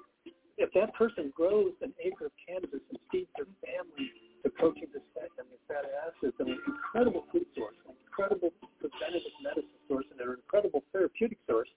if 0.57 0.71
that 0.73 0.95
person 0.95 1.33
grows 1.35 1.75
an 1.81 1.91
acre 1.99 2.27
of 2.27 2.31
cannabis 2.47 2.79
and 2.89 2.99
feeds 3.11 3.27
their 3.35 3.47
family 3.59 4.07
the 4.45 4.53
protein, 4.53 4.85
and 4.93 5.47
the 5.49 5.59
fatty 5.67 5.89
acids, 6.05 6.37
and 6.37 6.49
an 6.49 6.59
incredible 6.69 7.25
food 7.33 7.49
source, 7.57 7.75
an 7.89 7.97
incredible 8.05 8.53
preventative 8.79 9.33
medicine 9.41 9.81
source, 9.89 10.05
and 10.11 10.21
an 10.21 10.37
incredible 10.37 10.83
therapeutic 10.93 11.39
source, 11.49 11.67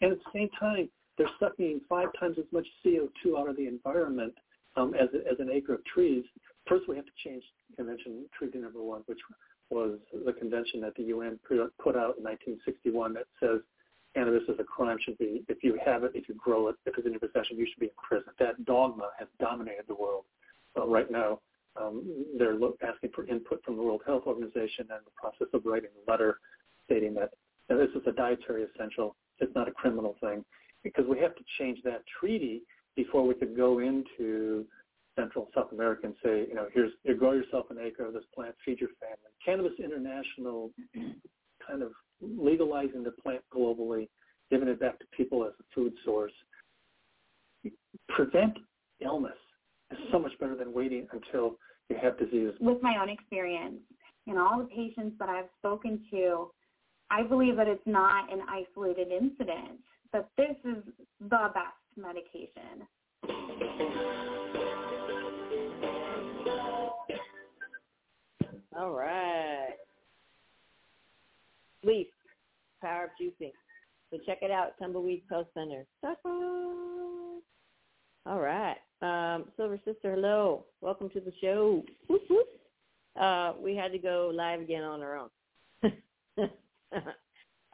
and 0.00 0.12
at 0.12 0.18
the 0.18 0.30
same 0.32 0.48
time, 0.58 0.88
they're 1.18 1.28
sucking 1.38 1.80
five 1.88 2.08
times 2.18 2.36
as 2.38 2.46
much 2.52 2.66
CO2 2.86 3.38
out 3.38 3.50
of 3.50 3.56
the 3.56 3.66
environment 3.66 4.32
um, 4.76 4.94
as, 4.94 5.08
as 5.30 5.38
an 5.40 5.50
acre 5.50 5.74
of 5.74 5.84
trees. 5.84 6.24
First, 6.66 6.88
we 6.88 6.96
have 6.96 7.04
to 7.04 7.12
change 7.22 7.42
Convention 7.76 8.24
Treaty 8.38 8.58
Number 8.58 8.80
One, 8.80 9.02
which 9.06 9.18
was 9.70 9.98
the 10.24 10.32
convention 10.32 10.80
that 10.82 10.94
the 10.94 11.04
UN 11.04 11.38
put 11.48 11.58
out 11.58 12.16
in 12.18 12.24
1961 12.24 13.14
that 13.14 13.26
says 13.40 13.60
cannabis 14.14 14.42
is 14.48 14.60
a 14.60 14.64
crime. 14.64 14.98
Should 15.02 15.18
be 15.18 15.42
if 15.48 15.64
you 15.64 15.78
have 15.84 16.04
it, 16.04 16.12
if 16.14 16.28
you 16.28 16.34
grow 16.34 16.68
it, 16.68 16.76
if 16.86 16.96
it's 16.96 17.06
in 17.06 17.12
your 17.12 17.20
possession, 17.20 17.56
you 17.56 17.66
should 17.66 17.80
be 17.80 17.86
in 17.86 17.92
prison. 17.96 18.32
That 18.38 18.64
dogma 18.64 19.10
has 19.18 19.28
dominated 19.40 19.84
the 19.88 19.94
world 19.94 20.24
uh, 20.78 20.86
right 20.86 21.10
now. 21.10 21.40
Um, 21.80 22.26
they're 22.38 22.58
asking 22.86 23.10
for 23.14 23.26
input 23.26 23.62
from 23.64 23.76
the 23.76 23.82
World 23.82 24.02
Health 24.06 24.24
Organization 24.26 24.86
and 24.90 25.00
the 25.04 25.12
process 25.16 25.48
of 25.54 25.62
writing 25.64 25.90
a 26.06 26.10
letter 26.10 26.38
stating 26.86 27.14
that 27.14 27.30
now, 27.68 27.78
this 27.78 27.88
is 27.94 28.02
a 28.06 28.12
dietary 28.12 28.64
essential. 28.64 29.16
It's 29.38 29.54
not 29.54 29.68
a 29.68 29.72
criminal 29.72 30.16
thing 30.20 30.44
because 30.82 31.04
we 31.08 31.18
have 31.20 31.34
to 31.36 31.42
change 31.58 31.78
that 31.84 32.02
treaty 32.20 32.62
before 32.96 33.26
we 33.26 33.34
could 33.34 33.56
go 33.56 33.78
into 33.78 34.66
Central 35.18 35.48
South 35.54 35.72
America 35.72 36.02
and 36.04 36.14
say, 36.22 36.46
you 36.48 36.54
know, 36.54 36.66
here's 36.74 36.92
you 37.04 37.14
grow 37.14 37.32
yourself 37.32 37.66
an 37.70 37.78
acre 37.80 38.04
of 38.04 38.12
this 38.12 38.24
plant, 38.34 38.54
feed 38.64 38.80
your 38.80 38.90
family. 39.00 39.32
Cannabis 39.44 39.72
International 39.82 40.70
kind 41.66 41.82
of 41.82 41.92
legalizing 42.20 43.02
the 43.02 43.10
plant 43.10 43.42
globally, 43.54 44.08
giving 44.50 44.68
it 44.68 44.80
back 44.80 44.98
to 44.98 45.04
people 45.16 45.44
as 45.44 45.52
a 45.60 45.64
food 45.74 45.92
source. 46.04 46.32
Prevent 48.08 48.58
illness 49.00 49.32
is 49.92 49.98
so 50.10 50.18
much 50.18 50.32
better 50.40 50.56
than 50.56 50.72
waiting 50.72 51.06
until 51.12 51.56
you 51.88 51.96
have 52.00 52.18
disease. 52.18 52.52
With 52.60 52.82
my 52.82 52.96
own 53.00 53.08
experience 53.08 53.80
and 54.26 54.38
all 54.38 54.58
the 54.58 54.64
patients 54.64 55.16
that 55.18 55.28
I've 55.28 55.48
spoken 55.58 56.00
to, 56.10 56.50
I 57.10 57.22
believe 57.22 57.56
that 57.56 57.68
it's 57.68 57.86
not 57.86 58.32
an 58.32 58.40
isolated 58.48 59.08
incident, 59.12 59.80
that 60.12 60.28
this 60.36 60.56
is 60.64 60.82
the 61.20 61.50
best 61.52 61.76
medication. 61.96 62.86
All 68.76 68.92
right. 68.92 69.74
Leaf, 71.84 72.06
Power 72.80 73.04
of 73.04 73.10
Juicing. 73.20 73.52
So 74.10 74.18
check 74.24 74.38
it 74.42 74.50
out, 74.50 74.78
Tumbleweed 74.78 75.22
Health 75.28 75.48
Center. 75.54 75.84
All 78.24 78.40
right. 78.40 78.76
Um, 79.00 79.46
Silver 79.56 79.80
Sister, 79.84 80.12
hello. 80.12 80.64
Welcome 80.80 81.10
to 81.10 81.20
the 81.20 81.32
show. 81.40 81.84
Whoop, 82.08 82.22
whoop. 82.30 82.46
Uh, 83.20 83.54
we 83.60 83.74
had 83.74 83.90
to 83.92 83.98
go 83.98 84.30
live 84.32 84.60
again 84.60 84.84
on 84.84 85.02
our 85.02 85.18
own. 85.18 85.28
uh, 86.42 87.00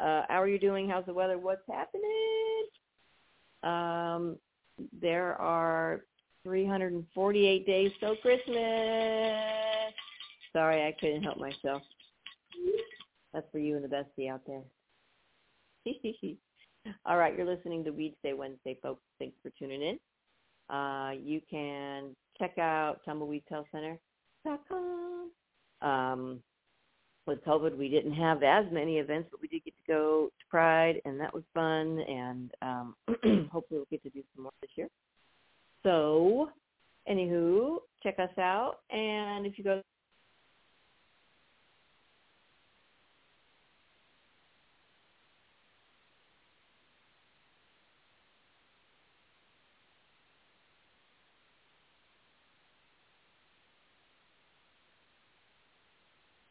how 0.01 0.41
are 0.41 0.49
you 0.49 0.59
doing? 0.59 0.89
How's 0.89 1.05
the 1.05 1.13
weather? 1.13 1.39
What's 1.39 1.61
happening? 1.71 2.65
Um, 3.63 4.37
there 5.03 5.35
are 5.35 6.05
348 6.45 7.67
days 7.67 7.93
till 8.01 8.17
Christmas. 8.17 8.57
Sorry, 10.55 10.87
I 10.87 10.95
couldn't 10.99 11.25
help 11.25 11.37
myself. 11.37 11.83
That's 13.35 13.47
for 13.53 13.59
you 13.59 13.77
and 13.77 13.85
the 13.85 13.89
bestie 13.89 14.31
out 14.31 14.41
there. 14.47 14.63
All 17.05 17.19
right, 17.19 17.37
you're 17.37 17.47
listening 17.47 17.85
to 17.85 17.93
Weedsday 17.93 18.35
Wednesday, 18.35 18.79
folks. 18.83 19.03
Thanks 19.19 19.37
for 19.43 19.51
tuning 19.59 19.83
in. 19.83 19.99
Uh, 20.71 21.13
you 21.23 21.43
can 21.51 22.15
check 22.39 22.57
out 22.59 23.01
tumbleweedhealthcenter.com. 23.07 25.31
Um, 25.81 26.43
with 27.27 27.45
COVID, 27.45 27.77
we 27.77 27.89
didn't 27.89 28.15
have 28.15 28.43
as 28.43 28.65
many 28.73 28.99
events, 28.99 29.29
but 29.31 29.41
we 29.41 29.47
did 29.49 29.65
get 29.65 29.77
to 29.77 29.83
go 29.87 30.31
to 30.39 30.45
Pride, 30.51 31.01
and 31.05 31.21
that 31.21 31.33
was 31.33 31.45
fun. 31.55 32.01
And 32.01 32.51
um, 32.63 32.97
hopefully, 33.53 33.79
we'll 33.79 33.87
get 33.91 34.03
to 34.03 34.11
do 34.11 34.23
some 34.35 34.43
more 34.45 34.53
this 34.63 34.71
year. 34.77 34.89
So, 35.83 36.51
anywho, 37.09 37.79
check 38.03 38.19
us 38.19 38.37
out, 38.39 38.79
and 38.91 39.47
if 39.47 39.59
you 39.59 39.65
go 39.65 39.83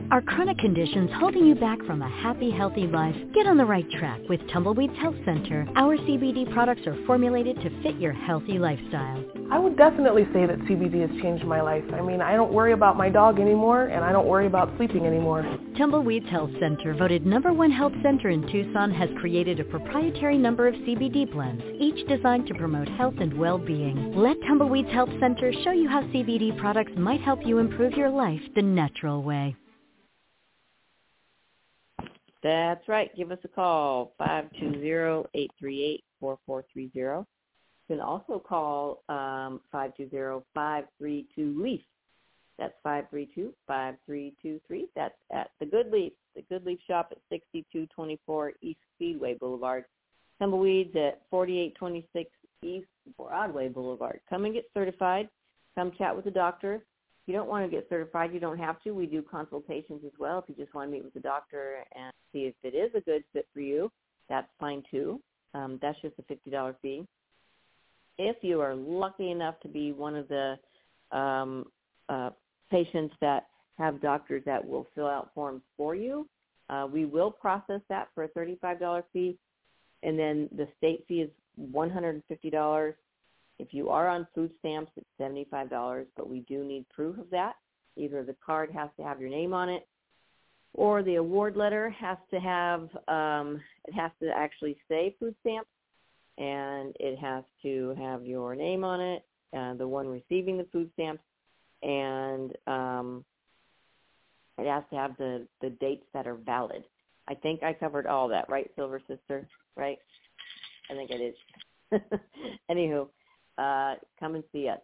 Are 0.10 0.22
chronic 0.22 0.58
conditions 0.60 1.10
holding 1.16 1.46
you 1.46 1.54
back 1.54 1.84
from 1.86 2.02
a 2.02 2.08
happy, 2.08 2.50
healthy 2.50 2.88
life? 2.88 3.16
Get 3.34 3.46
on 3.46 3.58
the 3.58 3.66
right 3.66 3.86
track 3.92 4.22
with 4.30 4.40
Tumbleweeds 4.50 4.98
Health 5.00 5.18
Center. 5.26 5.68
Our 5.76 5.98
CBD 5.98 6.50
products 6.54 6.88
are 6.88 6.96
formulated 7.06 7.58
to 7.58 7.84
fit 7.84 7.98
your 7.98 8.14
healthy 8.14 8.58
lifestyle. 8.58 9.22
I 9.52 9.60
would 9.60 9.76
definitely 9.76 10.24
say 10.32 10.46
that 10.46 10.60
CBD 10.60 11.02
has 11.02 11.22
changed 11.22 11.44
my 11.44 11.60
life. 11.60 11.84
I 11.94 12.02
mean, 12.02 12.22
I 12.22 12.38
don't 12.38 12.54
worry 12.54 12.72
about 12.72 12.96
my 12.96 13.10
dog 13.10 13.38
anymore, 13.38 13.88
and 13.88 14.02
I 14.02 14.14
don't 14.14 14.28
worry 14.28 14.48
about 14.48 14.72
sleeping 14.78 15.06
anymore. 15.06 15.44
Tumbleweeds 15.78 16.30
Health 16.30 16.52
Center, 16.58 16.94
voted 16.94 17.26
number 17.26 17.52
one 17.52 17.72
health 17.72 17.94
center 18.02 18.30
in 18.30 18.50
Tucson, 18.50 18.92
has 18.92 19.10
created 19.20 19.60
a 19.60 19.66
proprietary 19.66 20.38
number 20.38 20.70
of 20.70 20.76
CBD 20.76 21.30
blends, 21.30 21.64
each 21.82 22.08
designed 22.08 22.48
to 22.48 22.54
promote 22.54 22.88
health 22.88 23.16
and 23.20 23.38
well-being. 23.38 24.16
Let 24.16 24.38
Tumbleweeds 24.44 24.92
Health 24.94 25.12
Center 25.20 25.52
show 25.66 25.72
you 25.72 25.90
how 25.90 26.04
CBD 26.04 26.58
products 26.58 26.94
might 26.96 27.20
help 27.20 27.46
you 27.46 27.58
improve 27.58 27.92
your 27.98 28.10
life 28.10 28.42
the 28.56 28.62
natural 28.62 29.22
way. 29.22 29.54
That's 32.48 32.88
right. 32.88 33.14
Give 33.14 33.30
us 33.34 33.40
a 33.44 33.50
call, 33.50 34.14
520-838-4430. 34.22 36.00
You 36.86 37.26
can 37.90 38.00
also 38.00 38.40
call 38.40 39.04
um, 39.10 39.60
520-532-LEAF. 39.74 41.82
That's 42.58 42.74
532-5323. 42.86 44.88
That's 44.96 45.14
at 45.30 45.52
The 45.60 45.66
Good 45.66 45.92
Leaf, 45.92 46.14
The 46.38 46.44
Good 46.44 46.66
Leaf 46.66 46.80
Shop 46.88 47.10
at 47.12 47.18
6224 47.30 48.54
East 48.62 48.80
Speedway 48.96 49.34
Boulevard. 49.34 49.84
Tumbleweeds 50.42 50.96
at 50.96 51.24
4826 51.30 52.32
East 52.64 52.88
Broadway 53.18 53.68
Boulevard. 53.68 54.22
Come 54.30 54.46
and 54.46 54.54
get 54.54 54.70
certified. 54.74 55.28
Come 55.76 55.92
chat 55.98 56.16
with 56.16 56.24
the 56.24 56.32
doctor 56.32 56.82
you 57.28 57.34
don't 57.34 57.50
want 57.50 57.70
to 57.70 57.76
get 57.76 57.88
certified, 57.90 58.34
you 58.34 58.40
don't 58.40 58.58
have 58.58 58.82
to. 58.84 58.92
We 58.92 59.06
do 59.06 59.22
consultations 59.22 60.02
as 60.06 60.14
well. 60.18 60.40
If 60.40 60.46
you 60.48 60.56
just 60.56 60.74
want 60.74 60.90
to 60.90 60.92
meet 60.92 61.04
with 61.04 61.14
the 61.14 61.20
doctor 61.20 61.84
and 61.96 62.12
see 62.32 62.40
if 62.46 62.56
it 62.64 62.76
is 62.76 62.92
a 62.96 63.02
good 63.02 63.24
fit 63.34 63.48
for 63.54 63.60
you, 63.60 63.92
that's 64.30 64.48
fine 64.60 64.84
too. 64.90 65.20
Um, 65.54 65.80
that's 65.82 66.00
just 66.02 66.16
a 66.20 66.50
$50 66.50 66.76
fee. 66.82 67.06
If 68.18 68.38
you 68.42 68.62
are 68.62 68.76
lucky 68.76 69.32
enough 69.32 69.60
to 69.62 69.68
be 69.68 69.92
one 69.92 70.16
of 70.16 70.28
the 70.28 70.58
um, 71.12 71.66
uh, 72.10 72.32
patients 72.72 73.14
that 73.22 73.48
have 73.78 74.02
doctors 74.02 74.44
that 74.46 74.66
will 74.66 74.88
fill 74.96 75.08
out 75.08 75.32
forms 75.36 75.62
for 75.76 75.96
you, 75.96 76.28
uh, 76.70 76.88
we 76.92 77.06
will 77.06 77.32
process 77.32 77.82
that 77.90 78.10
for 78.16 78.24
a 78.24 78.30
$35 78.30 79.04
fee. 79.14 79.38
And 80.04 80.18
then 80.18 80.50
the 80.56 80.68
state 80.78 81.06
fee 81.08 81.22
is 81.22 81.30
$150 81.72 82.94
if 83.60 83.74
you 83.74 83.90
are 83.90 84.08
on 84.08 84.28
food 84.36 84.52
stamps, 84.60 84.92
it's 84.96 85.08
$75, 85.20 86.06
but 86.16 86.30
we 86.30 86.42
do 86.42 86.64
need 86.64 86.88
proof 86.90 87.18
of 87.18 87.30
that. 87.32 87.54
Either 87.96 88.24
the 88.24 88.36
card 88.46 88.70
has 88.72 88.90
to 88.98 89.04
have 89.04 89.20
your 89.20 89.30
name 89.30 89.54
on 89.54 89.70
it, 89.70 89.88
or 90.74 91.02
the 91.02 91.16
award 91.16 91.58
letter 91.58 91.90
has 91.90 92.18
to 92.32 92.40
have, 92.40 92.82
um, 93.08 93.60
it 93.86 93.94
has 93.94 94.12
to 94.22 94.30
actually 94.30 94.78
say 94.88 95.16
food 95.20 95.36
stamps, 95.42 95.70
and 96.38 96.96
it 97.00 97.18
has 97.18 97.44
to 97.64 97.96
have 97.98 98.24
your 98.24 98.56
name 98.56 98.84
on 98.84 99.02
it, 99.02 99.26
uh, 99.58 99.74
the 99.74 99.88
one 99.88 100.08
receiving 100.08 100.58
the 100.58 100.68
food 100.72 100.90
stamps, 100.94 101.24
and 101.82 102.56
um, 102.68 103.26
it 104.60 104.68
has 104.68 104.84
to 104.92 104.96
have 104.96 105.18
the, 105.18 105.48
the 105.62 105.72
dates 105.72 106.06
that 106.14 106.28
are 106.28 106.36
valid. 106.36 106.84
I 107.28 107.34
think 107.34 107.64
I 107.64 107.74
covered 107.74 108.06
all 108.06 108.28
that, 108.28 108.48
right, 108.50 108.70
Silver 108.76 109.02
Sister? 109.08 109.48
Right? 109.76 109.98
I 110.92 110.94
think 110.94 111.12
I 111.12 111.18
did. 111.18 111.34
Anywho, 112.72 113.08
uh, 113.58 113.96
come 114.20 114.36
and 114.36 114.44
see 114.52 114.68
us. 114.70 114.80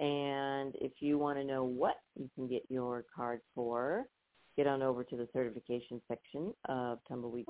And 0.00 0.74
if 0.80 0.92
you 1.00 1.18
want 1.18 1.38
to 1.38 1.44
know 1.44 1.64
what 1.64 1.96
you 2.18 2.28
can 2.34 2.48
get 2.48 2.64
your 2.68 3.04
card 3.14 3.40
for, 3.54 4.04
get 4.56 4.66
on 4.66 4.82
over 4.82 5.04
to 5.04 5.16
the 5.16 5.28
certification 5.32 6.00
section 6.08 6.52
of 6.68 6.98
Tumbleweed. 7.08 7.46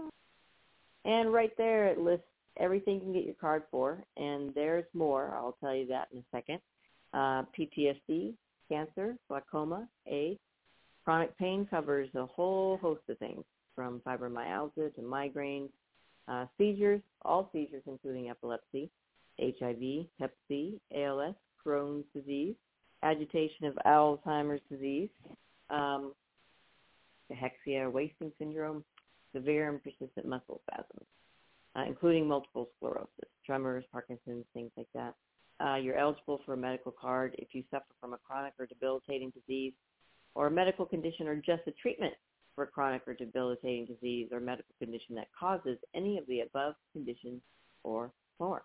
And 1.05 1.32
right 1.32 1.53
there 1.57 1.86
it 1.86 1.98
lists 1.98 2.26
everything 2.59 2.94
you 2.94 3.00
can 3.00 3.12
get 3.12 3.24
your 3.24 3.34
card 3.40 3.62
for, 3.70 4.05
and 4.16 4.55
there's 4.55 4.84
more. 4.94 5.34
I'll 5.34 5.57
tell 5.61 5.74
you 5.74 5.86
that 5.86 6.09
in 6.12 6.18
a 6.18 6.24
second. 6.30 6.61
Uh, 7.14 7.44
PTSD, 7.59 8.34
cancer, 8.68 9.16
glaucoma, 9.28 9.88
AIDS, 10.07 10.38
chronic 11.05 11.36
pain 11.38 11.66
covers 11.68 12.09
a 12.14 12.26
whole 12.26 12.78
host 12.78 13.03
of 13.09 13.18
things, 13.18 13.44
from 13.74 14.00
fibromyalgia 14.07 14.94
to 14.94 15.00
migraines, 15.00 15.70
uh, 16.28 16.46
seizures, 16.59 17.00
all 17.22 17.50
seizures 17.53 17.82
including 17.86 18.30
epilepsy, 18.30 18.90
HIV, 19.41 20.07
Hep 20.18 20.35
C, 20.49 20.80
ALS, 20.95 21.35
Crohn's 21.64 22.05
disease, 22.14 22.55
agitation 23.03 23.66
of 23.66 23.78
Alzheimer's 23.87 24.61
disease, 24.70 25.09
um, 25.70 26.12
cachexia, 27.30 27.91
wasting 27.91 28.33
syndrome, 28.39 28.85
severe 29.35 29.70
and 29.70 29.83
persistent 29.83 30.26
muscle 30.26 30.61
spasms, 30.68 31.07
uh, 31.76 31.85
including 31.87 32.28
multiple 32.28 32.68
sclerosis, 32.76 33.09
tremors, 33.45 33.85
Parkinson's, 33.93 34.45
things 34.55 34.70
like 34.76 34.89
that. 34.95 35.14
Uh, 35.61 35.76
you're 35.76 35.97
eligible 35.97 36.41
for 36.45 36.55
a 36.55 36.57
medical 36.57 36.93
card 36.93 37.35
if 37.39 37.49
you 37.53 37.62
suffer 37.70 37.87
from 38.01 38.14
a 38.14 38.18
chronic 38.18 38.53
or 38.59 38.66
debilitating 38.66 39.30
disease 39.30 39.72
or 40.35 40.49
a 40.49 40.51
medical 40.51 40.85
condition 40.85 41.28
or 41.28 41.37
just 41.37 41.62
a 41.66 41.70
treatment 41.72 42.14
for 42.55 42.64
a 42.64 42.66
chronic 42.66 43.03
or 43.07 43.14
debilitating 43.14 43.87
disease 43.87 44.28
or 44.33 44.41
medical 44.41 44.74
condition 44.78 45.14
that 45.14 45.28
causes 45.39 45.78
any 45.95 46.18
of 46.18 46.26
the 46.26 46.41
above 46.41 46.74
conditions 46.93 47.41
or 47.85 48.11
more. 48.41 48.64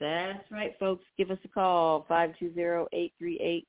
That's 0.00 0.50
right, 0.50 0.74
folks. 0.80 1.04
Give 1.18 1.30
us 1.30 1.38
a 1.44 1.48
call, 1.48 2.06
520-838-4430. 2.10 3.64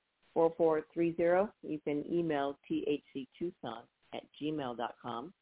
You 1.68 1.80
can 1.84 2.06
email 2.12 2.58
thctucson 2.70 3.84
at 4.14 4.24
gmail.com. 4.42 5.34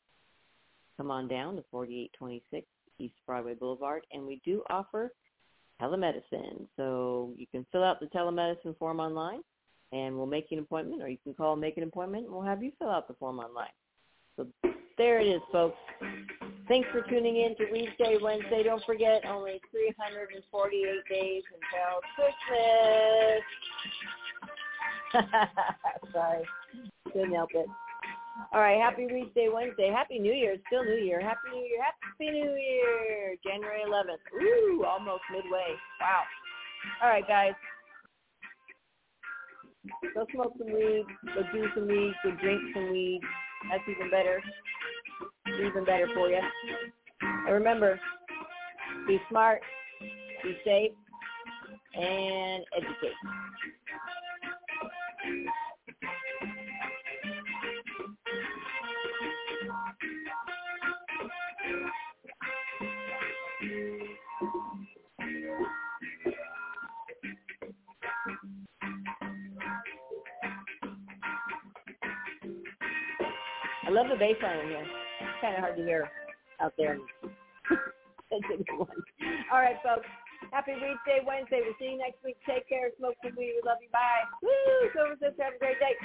Come 0.97 1.11
on 1.11 1.27
down 1.27 1.55
to 1.55 1.63
4826 1.71 2.67
East 2.97 3.13
Broadway 3.25 3.53
Boulevard, 3.53 4.05
and 4.11 4.25
we 4.25 4.41
do 4.43 4.63
offer 4.69 5.13
telemedicine. 5.81 6.67
So 6.75 7.31
you 7.37 7.45
can 7.47 7.65
fill 7.71 7.83
out 7.83 7.99
the 7.99 8.07
telemedicine 8.07 8.77
form 8.77 8.99
online, 8.99 9.41
and 9.91 10.17
we'll 10.17 10.25
make 10.25 10.47
you 10.49 10.57
an 10.57 10.63
appointment, 10.63 11.01
or 11.01 11.07
you 11.07 11.17
can 11.23 11.33
call 11.33 11.53
and 11.53 11.61
make 11.61 11.77
an 11.77 11.83
appointment, 11.83 12.25
and 12.25 12.33
we'll 12.33 12.43
have 12.43 12.63
you 12.63 12.71
fill 12.79 12.89
out 12.89 13.07
the 13.07 13.13
form 13.13 13.39
online. 13.39 13.69
So 14.35 14.47
there 14.97 15.19
it 15.19 15.27
is, 15.27 15.41
folks. 15.51 15.77
Thanks 16.69 16.87
for 16.91 17.01
tuning 17.01 17.35
in 17.37 17.55
to 17.57 17.63
Weedsday, 17.73 18.21
Wednesday. 18.21 18.61
Don't 18.61 18.83
forget, 18.85 19.25
only 19.27 19.59
348 19.71 20.85
days 21.09 21.41
until 21.49 21.99
Christmas. 22.13 23.41
Sorry. 26.13 26.45
Couldn't 27.11 27.33
help 27.33 27.49
it. 27.55 27.65
All 28.53 28.61
right, 28.61 28.79
happy 28.79 29.07
Weedsday, 29.07 29.51
Wednesday. 29.51 29.91
Happy 29.91 30.19
New 30.19 30.31
Year. 30.31 30.53
It's 30.53 30.63
still 30.67 30.83
New 30.83 31.03
Year. 31.03 31.19
Happy 31.19 31.49
New 31.51 31.65
Year. 31.65 31.83
Happy 31.83 32.29
New 32.29 32.53
Year. 32.53 33.35
January 33.43 33.81
11th. 33.89 34.21
Ooh, 34.39 34.85
almost 34.85 35.23
midway. 35.31 35.73
Wow. 35.99 36.21
All 37.01 37.09
right, 37.09 37.27
guys. 37.27 37.53
Go 40.13 40.27
smoke 40.31 40.53
some 40.59 40.71
weed. 40.71 41.05
Go 41.33 41.41
do 41.51 41.67
some 41.73 41.87
weed. 41.87 42.13
Go 42.23 42.31
drink 42.39 42.61
some 42.75 42.91
weed. 42.91 43.21
That's 43.71 43.83
even 43.89 44.11
better. 44.11 44.39
Even 45.57 45.85
better 45.85 46.07
for 46.13 46.29
you. 46.29 46.39
And 47.21 47.53
remember, 47.53 47.99
be 49.07 49.17
smart, 49.29 49.61
be 50.43 50.55
safe, 50.63 50.91
and 51.95 52.63
educate. 52.75 53.13
I 73.85 73.91
love 73.91 74.05
the 74.07 74.15
bass 74.17 74.35
line 74.43 74.59
in 74.59 74.67
here. 74.67 74.98
Kind 75.41 75.55
of 75.55 75.61
hard 75.61 75.77
to 75.77 75.83
hear 75.83 76.09
out 76.59 76.73
there. 76.77 76.97
All 79.51 79.59
right, 79.59 79.77
folks. 79.83 80.07
Happy 80.51 80.71
Weedsday, 80.71 81.25
Wednesday. 81.25 81.61
We'll 81.63 81.75
see 81.79 81.91
you 81.93 81.97
next 81.97 82.23
week. 82.23 82.37
Take 82.47 82.67
care. 82.69 82.89
Smoke 82.97 83.15
some 83.23 83.35
weed. 83.37 83.59
We 83.59 83.61
love 83.65 83.77
you. 83.81 83.89
Bye. 83.91 84.23
Woo! 84.41 84.89
Silver 84.93 85.15
Sister, 85.19 85.43
have 85.43 85.55
a 85.55 85.59
great 85.59 85.79
day. 85.79 85.95